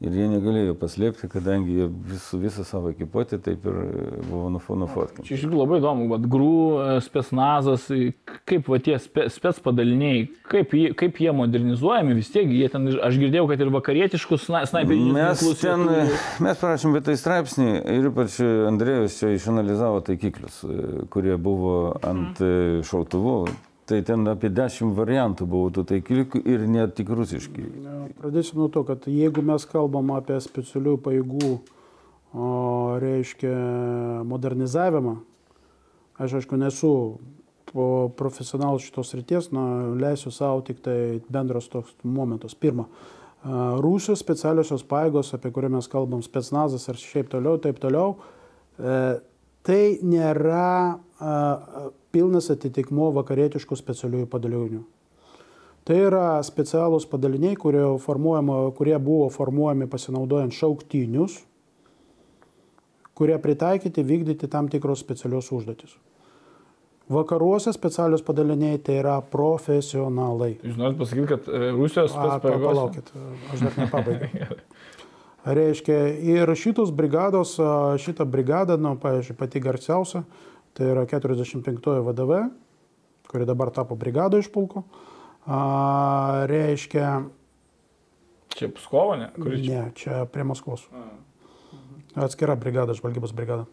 [0.00, 4.72] Ir jie negalėjo paslėpti, kadangi jie visų, visą savo ekipuotę taip ir e, buvo nufo-
[4.80, 5.26] nufotkinti.
[5.28, 8.14] Čia iš tikrųjų labai įdomu, vad grū, e, spetsnazas, e,
[8.48, 12.88] kaip va tie spe, spets padaliniai, kaip, jie- kaip jie modernizuojami, vis tiek jie ten,
[12.96, 15.84] aš girdėjau, kad ir vakarietiškus sna- snaiperinius Mes ten,
[16.48, 17.68] mes parašėm apie tai straipsnį
[17.98, 18.40] ir ypač
[18.72, 20.62] Andrėjus čia išanalizavo taikiklius,
[21.12, 23.36] kurie buvo ant e, šautuvų.
[23.90, 27.64] Tai ten apie dešimt variantų buvo tų taikiklių ir net tik rusiški.
[28.20, 31.50] Pradėsiu nuo to, kad jeigu mes kalbam apie specialių pajėgų,
[32.30, 32.50] o,
[33.02, 33.50] reiškia,
[34.30, 35.16] modernizavimą,
[36.22, 36.92] aš aišku nesu
[38.20, 39.64] profesionalas šitos ryties, na,
[39.98, 42.54] leisiu savo tik tai bendras toks momentas.
[42.54, 42.86] Pirma,
[43.82, 48.18] Rusijos specialiosios pajėgos, apie kurią mes kalbam, spetsnazas ar šiaip toliau, taip toliau,
[48.78, 48.96] e,
[49.66, 51.00] tai nėra
[52.12, 54.82] pilnas atitikmo vakarietiškų specialiųjų padalinių.
[55.88, 57.86] Tai yra specialūs padaliniai, kurie,
[58.76, 61.40] kurie buvo formuojami pasinaudojant šauktinius,
[63.16, 65.96] kurie pritaikyti vykdyti tam tikros specialios užduotis.
[67.10, 70.52] Vakaruose specialios padaliniai tai yra profesionalai.
[70.62, 72.68] Jūs norit pasakyti, kad e, Rusijos specpajėgos...
[72.68, 73.10] Palaukit,
[73.50, 74.60] aš dar nepabaigiau.
[75.58, 75.96] Reiškia,
[76.36, 77.56] ir šitos brigados,
[78.04, 80.22] šita brigada, nu, pavyzdžiui, pati garsiausia,
[80.74, 82.40] tai yra 45 VDV,
[83.30, 84.82] kuri dabar tapo brigado iš pulko.
[85.46, 87.22] A, reiškia,
[88.50, 89.30] Čia Pskovo, ne?
[89.34, 89.82] Kuri čia?
[89.84, 90.82] ne, čia prie Maskvos.
[92.18, 93.64] Atskira brigada, žvalgybos brigada.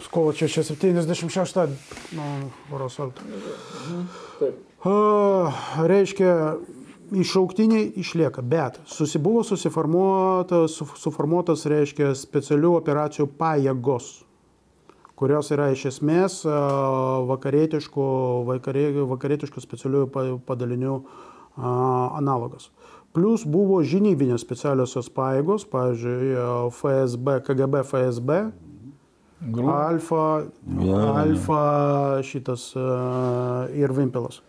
[0.00, 1.58] Skovo čia 76,
[2.14, 2.22] nu,
[2.72, 3.22] oro salto.
[4.38, 4.54] Taip.
[5.90, 6.56] Reiškia,
[7.14, 14.22] iššauktiniai išlieka, bet susibuvo susiformuotas, su- suformuotas, reiškia, specialių operacijų pajėgos,
[15.16, 16.40] kurios yra iš esmės
[17.30, 18.06] vakarietiškų,
[18.48, 20.96] vakarė, vakarietiškų specialiųjų pa- padalinių
[22.18, 22.70] analogas.
[23.14, 26.32] Plus buvo žinybinės specialiosios pajėgos, pavyzdžiui,
[26.74, 28.40] FSB, KGB, FSB,
[29.44, 29.66] Grū.
[29.68, 30.46] Alfa,
[30.80, 30.96] Jo.
[31.20, 32.70] alfa šitas
[33.76, 34.40] ir Vimpilas.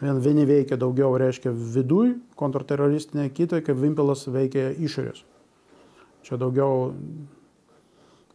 [0.00, 5.22] Vien, vieni veikia daugiau, reiškia, viduj, kontrterroristinė, kita, kaip Vimpilas veikia išorės.
[6.26, 6.90] Čia daugiau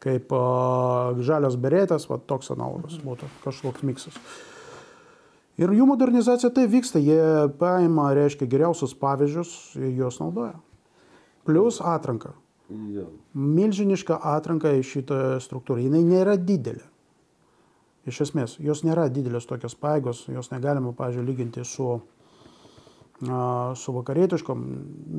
[0.05, 4.19] kaip uh, žalias berėtas, va toks analogas būtų, kažkoks miksas.
[5.57, 7.19] Ir jų modernizacija tai vyksta, jie
[7.59, 10.57] paima, reiškia, geriausius pavyzdžius ir juos naudoja.
[11.47, 12.33] Plus atranka.
[12.69, 13.05] Jo.
[13.37, 15.83] Milžiniška atranka į šitą struktūrą.
[15.85, 16.83] Jis nėra didelė.
[18.09, 21.87] Iš esmės, jos nėra didelės tokios paėgos, jos negalima, pavyzdžiui, lyginti su,
[23.81, 24.65] su vakarietiškom,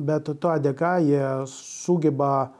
[0.07, 2.53] bet to dėka jie sugeba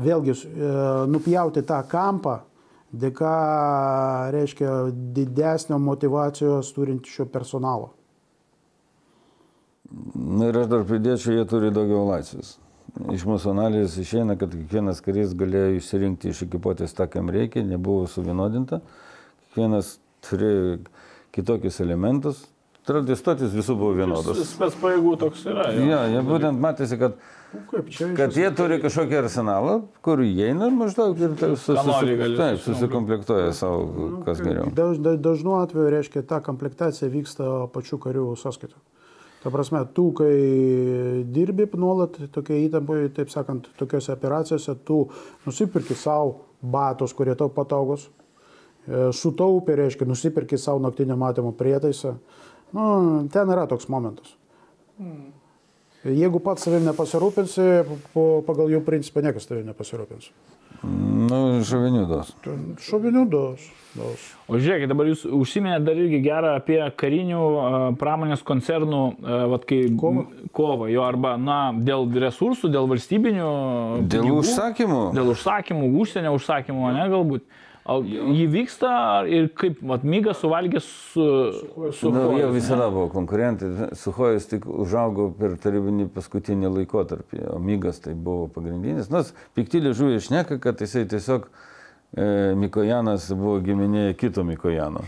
[0.00, 0.72] vėlgi e,
[1.10, 2.38] nupjauti tą kampą,
[2.92, 3.32] dėka,
[4.34, 4.70] reiškia,
[5.16, 7.92] didesnio motivacijos turinčio personalo.
[10.14, 12.56] Na ir aš dar pridėčiau, jie turi daugiau laisvės.
[13.12, 18.04] Iš mūsų analizės išeina, kad kiekvienas karys galėjo išsirinkti iš ekipuotės tą, kam reikia, nebuvo
[18.08, 18.82] suvienodinta.
[19.48, 19.94] Kiekvienas
[20.24, 20.78] turėjo
[21.32, 22.42] kitokius elementus.
[22.88, 24.40] Tradistotis visų buvo vienodos.
[24.48, 25.68] Spets pajėgų toks yra.
[25.70, 25.84] jo.
[25.86, 27.20] Ja, jie būtent matėsi, kad,
[27.52, 27.82] Nu,
[28.16, 34.70] kad jie turi kažkokį arsenalą, kur įeina maždaug ir susikomplektuoja savo, kas geriau.
[34.72, 38.80] Daž, daž, dažnu atveju, reiškia, ta komplektacija vyksta pačių karių sąskaitą.
[39.42, 40.32] Ta prasme, tu, kai
[41.34, 45.02] dirbi nuolat tokia įtampoje, taip sakant, tokiuose operacijose, tu
[45.44, 48.06] nusipirki savo batus, kurie tau patogus,
[48.86, 52.16] e, sutaupi, reiškia, nusipirki savo naktinio matymo prietaisą.
[52.72, 52.84] Nu,
[53.32, 54.32] ten yra toks momentas.
[56.02, 57.68] Jeigu pats savim nepasirūpinsi,
[58.14, 60.32] po, pagal jų principą niekas tavim nepasirūpins.
[60.82, 62.32] Nu, šovinių dos.
[62.82, 63.68] Šovinių dos.
[63.94, 64.24] dos.
[64.50, 67.68] O žiūrėkit, dabar jūs užsiminėte dar irgi gerą apie karinių a,
[68.00, 69.02] pramonės koncernų,
[69.52, 70.24] vat, kai Kovą.
[70.50, 73.52] kovą, jo arba, na, dėl resursų, dėl valstybinių.
[74.02, 75.02] Dėl pinigų, užsakymų.
[75.14, 77.46] Dėl užsakymų, užsienio užsakymų, ne, galbūt.
[77.82, 78.90] O jį vyksta
[79.26, 81.24] ir kaip, mat, mygas suvalgė su...
[81.98, 83.88] su Nu, jie visada buvo konkurentai.
[83.98, 89.10] Suhojas tik užaugo per tarybinį paskutinį laikotarpį, o Mygas tai buvo pagrindinis.
[89.10, 95.02] Nors piktylė žuvė išneka, kad jisai tiesiog e, Mikojanas buvo giminė kito Mikojano,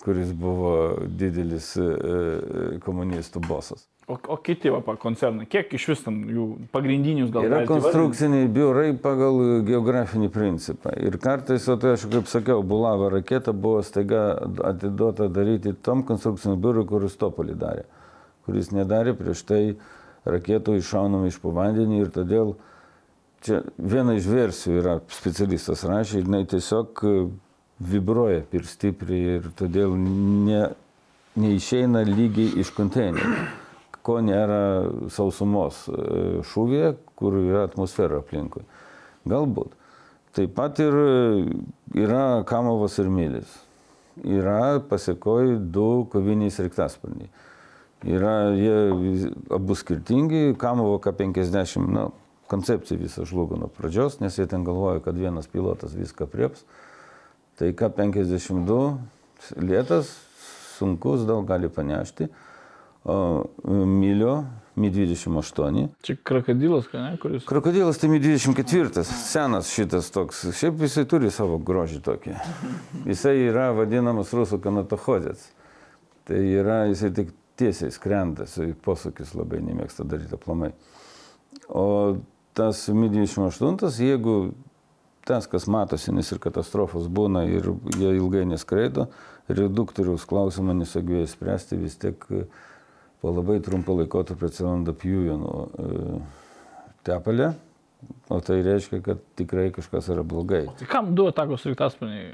[0.00, 0.74] kuris buvo
[1.04, 3.89] didelis e, e, komunistų bosas.
[4.10, 8.88] O, o kiti va, koncernai, kiek iš vis tam jų pagrindinius gal Yra konstrukciniai biurai
[8.98, 10.90] pagal geografinį principą.
[10.98, 14.24] Ir kartais, o tai aš kaip sakiau, Bulava raketa buvo staiga
[14.66, 17.86] atiduota daryti tom konstrukciniam biurui, kuris Topolį darė.
[18.48, 19.62] Kuris nedarė prieš tai
[20.26, 22.56] raketų iššaunamų iš po vandenį ir todėl
[23.46, 27.16] čia viena iš versijų yra specialistas rašė, jinai tiesiog e,
[27.94, 30.66] vibruoja per stipriai ir todėl ne,
[31.38, 33.59] neišeina lygiai iš konteinerio
[34.06, 34.60] ko nėra
[35.12, 38.64] sausumos e, šūvėje, kur yra atmosfera aplinkui.
[39.28, 39.76] Galbūt.
[40.36, 41.10] Taip pat ir e,
[42.04, 43.50] yra kamovas ir mylis.
[44.20, 47.30] Yra pasikoj du koviniai sraigtasparniai.
[48.08, 52.06] Yra jie abu skirtingi, kamovo K50, na,
[52.50, 56.64] koncepcija visa žlugo nuo pradžios, nes jie ten galvoja, kad vienas pilotas viską prieps.
[57.60, 58.78] Tai K52
[59.60, 60.14] lėtas,
[60.78, 62.30] sunkus, daug gali panešti.
[63.04, 64.44] O Milio,
[64.80, 65.86] Mi-28.
[66.04, 67.44] Čia krokodilas, ką ne, kuris...
[67.48, 70.42] Krokodilas tai Mi-24, senas šitas toks.
[70.56, 72.36] Šiaip jisai turi savo grožį tokį.
[73.08, 75.48] Jisai yra vadinamas rusų kanatohodės.
[76.28, 78.46] Tai yra, jisai tik tiesiai skrenda,
[78.84, 80.72] posūkis labai nemėgsta daryti aplamai.
[81.68, 82.20] O
[82.56, 84.36] tas Mi-28, jeigu
[85.26, 89.08] tas, kas matosi, nes ir katastrofos būna ir jie ilgai neskraido,
[89.50, 92.44] reduktoriaus klausimą nesugebėjo spręsti, vis tiek e,
[93.20, 96.20] po labai trumpą laikotarpį atsiranda pjūvienų e,
[97.06, 97.50] tepalė,
[98.32, 100.64] o tai reiškia, kad tikrai kažkas yra blogai.
[100.80, 102.32] Tai kam du atakos sraigtasparniai?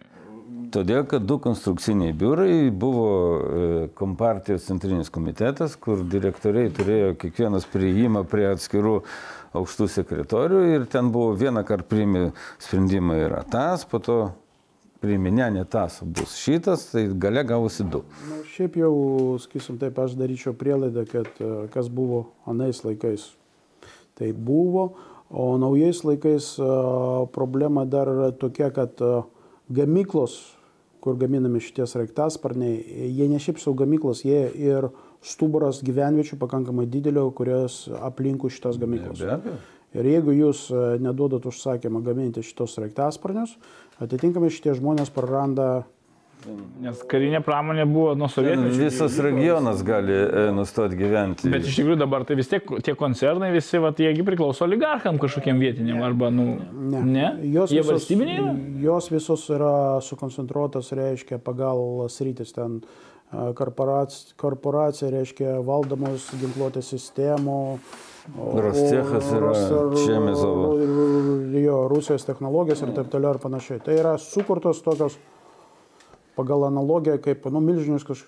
[0.71, 3.67] Todėl, kad du konstrukciniai biurai buvo e,
[3.99, 9.01] Kompartijos centrinis komitetas, kur direktoriai turėjo kiekvienas prieimą prie atskirų
[9.57, 12.25] aukštų sekretorių ir ten buvo vieną kartą priimi
[12.63, 14.19] sprendimą yra tas, po to
[15.07, 18.03] priimi ne, tas, bus šitas, tai gale gavosi du.
[18.27, 18.95] Nu, šiaip jau,
[19.39, 23.29] sakysim, taip aš daryčiau prielaidą, kad e, kas buvo anais laikais,
[24.19, 24.89] tai buvo,
[25.31, 26.71] o naujais laikais e,
[27.37, 28.11] problema dar
[28.41, 29.13] tokia, kad e,
[29.79, 30.41] gamyklos,
[31.05, 34.91] kur gaminami šitie sraigtasparniai, jie ne šiaip sau gamyklos, jie ir
[35.23, 39.23] stuburas gyvenviečių pakankamai didelio, kurios aplinkų šitas gamyklos.
[39.23, 39.63] Be abejo.
[39.97, 40.67] Ir jeigu jūs
[41.01, 43.55] neduodat užsakymą gaminti šitos sraigtasparnius,
[44.03, 45.85] atitinkamai šitie žmonės praranda
[46.85, 48.79] Nes karinė pramonė buvo nuo Ten sovietmečio.
[48.85, 51.49] visas regionas gali e, nustoti gyventi.
[51.51, 55.59] Bet iš tikrųjų dabar tai vis tiek tie koncernai visi, va, jiegi priklauso oligarcham kažkokiem
[55.59, 56.45] vietiniam arba, nu,
[56.93, 57.01] Ne.
[57.03, 57.31] ne?
[57.51, 58.07] Jos Jie visos,
[58.85, 59.73] jos visos yra
[60.05, 62.83] sukoncentruotos, reiškia, pagal sritis ten
[63.33, 67.59] korporac- korporacija, reiškia, valdomos ginkluotės sistemų.
[68.35, 69.53] Rostechas yra
[70.83, 73.81] ir- Jo, Rusijos technologijos ir taip toliau ir panašiai.
[73.85, 75.17] Tai yra sukurtos tokios
[76.37, 78.25] pagal analogiją kaip nu, milžiniškas,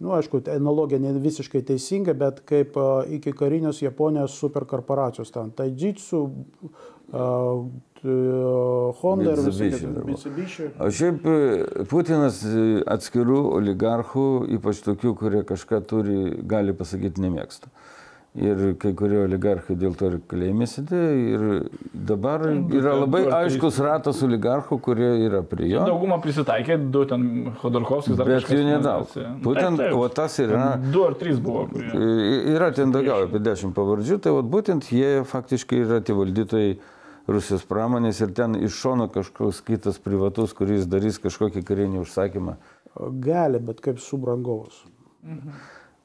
[0.00, 5.50] nu, aišku, analogija ne visiškai teisinga, bet kaip uh, iki karinės Japonijos superkorporacijos ten.
[5.54, 6.24] Taijitsu,
[7.12, 7.66] uh,
[9.00, 9.38] Honda ir.
[10.04, 10.70] Mitsubishi.
[10.80, 14.24] O šiaip e, Putinas e, atskirų oligarchų,
[14.56, 16.16] ypač tokių, kurie kažką turi,
[16.50, 17.70] gali pasakyti nemėgsta.
[18.32, 21.08] Ir kai kurie oligarchai dėl to ir kalėjime sėdėjo.
[21.20, 21.42] Ir
[21.92, 25.82] dabar yra labai aiškus ratas oligarchų, kurie yra prie jo.
[25.84, 27.26] Daugumą prisitaikė, du ten
[27.60, 29.12] Khodorkovskis dar Bet kažkas jų nedaug.
[29.20, 29.98] e, Būtent, taip, taip.
[30.00, 30.62] o tas yra.
[30.94, 31.66] Du ar trys buvo.
[31.74, 31.92] Kurie...
[32.54, 36.72] Yra ten daugiau, apie dešimt pavardžių, tai vat būtent jie faktiškai yra tie valdytojai
[37.28, 42.56] Rusijos pramonės ir ten iš šono kažkoks kitas privatus, kuris darys kažkokį karinį užsakymą.
[43.22, 44.80] Gali, bet kaip subrangovas.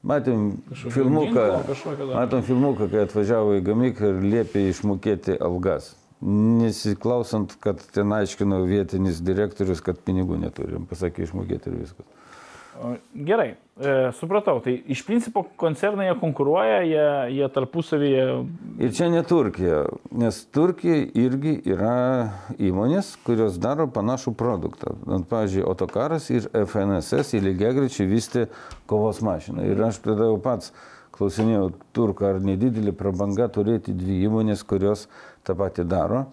[0.08, 5.90] Matėm Kažkokio filmuką, ginklo, matom filmuką, kai atvažiavo į gamyklą ir liepė išmokėti algas.
[6.24, 12.17] Nesiklausant, kad ten aiškino vietinis direktorius, kad pinigų neturim, pasakė išmokėti ir viskas.
[13.14, 14.60] Gerai, e, supratau.
[14.62, 17.06] Tai iš principo koncernai jie konkuruoja, jie,
[17.38, 18.26] jie tarpusavyje.
[18.78, 19.80] Ir čia ne Turkija,
[20.14, 21.96] nes Turkija irgi yra
[22.54, 24.94] įmonės, kurios daro panašų produktą.
[25.30, 28.46] Pavyzdžiui, Otokaras ir FNSS į lygiagrečiai vystė
[28.90, 29.66] kovos mašiną.
[29.66, 30.72] Ir aš tada jau pats
[31.18, 35.08] klausinėjau turką, ar nedidelė prabanga turėti dvi įmonės, kurios
[35.42, 36.28] tą patį daro.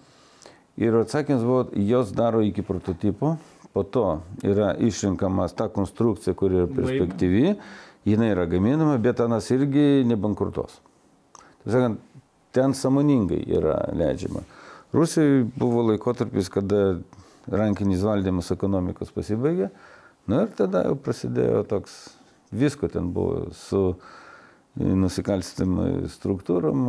[0.77, 3.37] Ir atsakymas buvo, jos daro iki prototipo,
[3.75, 4.05] po to
[4.47, 7.55] yra išrinkamas ta konstrukcija, kuri yra perspektyvi,
[8.07, 10.77] jinai yra gaminama, bet anas irgi nebankrutos.
[11.35, 11.99] Taip sakant,
[12.55, 14.45] ten samoningai yra leidžiama.
[14.95, 17.01] Rusijai buvo laikotarpis, kada
[17.51, 19.67] rankinis valdymas ekonomikos pasibaigė.
[20.31, 21.97] Na ir tada jau prasidėjo toks,
[22.55, 23.83] visko ten buvo su
[24.79, 26.87] nusikalstim struktūrom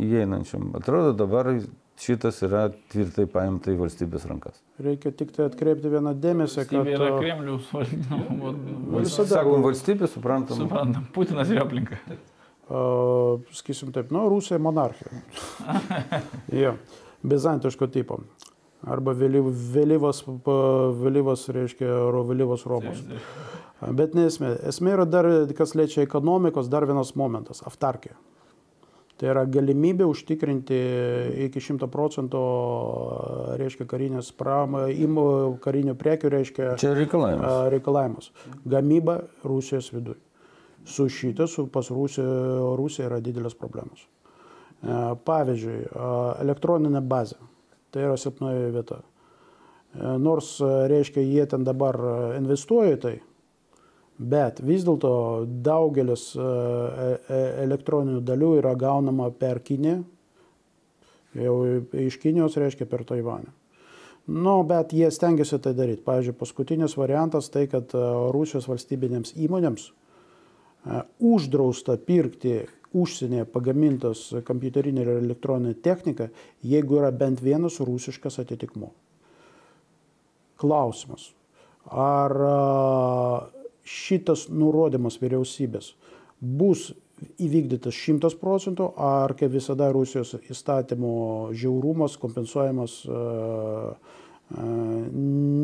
[0.00, 0.72] įeinančiam.
[0.80, 1.52] Atrodo, dabar
[2.00, 4.60] šitas yra tvirtai paimta į valstybės rankas.
[4.82, 6.84] Reikia tik tai atkreipti vieną dėmesį, kad...
[6.86, 8.52] Tai yra a, Kremliaus valdymo.
[8.98, 9.28] Visada.
[9.36, 10.58] Sakom, valstybė, suprantam.
[10.64, 12.00] Suprantam, Putinas ir jo aplinka.
[12.10, 12.82] a,
[13.54, 15.22] sakysim taip, nu, Rusija monarchija.
[16.64, 16.74] jo,
[17.22, 18.20] bizantiško tipo.
[18.84, 20.18] Arba vėlyv, vėlyvas,
[21.00, 23.00] vėlyvas, reiškia, ro- vėlyvas Romos.
[23.96, 24.50] Bet nesmė.
[24.68, 28.16] Esmė yra dar, kas liečia ekonomikos, dar vienas momentas- aftarkija.
[29.14, 30.78] Tai yra galimybė užtikrinti
[31.46, 32.40] iki 100 procentų,
[33.60, 35.26] reiškia, karinės pramą, imų
[35.62, 36.72] karinių prekių, reiškia,
[37.46, 38.32] a, reikalavimus.
[38.66, 40.18] Gamyba Rusijos viduje.
[40.84, 44.02] Su šitą, su pas Rusiją, Rusija yra didelės problemos.
[45.24, 45.78] Pavyzdžiui,
[46.42, 47.38] elektroninė bazė.
[47.94, 48.98] Tai yra silpnoji vieta.
[50.20, 50.58] Nors,
[50.90, 51.96] reiškia, jie ten dabar
[52.36, 53.14] investuoja į tai,
[54.18, 55.12] bet vis dėlto
[55.64, 56.44] daugelis a,
[57.06, 60.02] e- e- elektroninių dalių yra gaunama per Kiniją,
[61.40, 61.56] jau
[62.04, 63.50] iš Kinijos reiškia per Taivanę.
[64.24, 66.00] Nu, bet jie stengiasi tai daryti.
[66.06, 67.92] Pavyzdžiui, paskutinis variantas tai, kad
[68.32, 69.90] Rusijos valstybinėms įmonėms
[71.20, 72.62] uždrausta pirkti
[72.94, 76.28] užsienyje pagamintos kompiuterinė ir elektroninė technika,
[76.62, 78.92] jeigu yra bent vienas rusiškas atitikmuo.
[80.60, 81.32] Klausimas.
[81.90, 82.32] Ar
[83.84, 85.92] šitas nurodymas vyriausybės
[86.40, 86.90] bus
[87.40, 91.14] įvykdytas 100 procentų, ar kaip visada Rusijos įstatymo
[91.56, 93.20] žiaurumas kompensuojamas a,
[93.94, 94.64] a,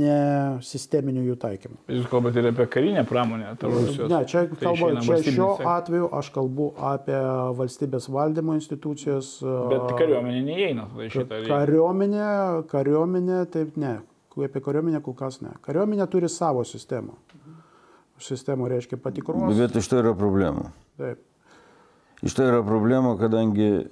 [0.01, 1.77] nesisteminiu jų taikymu.
[1.91, 4.09] Jūs kalbate ir apie karinę pramonę, ta Rusijos.
[4.13, 7.19] Ne, čia, Tai kalba, čia šiuo atveju aš kalbu apie
[7.59, 9.27] valstybės valdymo institucijas.
[9.43, 11.43] Bet a, kariuomenė neįeina į šitą.
[11.51, 12.31] Kariuomenė,
[12.71, 13.99] kariuomenė, taip ne.
[14.41, 15.51] Apie kariuomenę kol kas ne.
[15.67, 17.19] Kariuomenė turi savo sistemą.
[18.21, 19.57] Sistema reiškia patikros.
[19.59, 20.69] Bet iš to yra problemų.
[21.01, 21.21] Taip.
[22.23, 23.87] Iš to yra problema, kadangi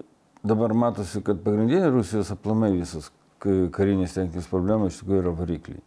[0.45, 3.09] dabar matosi, kad pagrindinė Rusijos aplamai visas
[3.41, 5.81] ka- karinės techninės problema iš tikrųjų yra varikliai.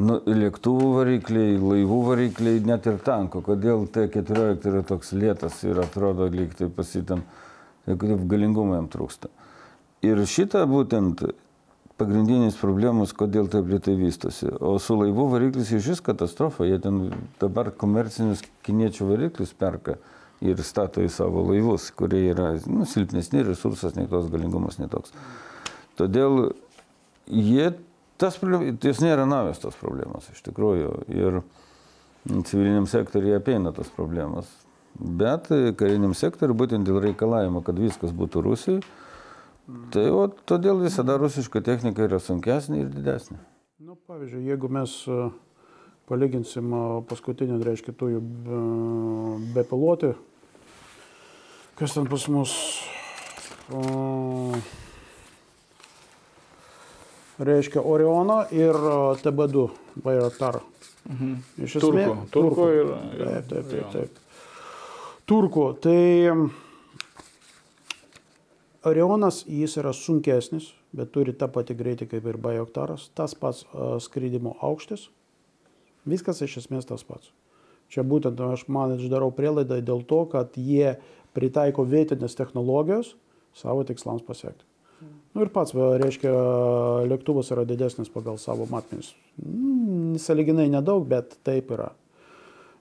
[0.00, 3.42] Nu, lėktuvų varikliai, laivų varikliai, net ir tanko.
[3.44, 7.20] Kodėl T-14 yra toks lėtas ir atrodo lyg tai pasitam,
[7.84, 9.28] kaip galingumo jam trūksta.
[10.06, 11.26] Ir šitą būtent
[12.00, 14.48] pagrindinis problemas, kodėl taip lietai vystosi.
[14.64, 16.64] O su laivų variklis iš vis katastrofa.
[16.68, 17.02] Jie ten
[17.40, 19.98] dabar komercinius kiniečių variklius perka
[20.40, 25.12] ir stato į savo laivus, kurie yra nu, silpnesni, resursas netoks, galingumas netoks.
[26.00, 26.54] Todėl
[27.28, 27.74] jie,
[28.20, 30.94] tas, problem- jos nėra naujas tos problemos iš tikrųjų.
[31.12, 31.42] Ir
[32.48, 34.48] civiliniam sektoriui apeina tas problemas.
[34.98, 38.80] Bet kariniam sektoriui būtent dėl reikalavimo, kad viskas būtų Rusijai,
[39.94, 43.38] tai o, todėl visada rusiška technika yra sunkesnė ir didesnė.
[43.84, 45.30] Nu, pavyzdžiui, jeigu mes a,
[46.10, 48.10] palyginsim a, paskutinį, tai reiškia, tų
[49.56, 50.14] bepilotį,
[51.80, 52.54] kas ten pas mus.
[53.70, 54.58] O,
[57.40, 59.68] reiškia Orioną ir e, TB2
[60.04, 60.60] Bayraktar.
[61.08, 61.36] Mhm.
[61.64, 62.16] Iš Turkų.
[62.34, 62.90] Turkų ir.
[63.20, 63.94] Taip, taip, taip.
[63.94, 64.18] taip.
[65.30, 65.66] Turkų.
[65.80, 66.00] Tai
[68.84, 73.98] Orionas jis yra sunkesnis, bet turi tą patį greitį kaip ir Bayraktaras, tas pats uh,
[74.00, 75.10] skrydimo aukštis.
[76.08, 77.28] Viskas iš esmės tas pats.
[77.92, 80.94] Čia būtent aš man darau prielaidą dėl to, kad jie
[81.36, 83.14] pritaiko vietinės technologijos
[83.52, 84.64] savo tikslams pasiekti.
[85.34, 86.32] Nu ir pats, reiškia,
[87.08, 89.12] lėktuvas yra didesnis pagal savo matmenis.
[89.40, 91.92] Mm, Saliginai nedaug, bet taip yra.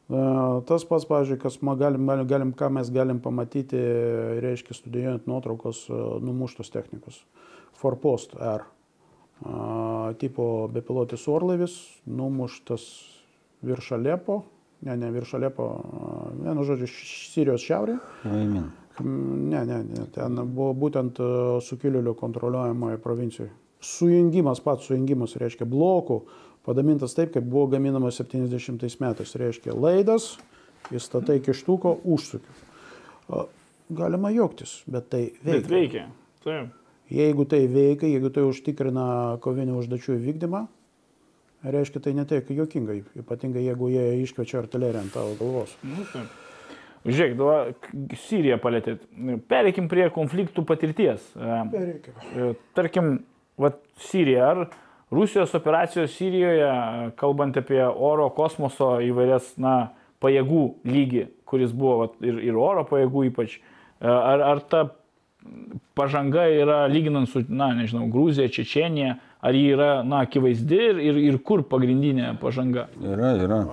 [0.09, 3.77] Tas pats, pavyzdžiui, kas galim, galim, ką mes galim pamatyti,
[4.41, 5.83] reiškia, studijuojant nuotraukos
[6.25, 7.19] numuštos technikos.
[7.77, 8.65] Forpost R.
[10.19, 11.77] Tipo bepilotis orlaivis,
[12.09, 12.87] numuštas
[13.61, 14.41] virš Alepo,
[14.81, 15.69] ne, ne virš Alepo,
[16.41, 17.99] vienu žodžiu, Sirijos šiaurė.
[18.25, 18.65] Laimin.
[18.99, 21.21] Ne, ne, ne, ten buvo būtent
[21.63, 23.53] sukilėlių kontroliuojamoje provincijoje.
[23.79, 26.23] Sujungimas, pats sujungimas, reiškia blokų,
[26.69, 29.33] padamintas taip, kaip buvo gaminamas 70 metais.
[29.41, 30.35] Reiškia laidas,
[30.93, 32.57] įstatai kištuko, užsukiu.
[33.33, 33.45] E,
[33.89, 35.71] Galima juoktis, bet tai Bet veikia.
[35.73, 36.03] veikia.
[36.45, 36.75] Taip.
[37.09, 39.05] Jeigu tai veikia, jeigu tai užtikrina
[39.41, 40.59] kovinių užduočių įvykdymą,
[41.65, 45.73] reiškia tai netiek juokingai, ypatingai jeigu jie iškviečia artileriją ant tavo galvos.
[45.81, 46.29] Nu, taip.
[47.09, 47.33] Žiūrėk,
[47.81, 49.01] k- Siriją palėtėt.
[49.49, 51.25] Pereikim prie konfliktų patirties.
[51.33, 52.13] E, Reikia.
[52.35, 53.23] e, Tarkim,
[53.57, 54.51] vat, Sirija.
[54.53, 54.61] Ar
[55.11, 56.69] Rusijos operacijos Sirijoje,
[57.17, 59.91] kalbant apie oro kosmoso įvairias na,
[60.21, 64.83] pajėgų lygį, kuris buvo vat, ir, ir oro pajėgų ypač, e, ar, ar ta
[65.97, 71.21] pažanga yra lyginant su, na, nežinau, Gruzija, Čečenija, ar ji yra, na, akivaizdi ir, ir,
[71.31, 72.89] ir kur pagrindinė pažanga?
[73.01, 73.63] Yra, yra.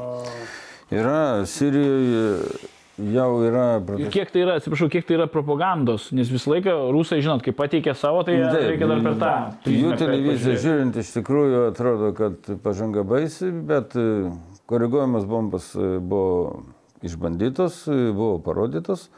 [0.94, 3.66] Yra Sirijoje jau yra.
[4.00, 7.52] Ir kiek tai yra, atsiprašau, kiek tai yra propagandos, nes visą laiką rusai, žinot, kai
[7.56, 9.32] pateikia savo, tai Taip, reikia dar per tą.
[9.72, 14.26] Jų televiziją žiūrint iš tikrųjų atrodo, kad pažanga baisi, bet e,
[14.70, 16.64] koreguojamas bombas e, buvo
[17.06, 19.10] išbandytos, e, buvo parodytos.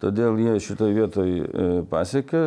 [0.00, 2.38] Todėl jie šitoje vietoje pasiekė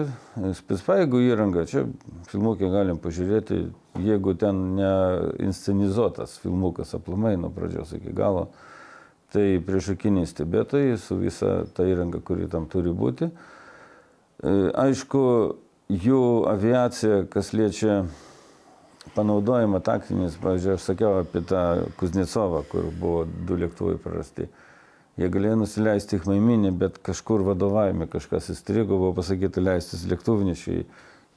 [0.57, 1.67] spetspaėgų įrangą.
[1.69, 1.83] Čia
[2.31, 3.59] filmukę galim pažiūrėti,
[4.01, 8.47] jeigu ten neinscenizuotas filmukas aplamai nuo pradžios iki galo,
[9.33, 13.29] tai priešakiniai stebėtojai su visa ta įranga, kuri tam turi būti.
[13.29, 14.53] E,
[14.83, 15.23] Aišku,
[15.89, 18.03] jų aviacija, kas liečia
[19.15, 21.63] panaudojimą taktinis, pavyzdžiui, aš sakiau apie tą
[21.99, 24.47] Kuznecovą, kur buvo du lėktuvai prarasti.
[25.19, 30.85] Jie galėjo nusileisti į Maiminį, bet kažkur vadovavime kažkas įstrigo, buvo pasakyta leistis lėktuvnešiai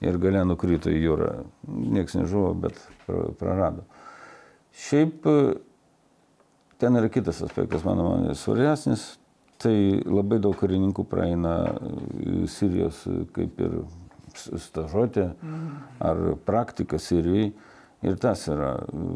[0.07, 1.33] ir gale nukrito į jūrą.
[1.69, 3.85] Niekas nežuvo, bet pra- prarado.
[4.77, 5.29] Šiaip
[6.79, 9.15] ten yra kitas aspektas, mano manė, svarbesnis.
[9.57, 9.73] Tai
[10.05, 13.79] labai daug karininkų praeina e, Sirijos e, kaip ir
[14.37, 15.31] stažuotė
[16.05, 17.55] ar praktika Sirijai.
[18.05, 19.07] Ir tas yra e,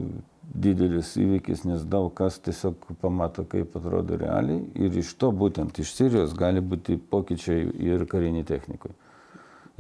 [0.50, 4.64] didelis įvykis, nes daug kas tiesiog pamato, kaip atrodo realiai.
[4.80, 8.94] Ir iš to būtent iš Sirijos gali būti pokyčiai ir kariniai technikai.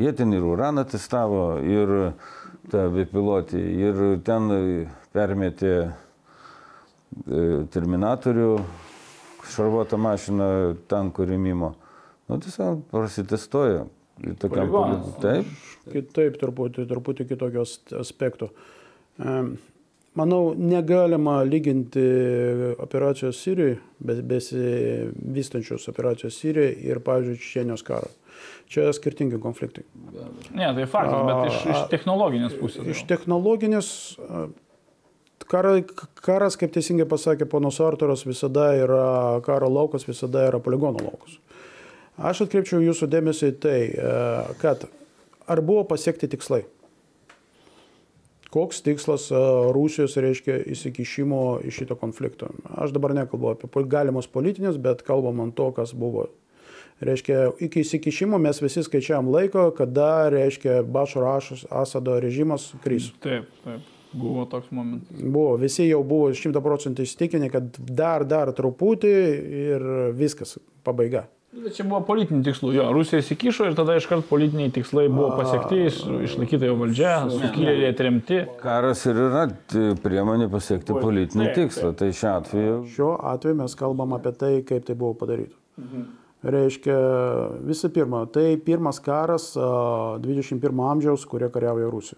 [0.00, 2.12] Jie ten ir uraną testavo, ir
[2.72, 4.52] tą bepilotį, ir ten
[5.12, 5.74] permetė
[7.74, 8.50] terminatorių,
[9.50, 10.50] šarvuotą mašiną
[10.90, 11.72] tankų rėmimo.
[12.30, 13.88] Nu, tiesiog prasitestojo.
[14.20, 15.46] Ir tokiam poli- Taip,
[15.90, 18.50] Kitaip, truputį, truputį kitokios aspektų.
[20.18, 22.02] Manau, negalima lyginti
[22.82, 28.10] operacijos Sirijoje, besivystančios operacijos Sirijoje ir, pavyzdžiui, Čečenijos karo.
[28.70, 29.84] Čia skirtingi konfliktai.
[30.54, 32.86] Ne, tai faktas, bet iš, iš technologinės pusės.
[32.90, 34.44] Iš technologinės a,
[35.50, 35.76] kara,
[36.24, 41.38] karas, kaip teisingai pasakė ponas Arturas, visada yra karo laukas, visada yra poligono laukas.
[42.20, 44.12] Aš atkreipčiau jūsų dėmesį į tai, e,
[44.60, 44.84] kad
[45.50, 46.64] ar buvo pasiekti tikslai.
[48.50, 49.40] Koks tikslas e,
[49.74, 52.50] Rusijos reiškia įsikišimo į šitą konfliktą?
[52.82, 56.28] Aš dabar nekalbu apie galimus politinius, bet kalbam ant to, kas buvo.
[57.00, 61.38] Reiškia, iki įsikišimo mes visi skaičiavam laiko, kada, reiškia, Bašaro
[61.70, 63.08] Asado režimas kris.
[63.24, 63.99] Taip, taip.
[64.12, 65.20] Buvo toks momentas.
[65.22, 69.12] Buvo, visi jau buvo šimta procentų įsitikinę, kad dar, dar truputį
[69.66, 69.84] ir
[70.18, 71.26] viskas, pabaiga.
[71.50, 72.76] Bet čia buvo politiniai tikslai.
[72.76, 77.88] Jo, Rusija įsikišo ir tada iškart politiniai tikslai buvo pasiekti, iš- išlaikyta jo valdžia, sukilėliai
[77.90, 78.38] atremti.
[78.62, 79.48] karas ir yra
[80.04, 81.90] priemonė pasiekti politinį tikslą.
[81.98, 85.56] Tai šiuo atveju Šiuo atveju mes kalbam apie tai, kaip tai buvo padaryta.
[86.40, 86.94] Reiškia,
[87.68, 92.16] visų pirma, tai pirmas karas a, 21 amžiaus, kurie kariauja Rusija.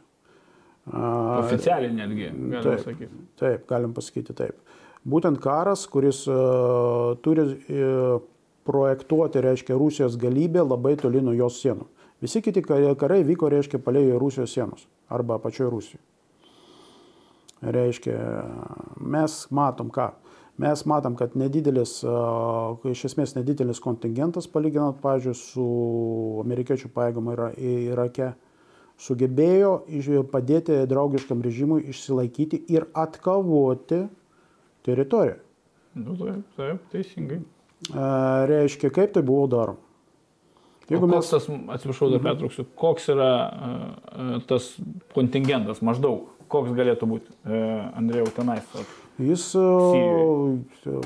[0.91, 2.85] Oficialiai netgi, galima Taip.
[2.85, 3.25] sakyti.
[3.39, 4.79] Taip, galim pasakyti taip.
[5.07, 8.23] Būtent karas, kuris uh, turi uh,
[8.67, 11.87] projektuoti, reiškia, Rusijos galybę labai toli nuo jos sienų.
[12.23, 16.03] Visi kiti karai vyko, reiškia, palei Rusijos sienos arba pačioje Rusijoje.
[17.63, 18.19] Reiškia,
[18.99, 20.11] mes matom ką.
[20.63, 22.01] Mes matom, kad nedidelis,
[22.91, 25.67] iš esmės nedidelis kontingentas, palyginant, pavyzdžiui, su
[26.43, 28.33] amerikiečių pajėgom Irake,
[29.03, 29.73] sugebėjo
[30.33, 34.05] padėti draugiškam režimui išsilaikyti ir atkovoti
[34.87, 35.41] teritoriją.
[35.99, 37.41] Nu, taip, taip, teisingai.
[38.49, 39.83] Reiškia, kaip tai buvo daroma.
[40.91, 41.29] Jeigu mes...
[41.31, 42.27] tas, atsiprašau, dar mhm.
[42.27, 44.75] pertrauksiu, koks yra uh, tas
[45.17, 48.67] kontingentas maždaug, koks galėtų būti, uh, Andrėjau, tenais?
[49.21, 51.03] Jis, Sirijoje.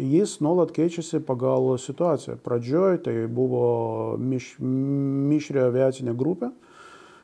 [0.00, 2.38] jis nuolat keičiasi pagal situaciją.
[2.42, 6.48] Pradžioj tai buvo miš, mišrė aviacinė grupė,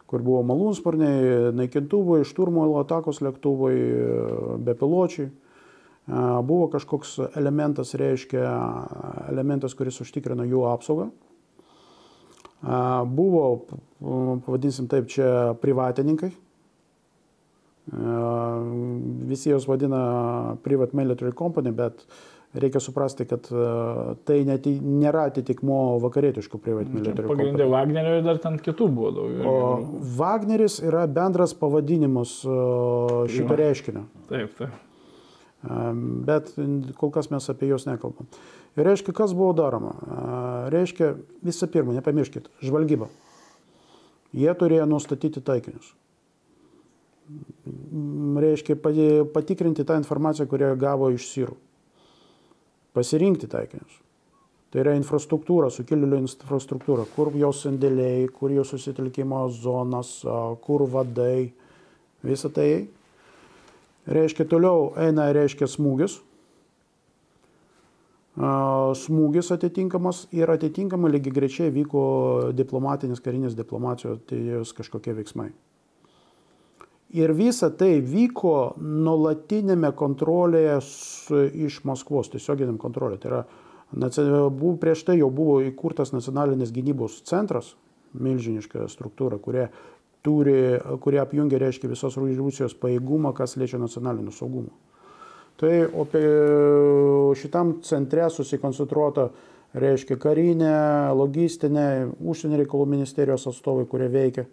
[0.08, 3.74] kur buvo malūnsparniai, naikintuvai, šturmo atakos lėktuvai,
[4.64, 5.28] bepiločiai.
[6.08, 8.44] Buvo kažkoks elementas, reiškia,
[9.28, 11.10] elementas, kuris užtikrina jų apsaugą.
[13.12, 13.44] Buvo,
[14.00, 16.32] pavadinsim taip, čia privatininkai.
[19.28, 22.02] Visi jos vadina Private Military Company, bet
[22.54, 23.46] reikia suprasti, kad
[24.24, 27.28] tai neti, nėra atitikmo vakarietiškų Military Company.
[27.28, 29.38] Pagrindė Wagnerio ir dar ten kitų buvo daug.
[29.44, 29.54] O
[30.16, 32.40] Wagneris yra bendras pavadinimas
[33.28, 34.06] šito reiškinio.
[34.32, 34.84] Taip, taip
[36.28, 36.52] bet
[36.98, 38.28] kol kas mes apie juos nekalbam.
[38.78, 39.90] Ir reiškia, kas buvo daroma?
[40.70, 43.08] Reiškia, visą pirma, nepamirškit, žvalgyba.
[44.38, 45.90] Jie turėjo nustatyti taikinius.
[48.38, 48.78] Reiškia,
[49.34, 51.58] patikrinti tą informaciją, kurią gavo iš sirų.
[52.96, 53.98] Pasirinkti taikinius.
[54.68, 60.18] Tai yra infrastruktūra, sukilėlių infrastruktūra, kur jos sandėliai, kur jos susitelkimo zonas,
[60.64, 61.48] kur vadai,
[62.26, 62.68] visą tai
[64.08, 66.14] Reiškia, toliau eina, reiškia, smūgis.
[68.38, 72.02] Smūgis atitinkamas ir atitinkamai lygiai grečiai vyko
[72.56, 75.50] diplomatinis, karinės diplomacijos kažkokie veiksmai.
[77.16, 80.76] Ir visa tai vyko nuolatinėme kontrolėje
[81.64, 83.16] iš Maskvos, tiesioginiam kontrolė.
[83.22, 83.44] Tai yra,
[84.82, 87.72] prieš tai jau buvo įkurtas nacionalinės gynybos centras,
[88.12, 89.70] milžiniška struktūra, kurie
[90.24, 94.74] turi, kurie apjungia, reiškia, visos Rusijos pajėgumą, kas liečia nacionalinį saugumą.
[95.58, 95.72] Tai
[96.04, 96.22] apie
[97.40, 99.30] šitam centre susikoncentruota,
[99.74, 100.76] reiškia, karinė,
[101.18, 101.88] logistinė,
[102.20, 104.44] užsienio reikalų ministerijos atstovai, kurie veikia.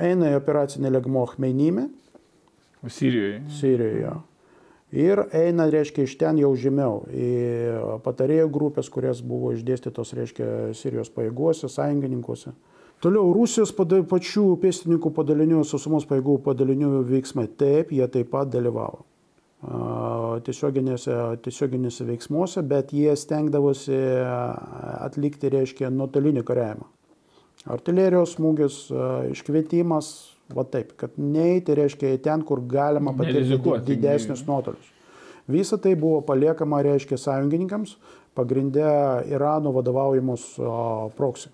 [0.00, 1.88] Eina į operacinę legmo Hmeinime.
[2.88, 3.42] Sirijoje.
[3.58, 4.14] Sirijoje.
[4.92, 7.28] Ir eina, reiškia, iš ten jau žemiau į
[8.04, 12.52] patarėjų grupės, kurias buvo išdėstytos, reiškia, Sirijos pajėguose, sąjungininkuose.
[13.02, 17.48] Toliau Rusijos pada, pačių pėstininkų padalinių, sausumos pajėgų padalinių veiksmai.
[17.56, 19.06] Taip, jie taip pat dalyvavo
[20.42, 21.14] tiesioginėse,
[21.44, 23.98] tiesioginėse veiksmuose, bet jie stengdavosi
[25.06, 26.88] atlikti, reiškia, nuotolinį kariavimą.
[27.70, 28.78] Artilerijos smūgis,
[29.30, 30.08] iškvietimas,
[30.52, 34.90] va taip, kad neįti, reiškia, ten, kur galima patirti didesnius nuotolius.
[35.50, 37.96] Visa tai buvo paliekama, reiškia, sąjungininkams,
[38.34, 38.86] pagrindę
[39.30, 40.54] Irano vadovaujamus
[41.16, 41.52] proksi.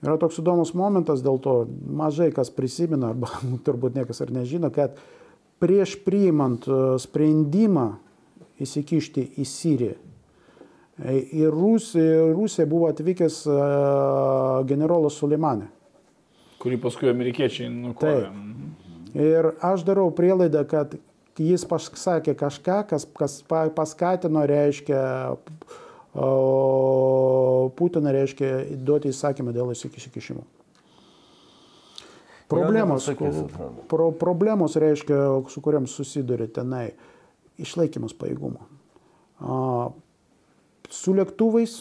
[0.00, 1.54] Yra toks įdomus momentas, dėl to
[1.84, 3.28] mažai kas prisimena, arba
[3.66, 4.96] turbūt niekas ir nežino, kad
[5.60, 7.90] prieš priimant e, sprendimą
[8.64, 10.09] įsikišti į Siriją, e,
[11.00, 13.58] į Rusiją, Rusiją buvo atvykęs e,
[14.68, 15.70] generolas Suleimanė.
[16.60, 18.28] Kurį paskui amerikiečiai nukovė.
[19.16, 20.92] Ir aš darau prielaidą, kad
[21.40, 25.02] jis pasakė kažką, kas, kas paskatino, reiškia,
[27.80, 28.48] Putiną reiškia
[28.82, 30.42] duoti įsakymą dėl įsikišimo.
[32.50, 33.06] Problemos,
[33.86, 35.20] pro, problemos reiškia,
[35.54, 36.88] su kuriam susiduria tenai,
[37.62, 38.66] išlaikymas pajėgumo.
[40.90, 41.74] Su lėktuvais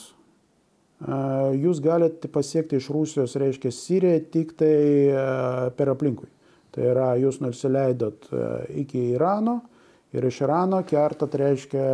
[1.58, 6.28] jūs galite pasiekti iš Rusijos, reiškia, Siriją tik tai per aplinkui.
[6.70, 8.28] Tai yra, jūs nusileidot
[8.78, 9.62] iki Irano,
[10.14, 11.86] ir iš Irano kertat, reiškia,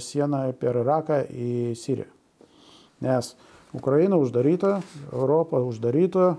[0.00, 2.08] sieną per Iraką į Siriją.
[3.04, 3.34] Nes
[3.76, 4.78] Ukraina uždaryta,
[5.12, 6.36] Europa uždaryta,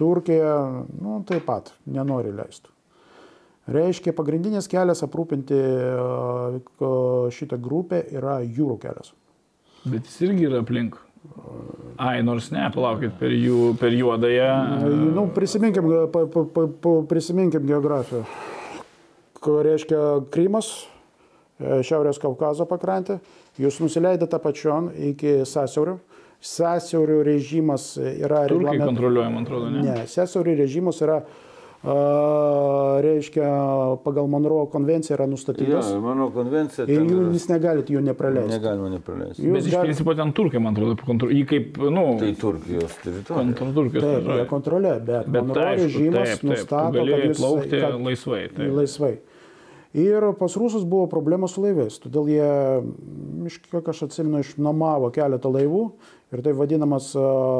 [0.00, 0.56] Turkija,
[0.98, 2.72] nu, taip pat nenori leistų.
[3.70, 5.58] Reiškia, pagrindinis kelias aprūpinti
[7.36, 9.12] šitą grupę yra jūrų kelias.
[9.84, 10.96] Bet jis irgi yra aplink.
[12.02, 14.48] Ai, nors ne, palaukit, per, jų, per juodąją.
[15.14, 18.24] Nu, prisiminkim, pa, pa, pa, prisiminkim geografiją
[19.42, 20.00] reiškia
[20.30, 20.70] Krymas,
[21.58, 23.18] e, Šiaurės Kaukazo pakrantė,
[23.60, 25.98] jūs nusileidote pačion iki Sasiaurių.
[26.42, 28.48] Sasiaurių režimas yra...
[28.50, 28.88] Turkai reglament...
[28.90, 29.82] kontroliuojama, atrodo, ne?
[29.86, 31.20] Ne, Sasiaurių režimas yra
[31.82, 33.46] reiškia,
[34.04, 35.88] pagal Monroe konvenciją yra nustatytas.
[35.90, 36.86] ir mano konvencija.
[36.86, 38.52] Ir jų, jūs negalite jų nepraleisti.
[38.54, 39.42] Negalima nepraleisti.
[39.42, 41.40] Jūs Bet iš principo ten turkai, man atrodo, kontroliuoja.
[41.42, 43.40] Jį kaip, nu, Tai Turkijos teritorija.
[43.40, 44.06] kontraturkijos.
[44.06, 45.02] Taip, jie kontroliuoja.
[45.10, 48.42] bet, Bet Monroe aišku, režimas taip, taip, nustato, kad jūs plaukti kad, laisvai.
[48.54, 48.74] Taip.
[48.78, 49.12] laisvai.
[49.92, 52.52] Ir pas rusus buvo problema su laivais, todėl jie,
[53.50, 55.82] iš kiek aš atsimenu, išnuomavo keletą laivų
[56.32, 57.10] ir tai vadinamas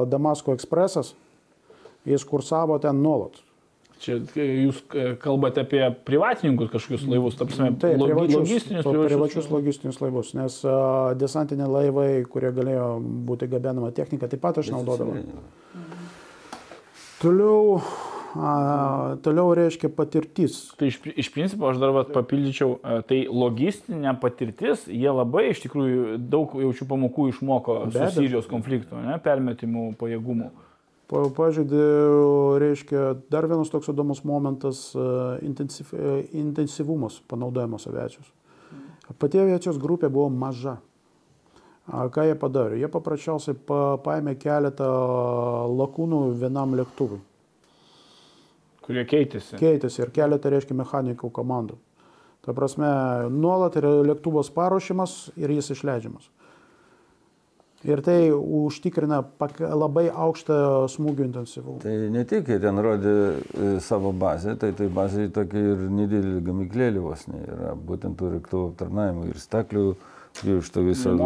[0.08, 1.10] Damasko ekspresas,
[2.08, 3.36] jis kursavo ten nuolat.
[4.02, 10.00] Čia jūs e, kalbate apie privatininkus kažkokius laivus, tapsime, Taip, privačius, logistinius, to- privačius logistinius
[10.02, 10.78] laivus, nes a,
[11.20, 12.88] desantiniai laivai, kurie galėjo
[13.28, 15.20] būti gabenama technika, taip pat aš naudodavau.
[17.22, 17.78] Toliau,
[18.34, 20.56] a, toliau reiškia patirtis.
[20.78, 25.62] Tai iš, iš principo aš dar vat papildyčiau, e, tai logistinė patirtis, jie labai iš
[25.68, 28.18] tikrųjų daug jaučių pamokų išmoko Be su.
[28.18, 30.50] Sirijos konflikto, ne, permetimų pajėgumų.
[31.12, 31.80] Pa- Pavyzdžiui,
[32.62, 35.02] reiškia, dar vienas toks įdomus momentas e,
[35.44, 38.30] intensyv, e, intensyvumas panaudojamos aviacijos.
[39.20, 40.78] Pati aviacijos grupė buvo maža.
[41.84, 42.78] Ką jie padarė?
[42.80, 44.86] Jie paprasčiausiai pa, paėmė keletą
[45.68, 47.18] lakūnų vienam lėktuvui.
[48.86, 49.58] kurie keitėsi.
[49.60, 51.76] Keitėsi ir keletą, reiškia, mechanikų komandų.
[52.42, 52.88] Ta prasme,
[53.30, 56.30] nuolat yra lėktuvas paruošimas ir jis išleidžiamas.
[57.82, 61.80] Ir tai užtikrina pak- labai aukštą smūgių intensyvumą.
[61.82, 66.44] Tai ne tik jie ten rodė e, savo bazę, tai tai bazė tokia ir nedidelė
[66.46, 69.86] gamiklėlė vos ne yra, būtent tų lėktuvų aptarnavimo ir staklių,
[70.46, 71.16] iš to viso,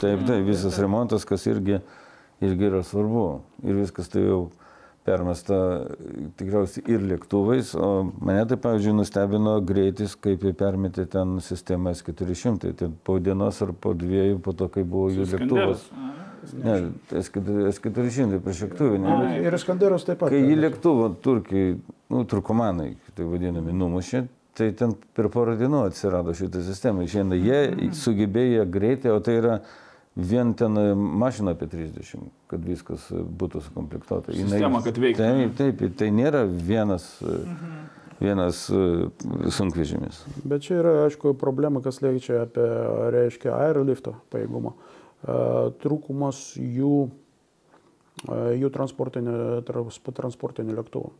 [0.00, 1.82] taip, taip, visas remontas, kas irgi,
[2.40, 3.26] irgi yra svarbu.
[3.68, 4.46] Ir viskas tai jau
[5.06, 5.56] permesta
[5.86, 11.94] e, tikriausiai ir lėktuvais, o mane tai, pavyzdžiui, nustebino greitis, kaip jie permetė ten sistemą
[11.96, 15.88] S400, tai po dienos ar po dviejų, po to, kai buvo jų lėktuvas.
[16.54, 16.76] Ne,
[17.10, 19.14] S400 prieš lėktuvinį.
[19.42, 20.30] Ir Iskanderas taip pat.
[20.30, 21.76] Kai į lėktuvą turkiai,
[22.12, 24.26] nu, turkomanai, tai vadinami, numušė,
[24.56, 27.06] tai ten per porą dienų atsirado šitą sistemą.
[27.10, 29.58] Šiandien jie sugebėjo greitai, o tai yra
[30.16, 32.16] vien ten mašina apie 30,
[32.50, 34.32] kad viskas būtų sukomplektuota.
[34.32, 35.20] Jinai- Sistema, kad veiktų.
[35.20, 37.04] Taip, taip, tai nėra vienas,
[38.20, 39.10] vienas e,
[39.52, 40.22] sunkvežimis.
[40.44, 42.64] Bet čia yra, aišku, problema, kas liečia apie,
[43.12, 44.72] reiškia, aerolifto pajėgumą.
[44.72, 45.38] E,
[45.84, 47.10] Trūkumas jų,
[48.24, 49.36] e, jų transportinių,
[49.68, 51.12] trans- transportinių lėktuvų.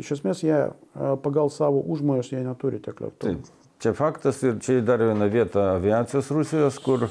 [0.00, 0.70] Iš esmės, jie e,
[1.20, 3.40] pagal savo užmojus jie neturi tiek lėktuvų.
[3.42, 3.56] Taip.
[3.80, 7.06] Čia faktas ir čia dar viena vieta aviacijos Rusijos, kur.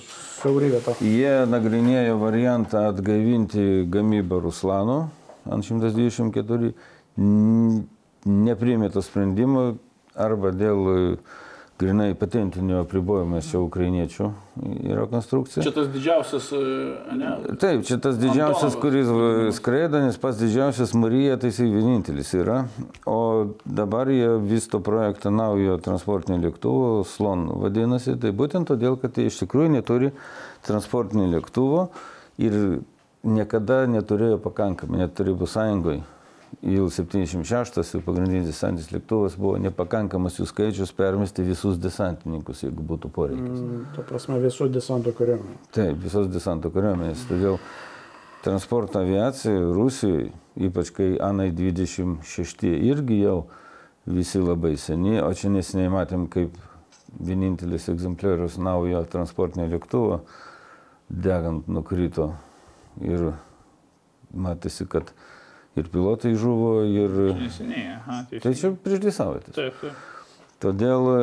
[1.02, 5.00] Jie nagrinėjo variantą atgaivinti gamybą Ruslano
[5.50, 6.70] ant 124,
[7.18, 7.82] n-
[8.24, 9.64] nepriėmė to sprendimo
[10.16, 11.18] arba dėl
[11.80, 14.26] grinai patentinio apribojimo, nes čia ukrainiečių
[14.92, 15.64] yra konstrukcija.
[15.64, 17.32] Čia tas didžiausias, e, ne?
[17.62, 19.16] Taip, čia tas didžiausias, Antonovas.
[19.16, 22.60] kuris skraido, nes pats didžiausias Marija, tai jisai vienintelis yra.
[23.08, 29.30] O dabar jie vysto projektą naujo transportinio lėktuvo, Slon vadinasi, tai būtent todėl, kad jie
[29.32, 30.12] iš tikrųjų neturi
[30.68, 31.88] transportinio lėktuvo
[32.44, 32.60] ir
[33.24, 36.04] niekada neturėjo pakankamai, net Tarybų sąjungoje.
[36.60, 43.62] Il-76, jų pagrindinis desantinis lėktuvas, buvo nepakankamas jų skaičius permesti visus desantininkus, jeigu būtų poreikis.
[43.62, 45.56] Mm, Ta prasme, visų desanto kariuomenė.
[45.72, 47.24] Taip, visos desanto kariuomenės.
[47.30, 47.62] Todėl
[48.44, 50.34] transporto aviacija Rusijoje,
[50.68, 53.38] ypač kai Anai 26 irgi jau
[54.10, 56.60] visi labai seni, o čia nesiniai matėm, kaip
[57.24, 60.22] vienintelis egzempliorius naujo transportinio lėktuvo
[61.10, 62.34] degant nukrito
[63.02, 63.32] ir
[64.36, 65.14] matėsi, kad
[65.78, 67.14] ir pilotai žuvo, ir...
[67.38, 68.60] Neseniai, aha, Tai teisingai.
[68.62, 69.56] čia prieš dvi savaitės.
[69.56, 70.06] Taip, taip.
[70.60, 71.20] Todėl e,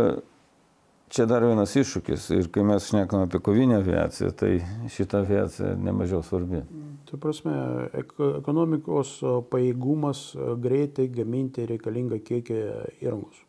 [1.12, 4.52] čia dar vienas iššūkis ir kai mes šnekame apie kovinę aviaciją, tai
[4.92, 6.62] šita aviacija nemažiau svarbi.
[7.06, 7.56] Tai prasme,
[7.94, 12.62] ek ekonomikos a, pajėgumas a, greitai gaminti reikalingą kiekį
[13.04, 13.42] įrangos.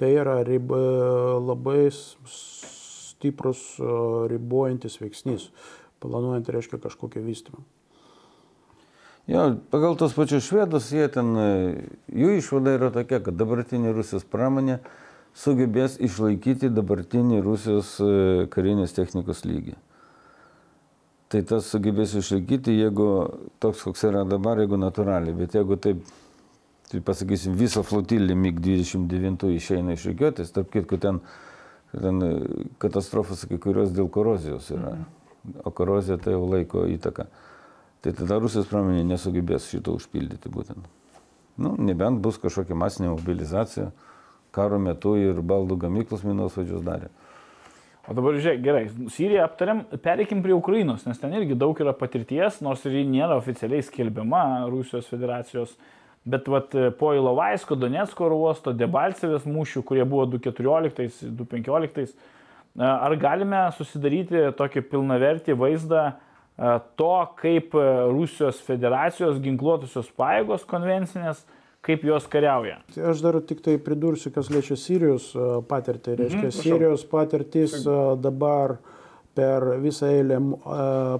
[0.00, 0.78] Tai yra riba,
[1.44, 3.60] labai stiprus
[4.32, 5.50] ribojantis veiksnys,
[6.02, 7.60] planuojant, reiškia, kažkokią vystymą.
[9.30, 11.50] Jo, pagal tos pačius švedus, jie ten, e,
[12.10, 14.80] jų išvada yra tokia, kad dabartinė Rusijos pramonė
[15.38, 18.08] sugebės išlaikyti dabartinį Rusijos e,
[18.50, 19.76] karinės technikos lygį.
[21.30, 23.06] Tai tas sugebės išlaikyti, jeigu
[23.62, 26.02] toks, koks yra dabar, jeigu natūraliai, bet jeigu taip,
[26.90, 31.22] tai pasakysim, viso flotilį MiG-29 išeina iš reikiuotės, tarp kitko ten,
[31.94, 32.32] ten e,
[32.82, 34.96] katastrofos kai kurios dėl korozijos yra,
[35.62, 37.30] o korozija tai jau laiko įtaka.
[38.02, 40.86] Tai tada Rusijos pramonė nesugebės šito užpildyti būtent.
[41.62, 43.92] Nu, nebent bus kažkokia masinė mobilizacija
[44.52, 47.08] karo metu ir baldų gamyklos minosvaidžius darė.
[48.10, 48.82] O dabar žiūrėk, gerai,
[49.14, 53.36] Siriją aptariam, pereikim prie Ukrainos, nes ten irgi daug yra patirties, nors ir ji nėra
[53.38, 55.76] oficialiai skelbiama Rusijos federacijos.
[56.26, 62.12] Bet vat, po Ilovaisko, Donetsko oro uosto, Debalcevės mūšių, kurie buvo 2014-2015,
[62.82, 66.04] ar galime susidaryti tokį pilnavertį vaizdą
[67.00, 67.74] to, kaip
[68.12, 71.46] Rusijos federacijos ginkluotusios pajėgos konvencinės
[71.82, 72.78] kaip jos kariauja.
[73.10, 75.32] Aš dar tik tai pridursiu, kas liečia Sirijos
[75.68, 76.14] patirtį.
[76.20, 77.74] Reiškia, mhm, Sirijos patirtis
[78.22, 78.76] dabar
[79.34, 80.38] per visą eilę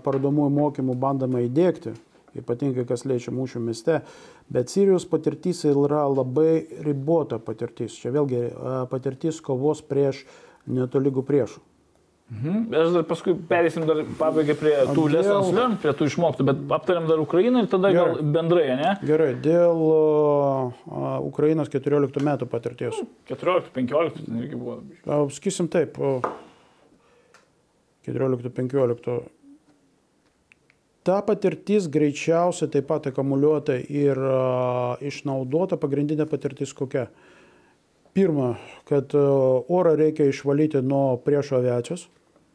[0.05, 1.97] parodomųjų mokymų bandama įdėkti,
[2.39, 4.03] ypatingai kas liečia mūsų mieste,
[4.53, 7.99] bet Sirijos patirtis yra labai ribota patirtis.
[7.99, 8.47] Čia vėlgi
[8.93, 10.23] patirtis kovos prieš
[10.71, 11.63] netolygų priešų.
[12.33, 12.73] Mhm.
[12.73, 15.17] Aš dar paskui perėsim dar pabaigai prie tų dėl...
[15.19, 18.15] lessons learned, prie tų išmoktų, bet aptariam dar Ukrainą ir tada Gerai.
[18.15, 18.93] gal bendrai, ne?
[19.05, 23.03] Gerai, dėl uh, Ukrainos 14 metų patirties.
[23.29, 24.79] 14-15 nu, irgi buvo.
[25.05, 26.25] Uh, sakysim taip, uh,
[28.09, 29.19] 14-15.
[31.03, 37.11] Ta patirtis greičiausiai taip pat akumuliuota ir uh, išnaudota pagrindinė patirtis kokia.
[38.13, 38.55] Pirma,
[38.85, 42.11] kad orą reikia išvalyti nuo priešo aviacijos.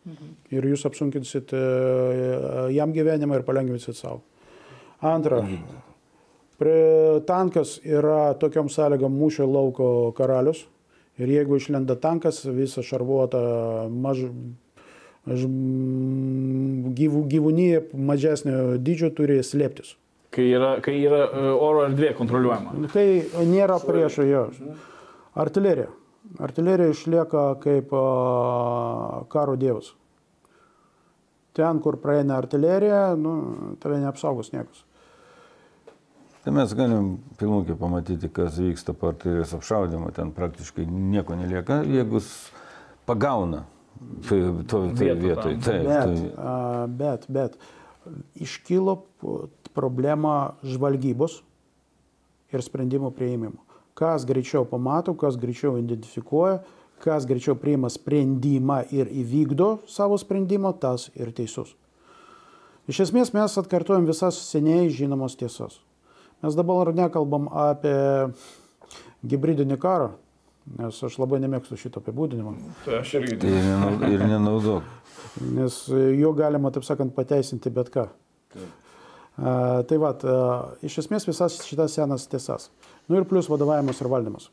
[0.07, 1.59] Mhm Ir jūs apsunkinsit e,
[2.71, 4.21] jam gyvenimą ir palengvinsit savo.
[5.03, 5.41] Antra,
[6.57, 10.63] prie tankas yra tokiam sąlygom mūšio lauko karalius.
[11.17, 13.41] Ir jeigu išlenda tankas, visa šarvuota
[13.89, 14.23] maž,
[15.27, 19.95] gyvų, gyvūnyje mažesnio dydžio turi slėptis.
[20.33, 22.87] Kai yra, kai yra e, oro erdvė kontroliuojama.
[22.93, 23.07] Kai
[23.49, 24.47] nėra priešo jo.
[25.37, 25.91] Artilerija.
[26.39, 27.93] Artilerija išlieka kaip
[29.31, 29.93] karo dievas.
[31.57, 33.33] Ten, kur praeina artilerija, nu,
[33.81, 34.83] tave neapsaugos niekas.
[36.43, 40.11] Tai mes galim pilnukį pamatyti, kas vyksta po artilerijos apšaudimo.
[40.15, 42.21] Ten praktiškai nieko nelieka, jeigu
[43.09, 43.65] pagauna
[44.29, 45.57] to vietoj.
[45.65, 47.57] Taip, bet, bet, bet
[48.37, 48.99] iškilo
[49.75, 51.41] problema žvalgybos
[52.53, 53.66] ir sprendimų prieimimo
[53.97, 56.61] kas greičiau pamato, kas greičiau identifikuoja,
[57.01, 61.73] kas greičiau priima sprendimą ir įvykdo savo sprendimą, tas ir teisus.
[62.87, 65.81] Iš esmės mes atkartojam visas seniai žinomos tiesas.
[66.45, 67.97] Mes dabar nekalbam apie
[69.25, 70.13] hybridinį karą,
[70.77, 72.53] nes aš labai nemėgstu šito apibūdinimo.
[72.85, 73.39] Tai aš irgi.
[73.41, 74.85] Tai ir nenaudok.
[75.57, 78.07] Nes jo galima, taip sakant, pateisinti bet ką.
[78.53, 78.86] Taip.
[79.37, 80.13] A, tai va,
[80.85, 82.71] iš esmės visas šitas senas tiesas.
[83.07, 84.49] Nu ir plus vadovavimas ir valdymas.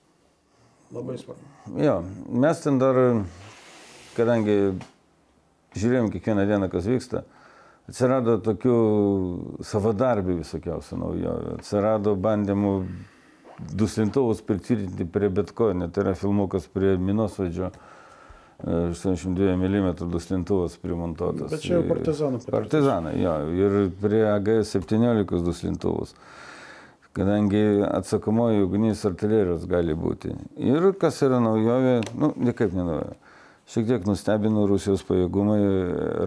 [0.94, 1.46] Labai svarbu.
[1.80, 2.98] Jo, mes ten dar,
[4.14, 4.74] kadangi
[5.74, 7.24] žiūrėjom kiekvieną dieną, kas vyksta,
[7.88, 8.76] atsirado tokių
[9.66, 11.56] savadarbių visokiausių naujovių.
[11.58, 12.74] Atsirado bandymų
[13.74, 17.72] duslintuvus pritvirtinti prie bet ko, net yra filmukas prie minosvadžio.
[18.66, 21.50] 82 mm duslintuvas primontuotas.
[21.52, 22.40] Bet čia jau partizanų.
[22.48, 23.34] Partizanai, jo.
[23.58, 26.14] Ir prie AG-17 duslintuvus.
[27.14, 30.32] Kadangi atsakomoji ugnis artilerijos gali būti.
[30.58, 33.14] Ir kas yra naujovė, nu, niekaip nenaujovė.
[33.70, 35.60] Šiek tiek nustebino Rusijos pajėgumai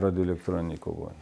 [0.02, 1.18] radioelektroniniai kovoje.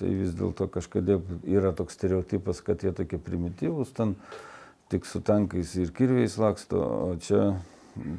[0.00, 4.14] Tai vis dėlto kažkada yra toks stereotipas, kad jie tokie primityvūs, ten
[4.92, 7.52] tik su tankais ir kirviais laksto, o čia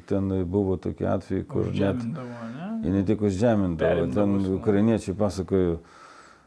[0.05, 2.01] ten buvo tokie atvejai, kur net...
[2.03, 2.91] Ne?
[2.91, 5.77] ne tik užžemindavo, ten ukrainiečiai pasakojo,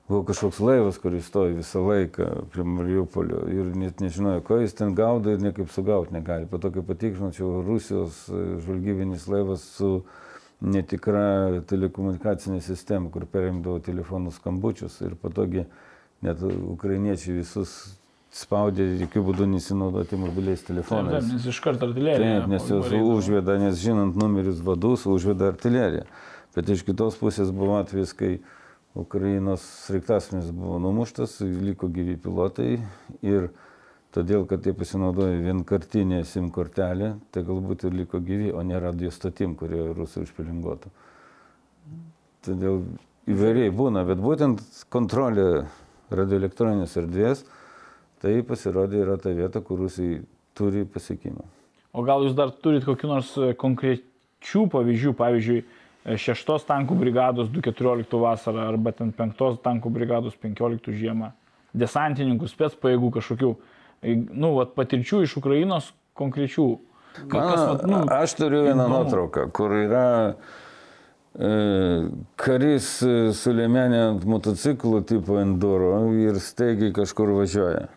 [0.09, 4.94] buvo kažkoks laivas, kuris stovi visą laiką prie Mariupolio ir net nežinojo, ko jis ten
[4.94, 6.47] gaudo ir niekaip sugauti negali.
[6.47, 9.90] Po to, kai patikrino, čia Rusijos e, žvalgybinis laivas su
[10.61, 15.66] netikra telekomunikacinė sistema, kur perimdavo telefonų skambučius ir patogiai
[16.24, 17.74] net ukrainiečiai visus
[18.37, 21.15] spaudė jokių būdų nesinaudoti mobiliais telefonais.
[21.15, 22.41] Taip, taip, nes iš karto artilerija.
[22.43, 26.05] Taip, nes jos užveda, nes žinant numerius vadus, užveda artilerija.
[26.57, 28.33] Bet iš kitos pusės buvo atvejis, kai
[28.97, 32.79] Ukrainos sraigtasmenis buvo numuštas, liko gyvi pilotai
[33.25, 33.51] ir
[34.17, 39.13] todėl, kad jie pasinaudojo vienkartinę SIM kortelę, tai galbūt ir liko gyvi, o ne radio
[39.13, 40.93] stotim, kurie rusai užpilingotų.
[42.47, 42.81] Todėl
[43.29, 45.67] įvairiai būna, bet būtent kontrolė
[46.15, 47.45] radioelektroninės erdvės
[48.27, 50.16] Tai pasirodė yra ta vieta, kur rusai
[50.59, 51.44] turi pasiekimą.
[51.94, 55.61] O gal jūs dar turit kokiu nors e, konkrečių pavyzdžių, pavyzdžiui,
[56.19, 61.31] 6 e, tankų brigados 214 vasarą arba ten 5 tankų brigados 15 žiemą,
[61.70, 63.55] desantininkų, spets pajėgų kažkokių,
[64.03, 66.69] e, nu, vat, patirčių iš Ukrainos konkrečių.
[67.31, 69.05] Kas, vat, nu, aš turiu vieną įdomu.
[69.05, 70.09] nuotrauką, kur yra
[72.40, 72.86] karys
[73.36, 77.90] su lėmenė ant motociklų tipo enduro ir staigiai kažkur važiuoja.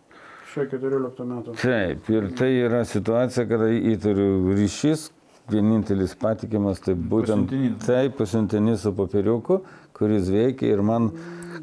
[0.50, 1.54] Šia 14 metų.
[1.60, 5.08] Taip, ir tai yra situacija, kada įtariu ryšys,
[5.50, 7.52] vienintelis patikimas, tai būtent
[7.84, 9.60] taip pasiuntinys su papiriuku,
[9.94, 11.10] kuris veikia ir man,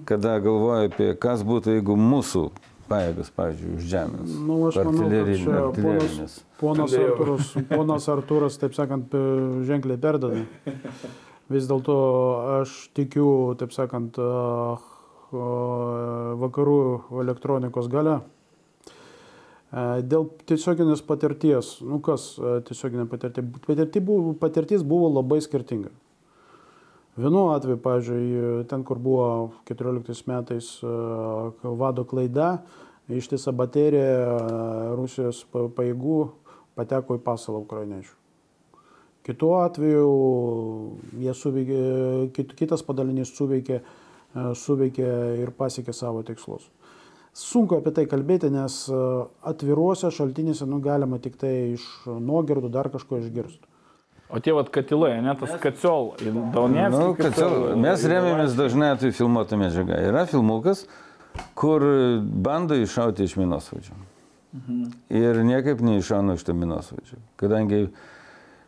[0.08, 2.46] kada galvoju apie kas būtų, jeigu mūsų
[2.88, 4.36] pajėgas, pavyzdžiui, už žemės.
[4.48, 5.10] Nu, aš manau,
[5.44, 6.96] kad ponas, ponas.
[6.96, 10.46] Artūras, ponas Artūras, taip sakant, pe- ženkliai perdavė.
[11.52, 11.98] Vis dėlto
[12.62, 13.28] aš tikiu,
[13.60, 14.80] taip sakant, ah,
[15.32, 16.80] ah, vakarų
[17.24, 18.20] elektronikos gale.
[19.68, 25.92] E, Dėl tiesioginės patirties, nu kas e, tiesioginė patirtis, patirtis buvo, patirtis buvo labai skirtinga.
[27.18, 29.28] Vienu atveju, pavyzdžiui, ten, kur buvo
[29.68, 30.94] 14 metais e,
[31.82, 32.62] vado klaida,
[33.12, 34.38] ištisa baterija
[34.96, 36.22] Rusijos pa- pajėgų
[36.78, 38.16] pateko į pasalą ukrainiečių.
[39.28, 40.12] Kitu atveju
[41.36, 41.80] suveikė,
[42.36, 43.82] kit, kitas padalinys suveikė,
[44.56, 45.08] suveikė
[45.42, 46.70] ir pasiekė savo tikslus.
[47.38, 49.00] Sunku apie tai kalbėti, nes e,
[49.46, 53.68] atviruose šaltinėse nu, galima tik tai iš nuogirdų dar kažko išgirsti.
[54.28, 56.10] O tie vat katilai, ne tas kaciol,
[56.52, 56.98] Donetskis.
[56.98, 60.02] Nu, čia, mes remiamės dažnai atveju filmuotą medžiagą.
[60.10, 60.84] Yra filmukas,
[61.56, 61.86] kur
[62.48, 63.96] bando iššauti iš minosvaidžio.
[65.14, 67.22] Ir niekaip neiššauna iš to minosvaidžio.
[67.40, 67.86] Kadangi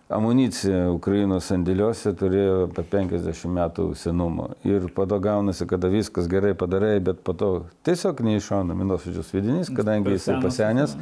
[0.09, 4.49] amunicija Ukrainos sandėliuose turėjo apie 50 metų senumo.
[4.65, 7.51] Ir po to gaunasi, kada viskas gerai padarai, bet po to
[7.85, 10.97] tiesiog neiššauna minosvaidžio svidinys, kadangi jisai pasenęs,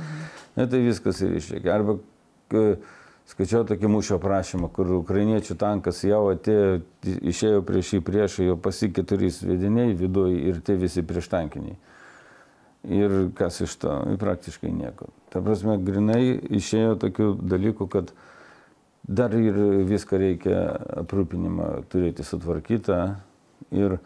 [0.59, 1.71] ne, tai viskas ir išlieka.
[1.77, 1.97] Arba
[2.51, 2.77] k-
[3.31, 6.77] skaičiau tokį mūšio prašymą, kur ukrainiečių tankas jau atėjo,
[7.31, 11.79] išėjo prieš jį priešą, jo pasi keturi svediniai viduje ir tie visi prieštankiniai.
[12.87, 13.91] Ir kas iš to?
[14.19, 15.09] Praktiškai nieko.
[15.33, 18.13] Ta prasme, grinai išėjo tokių dalykų, kad
[19.07, 19.57] dar ir
[19.87, 20.61] viską reikia
[21.03, 22.99] aprūpinimą turėti sutvarkytą.
[23.75, 23.97] Ir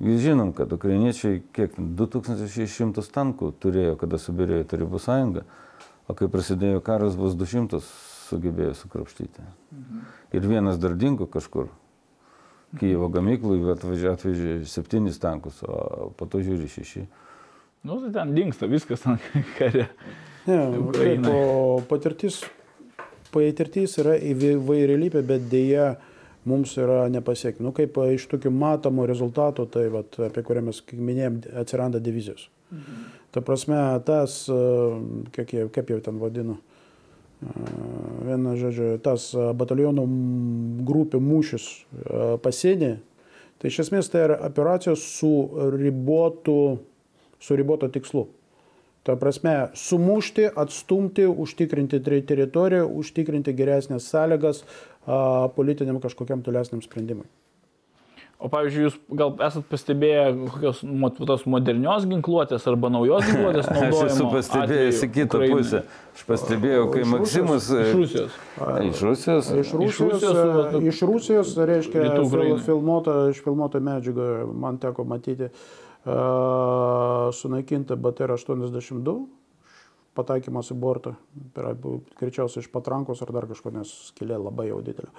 [0.00, 5.44] vis žinom, kad ukrainiečiai kiek ten, 2600 tankų turėjo, kada subirėjo Tarybų sąjunga,
[6.08, 7.80] o kai prasidėjo karas, vos 200
[8.28, 9.44] sugebėjo sukrapštyti.
[10.34, 11.70] Ir vienas dar dingo kažkur.
[12.74, 17.04] Kyivo gamyklui atvežė, atvežė septynis tankus, o po to žiūri šeši.
[17.86, 19.22] Nu, tai ten dinksta viskas ant
[19.58, 19.86] kare.
[20.48, 21.22] Ne, Ukrainai.
[21.22, 22.40] taip, o patirtis,
[23.34, 25.94] patirtis yra įvairialypė, bet dėja
[26.48, 27.64] mums yra nepasiekti.
[27.64, 32.48] Nu, kaip iš tokių matomų rezultatų, tai vat, apie kurią mes minėjom, atsiranda divizijos.
[33.34, 34.60] Ta prasme, tas, a,
[35.34, 37.54] kiek, kaip jau ten vadinu, a,
[38.28, 40.04] viena žodžiu, tas a, batalionų
[40.86, 41.68] grupių mūšis
[42.44, 42.92] pasienį,
[43.58, 45.32] tai iš esmės tai yra operacijos su
[45.78, 46.58] ribotu,
[47.40, 48.28] su riboto tikslu.
[49.04, 54.62] Ta prasme, sumušti, atstumti, užtikrinti ter- teritoriją, užtikrinti geresnės sąlygas
[55.04, 57.26] a, politiniam kažkokiam tolesniam sprendimui.
[58.44, 60.80] O pavyzdžiui, jūs gal esat pastebėję kokios
[61.28, 64.08] tos modernios ginkluotės arba naujos ginkluotės Aš naudojimo?
[64.10, 65.60] esu pastebėjęs į kitą Ukrainai?
[65.60, 65.82] pusę.
[66.16, 67.14] Aš pastebėjau, kai Iš Rusijos?
[67.20, 67.70] Maksimas...
[67.84, 68.40] Iš Rusijos.
[68.88, 69.52] Iš Rusijos?
[69.62, 72.60] Iš Rusijos, Rusijos, a, va, tu- iš Rusijos reiškia, Rytų fil, Ukrainai.
[72.66, 73.16] filmuota,
[73.84, 74.28] medžiaga,
[74.64, 79.16] man teko matyti, a, sunaikinta BTR-82,
[80.14, 81.14] pataikymas į bortą,
[81.54, 85.10] tai yra greičiausiai iš patrankos ar dar kažko, nes skilė labai jau didelė.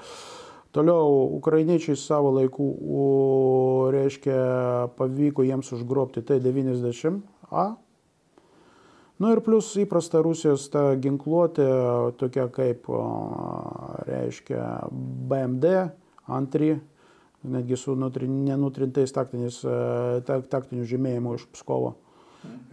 [0.75, 3.03] Toliau, ukrainiečiai savo laiku, o,
[3.95, 4.39] reiškia,
[4.97, 7.65] pavyko jiems užgrobti T-90A.
[9.23, 11.67] Nu ir plus įprasta Rusijos ta ginkluotė,
[12.19, 12.99] tokia kaip, o,
[14.03, 14.65] reiškia,
[15.31, 15.71] BMD,
[16.27, 16.73] antri,
[17.51, 19.77] netgi su nutri, nenutrintais taktiniais, e,
[20.27, 21.95] tak, taktiniu žymėjimu iš Pskovo.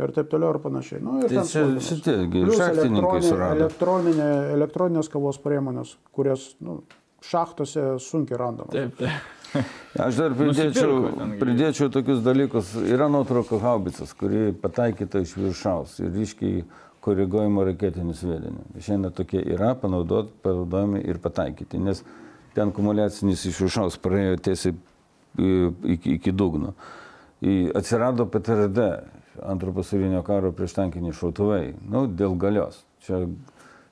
[0.01, 1.01] Ir taip toliau ir panašiai.
[1.01, 3.61] Nu, ir Tai ten čia šitie šachtininkai elektroninė- surado.
[3.61, 6.83] Elektroninė, elektroninės kavos priemonės, kurias nu,
[7.25, 8.75] šachtose sunkiai randamos.
[8.75, 9.11] Taip, taip.
[10.07, 10.95] Aš dar pridėčiau,
[11.41, 12.73] pridėčiau tokius dalykus.
[12.89, 16.65] Yra nuotrauka haubicas, kuri pataikyta iš viršaus ir ryškiai
[17.05, 18.65] koriguojama raketinių sviedinių.
[18.81, 22.05] Šiandien tokie yra panaudot, panaudojami ir pataikyti, nes
[22.55, 24.75] ten akumuliacinis iš viršaus praėjo tiesiai
[25.39, 26.75] į- iki, iki dugno.
[27.43, 28.79] Į- Atsirado PTRD,
[29.43, 32.83] antro pasaulinio karo prieštankiniai šautuvai, nu, dėl galios.
[33.07, 33.25] Čia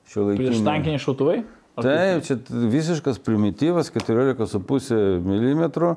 [0.07, 1.41] šio Prieš tankiniai šautuvai?
[1.79, 5.95] Ar Taip, čia visiškas primityvas, 14,5 mm,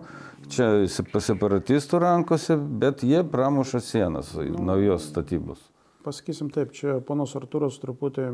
[0.49, 5.59] čia sep- separatistų rankose, bet jie pramuša sienas naujos statybos.
[6.05, 8.27] Pasakysim taip, čia ponas Arturas truputį,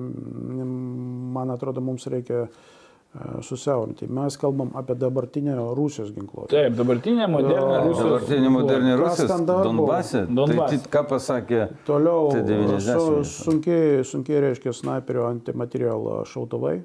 [1.33, 2.49] man atrodo, mums reikia e,
[3.43, 4.07] susiaurinti.
[4.07, 6.55] Mes kalbam apie dabartinę Rusijos ginkluotę.
[6.55, 7.81] Taip, dabartinė modernė Jo.
[7.89, 8.07] Rusijos.
[8.07, 9.89] Dabartinė modernė Kas Rusija, ten dar buvo?
[10.31, 16.77] Donbase, tai ką pasakė, Toliau Tai 90 su, sunkiai, sunkiai reiškia snaiperio antimaterial šautuvai.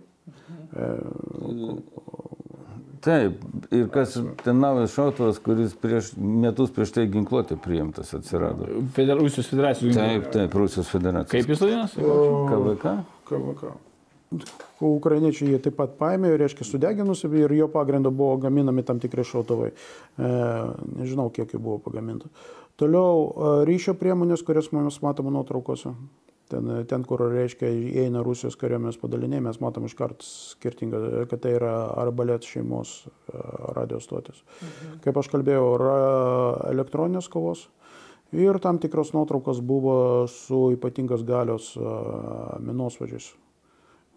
[3.05, 8.65] taip, ir kas ten naujas šautuvas, kuris prieš metus prieš tai ginkluotė priimtas atsirado.
[8.97, 9.93] Feder, Rusijos federacijos.
[9.95, 11.37] Taip, taip, Rusijos federacija.
[11.37, 12.01] Kaip jis vadinasi?
[12.49, 12.95] KVK?
[13.29, 13.75] KVK.
[14.81, 19.71] Ukrainiečiai jie taip pat paėmė, reiškia, sudeginusi ir jo pagrindu buvo gaminami tam tikri šautuvai.
[19.71, 20.29] E,
[20.99, 22.31] nežinau, kiek jų buvo pagaminta.
[22.79, 25.93] Toliau e, ryšio priemonės, kurias mes matome nuotraukose.
[26.51, 30.99] Ten, ten, kur reiškia įeina Rusijos kariuomenės padaliniai, mes matom iš karto skirtingą,
[31.31, 31.71] kad tai yra
[32.03, 33.39] arbalėt šeimos e,
[33.77, 34.43] radio stotis.
[34.59, 34.99] Mhm.
[35.05, 35.95] Kaip aš kalbėjau, yra
[36.73, 37.65] elektroninės kovos
[38.35, 41.97] ir tam tikros nuotraukos buvo su ypatingos galios e,
[42.67, 43.31] minosvažiais.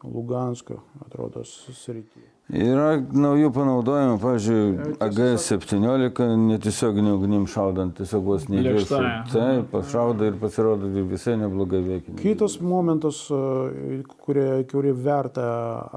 [0.04, 2.26] Lugansko, atrodo, srityje.
[2.48, 9.00] Yra naujų panaudojimų, pavyzdžiui, AG-17 netiesioginių ugnim šaudant, tiesiog vos neįveikia.
[9.28, 12.14] Taip, pašauda ir pasirodo visai neblogai veikia.
[12.22, 15.48] Kitas momentas, kurį, kurį verta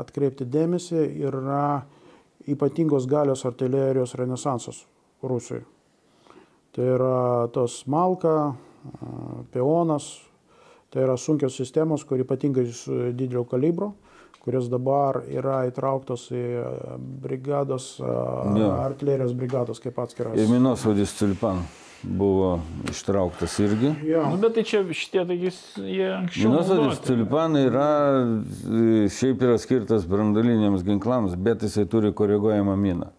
[0.01, 1.61] atkreipti dėmesį, yra
[2.51, 4.83] ypatingos galios artilerijos renesansas
[5.23, 5.63] Rusijoje.
[6.75, 8.55] Tai yra tos Malka,
[9.53, 10.09] Peonas,
[10.91, 12.67] tai yra sunkios sistemos, kur ypatingai
[13.15, 13.93] didelio kalibro
[14.41, 16.65] kurios dabar yra įtrauktos į e,
[17.21, 18.71] brigados, ja.
[18.87, 20.37] artilerijos brigados kaip atskiras.
[20.39, 21.61] Ir minosvaidis Tulpan
[22.01, 22.55] buvo
[22.89, 23.91] ištrauktas irgi.
[24.09, 24.23] Ja.
[24.31, 26.49] Nu, bet tai čia šitie, tai jis, jie anksčiau.
[26.49, 27.91] Minosvaidis Tulpan yra,
[28.25, 33.11] e, šiaip yra skirtas brandoliniams ginklams, bet jisai turi koreguojamą miną.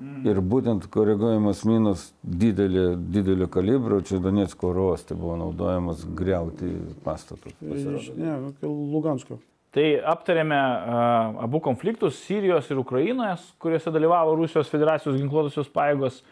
[0.00, 0.22] Mm.
[0.24, 6.70] Ir būtent koreguojamas minos didelė, didelio kalibro, čia Donetsko oro uoste buvo naudojamas greuti
[7.04, 7.52] pastatus.
[7.60, 8.32] Ne,
[8.64, 9.36] Lugansko.
[9.76, 16.22] Tai aptarėme uh, abu konfliktus- Sirijos ir Ukrainoje, kuriuose dalyvavo Rusijos federacijos ginkluotosios pajėgos.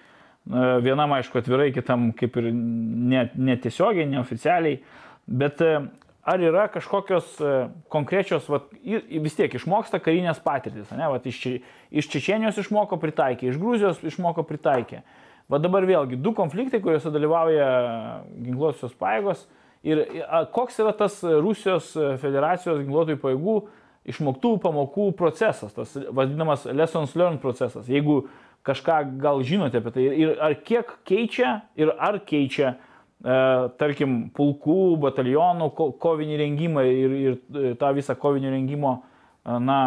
[0.49, 4.81] Uh, vienam, aišku, atvirai, kitam kaip ir netiesiogiai, ne neoficialiai.
[5.29, 5.85] Bet uh,
[6.29, 11.09] ar yra kažkokios uh, konkrečios, vat, vis tiek išmoksta karinės patirtis, ne?
[11.13, 11.41] Vat, iš,
[11.89, 15.03] iš Čečenijos išmoko pritaikė, iš Gruzijos išmoko pritaikė.
[15.49, 17.69] Va dabar vėlgi du konfliktai, kuriuose dalyvauja
[18.45, 19.47] ginkluotosios pajėgos
[19.87, 20.03] Ir
[20.53, 23.55] koks yra tas Rusijos federacijos ginkluotojų pajėgų
[24.09, 27.87] išmoktų pamokų procesas, tas vadinamas lessons learned procesas.
[27.87, 28.25] Jeigu
[28.67, 32.88] kažką gal žinote apie tai ir ar kiek keičia ir ar keičia, e,
[33.23, 39.79] tarkim, pulkų, batalionų ko, kovinį rengimą ir, ir e, tą visą kovinio rengimo e, na,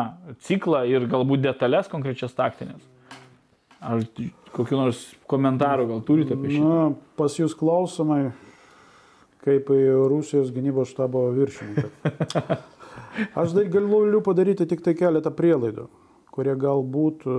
[0.44, 2.84] ciklą ir galbūt detalės konkrečias taktinės.
[3.82, 4.04] Ar
[4.54, 6.62] kokiu nors komentaru gal turite apie šį?
[6.66, 8.34] Na, pas jūs klausimai
[9.42, 9.80] kaip į
[10.12, 12.60] Rusijos gynybos štabo viršininką.
[13.40, 15.88] Aš dar galiu padaryti tik tai keletą prielaidų,
[16.36, 17.38] kurie galbūt e,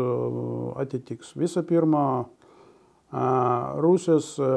[0.82, 1.36] atitiks.
[1.38, 2.41] Visų pirma, e,
[3.12, 4.48] Rusijos e,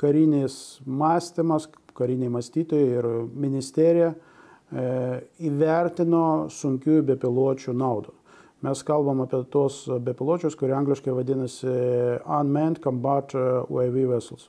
[0.00, 4.14] karinis mąstymas, kariniai mąstytojai ir ministerija
[5.46, 8.10] įvertino sunkių bepiločių naudą.
[8.66, 11.70] Mes kalbam apie tos bepiločius, kurie angliškai vadinasi
[12.24, 14.48] Unmanned Combat UAV Vessels.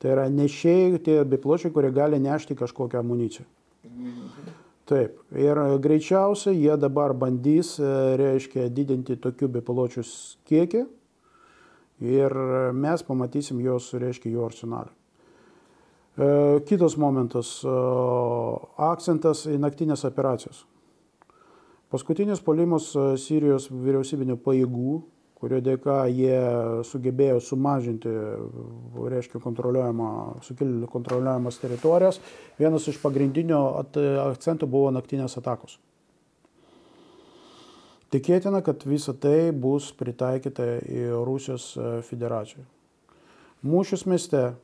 [0.00, 3.46] Tai yra nešėjai, tie bepločiai, kurie gali nešti kažkokią amuniciją.
[4.90, 5.18] Taip.
[5.38, 10.02] Ir greičiausiai jie dabar bandys, e, reiškia, didinti tokių bepločių
[10.50, 10.86] kiekį
[12.00, 12.34] ir
[12.76, 14.90] mes pamatysim jos, reiškia, jų arsenalą.
[16.16, 17.76] E, kitas momentas e,-
[18.92, 20.64] akcentas į naktinės operacijas.
[21.90, 25.00] Paskutinis polimas Sirijos vyriausybinio pajėgų
[25.40, 26.36] kurio dėka jie
[26.84, 28.10] sugebėjo sumažinti,
[29.12, 32.20] reiškia, sukilėlių kontroliuojamas teritorijas.
[32.60, 33.60] Vienas iš pagrindinių
[34.26, 35.78] akcentų buvo naktinės atakos.
[38.10, 41.72] Tikėtina, kad visa tai bus pritaikyta į Rusijos
[42.08, 42.64] federaciją.
[43.60, 44.54] Mūšis mieste e,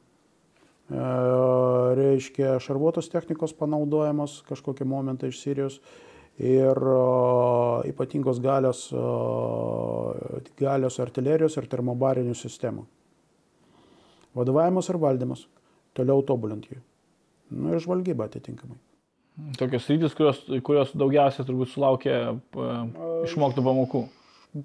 [2.00, 5.78] reiškia šarvuotos technikos panaudojimas kažkokie momentai iš Sirijos
[6.36, 6.80] ir
[7.88, 8.82] ypatingos galios,
[10.58, 12.84] galios artilerijos ir termobarinių sistemų.
[14.36, 15.46] Vadovavimas ir valdymas.
[15.96, 16.76] Toliau tobulint jį.
[17.56, 18.76] Nu ir žvalgyba atitinkamai.
[19.58, 22.14] Tokios rytis, kurios, kurios daugiausiai turbūt sulaukė
[23.28, 24.00] išmoktų pamokų.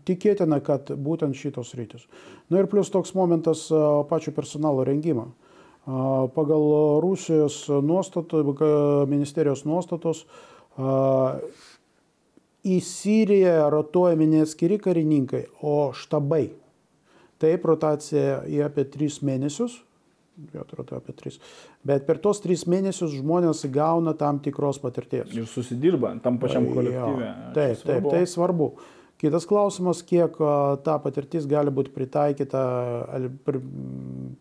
[0.08, 2.06] Tikėtina, kad būtent šitos rytis.
[2.48, 3.66] Na nu ir plus toks momentas
[4.08, 5.34] pačio personalo rengimo.
[5.84, 6.64] Pagal
[7.04, 8.46] Rusijos nuostatų,
[9.12, 10.24] ministerijos nuostatos,
[12.64, 16.46] į Siriją rotuojami ne atskiri karininkai, o štabai.
[17.42, 19.82] Taip, rotacija į apie 3 mėnesius,
[20.54, 21.38] jo atrodo apie 3,
[21.88, 25.30] bet per tos 3 mėnesius žmonės gauna tam tikros patirties.
[25.36, 27.30] Ir susidirba tam pačiam kolektyve.
[27.58, 28.72] Taip, taip, tai svarbu.
[29.22, 30.40] Kitas klausimas, kiek
[30.82, 32.62] ta patirtis gali būti pritaikyta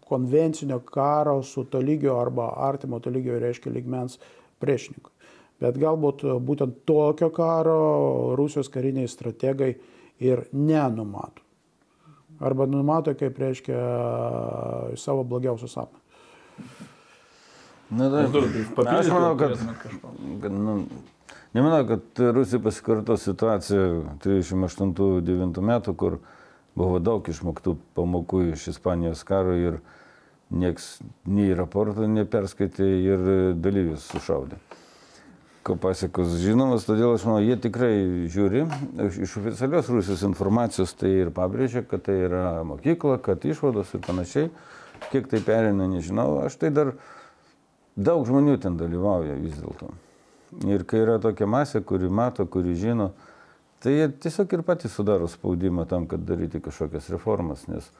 [0.09, 4.17] konvencinio karo su tolygio arba artimo tolygio, reiškia, lygmens
[4.63, 5.13] priešininkui.
[5.61, 7.77] Bet galbūt būtent tokio karo
[8.41, 9.75] Rusijos kariniai strategai
[10.25, 11.45] ir nenumato.
[12.41, 13.79] Arba numato, kaip reiškia,
[14.97, 15.99] savo blogiausią sapną.
[17.91, 18.23] Na, tai,
[19.01, 19.59] aš manau, kad,
[20.43, 20.77] kad nu,
[21.57, 26.21] nemanau, kad Rusija pasikarto situaciją 38-9 metų, kur
[26.79, 29.81] buvo daug išmoktų pamokų iš Ispanijos karo ir
[30.51, 33.27] nieks nei raportų neperskaitė ir
[33.59, 34.61] dalyvius sušaudė.
[35.61, 37.93] Ko pasiekos žinomas, todėl aš manau, jie tikrai
[38.33, 38.63] žiūri,
[39.27, 44.49] iš oficialios Rusijos informacijos tai ir pabrėžia, kad tai yra mokykla, kad išvados ir panašiai.
[45.13, 46.95] Kiek tai perina, nežinau, aš tai dar
[47.97, 49.91] daug žmonių ten dalyvauja vis dėlto.
[50.67, 53.13] Ir kai yra tokia masė, kuri mato, kuri žino,
[53.85, 57.93] tai jie tiesiog ir patys sudaro spaudimą tam, kad daryti kažkokias reformas, nes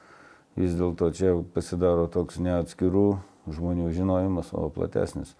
[0.57, 3.07] vis dėlto čia pasidaro toks ne atskirų
[3.53, 5.33] žmonių žinojimas, o platesnis.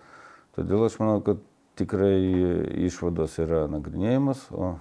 [0.56, 1.42] Todėl aš manau, kad
[1.80, 2.18] tikrai
[2.88, 4.76] išvados yra nagrinėjimas, o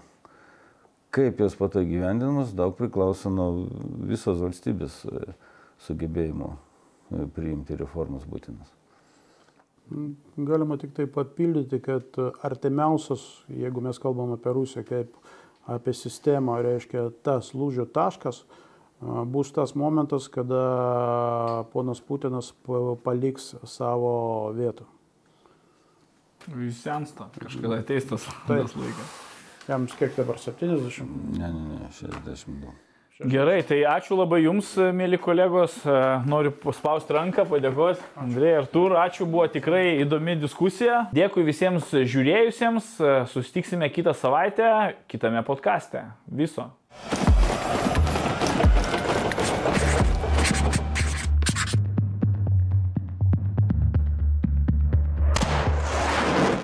[1.15, 3.49] kaip jos pato gyvendinamas, daug priklauso nuo
[4.11, 5.33] visos valstybės e,
[5.87, 8.77] sugebėjimo e, priimti reformas būtinas.
[10.39, 12.15] Galima tik tai papildyti, kad
[12.47, 15.17] artimiausias, jeigu mes kalbam apie Rusiją kaip
[15.71, 18.45] apie sistemą, reiškia tas lūžio taškas,
[19.33, 22.53] bus tas momentas, kada ponas Putinas
[23.05, 24.87] paliks savo vietą.
[26.49, 29.19] Jis sensta, kažkada ateis tas laikas.
[29.69, 31.05] Jam kiek dabar 70?
[31.39, 32.73] Ne, ne, ne, 62.
[33.21, 35.75] Gerai, tai ačiū labai Jums, mėly kolegos.
[36.25, 38.01] Noriu paspausti ranką, padėkoti.
[38.23, 41.03] Andrei Artur, ačiū, buvo tikrai įdomi diskusija.
[41.13, 42.95] Dėkui visiems žiūrėjusiems.
[43.35, 44.73] Susitiksime kitą savaitę
[45.13, 46.07] kitame podkaste.
[46.33, 46.71] Viso.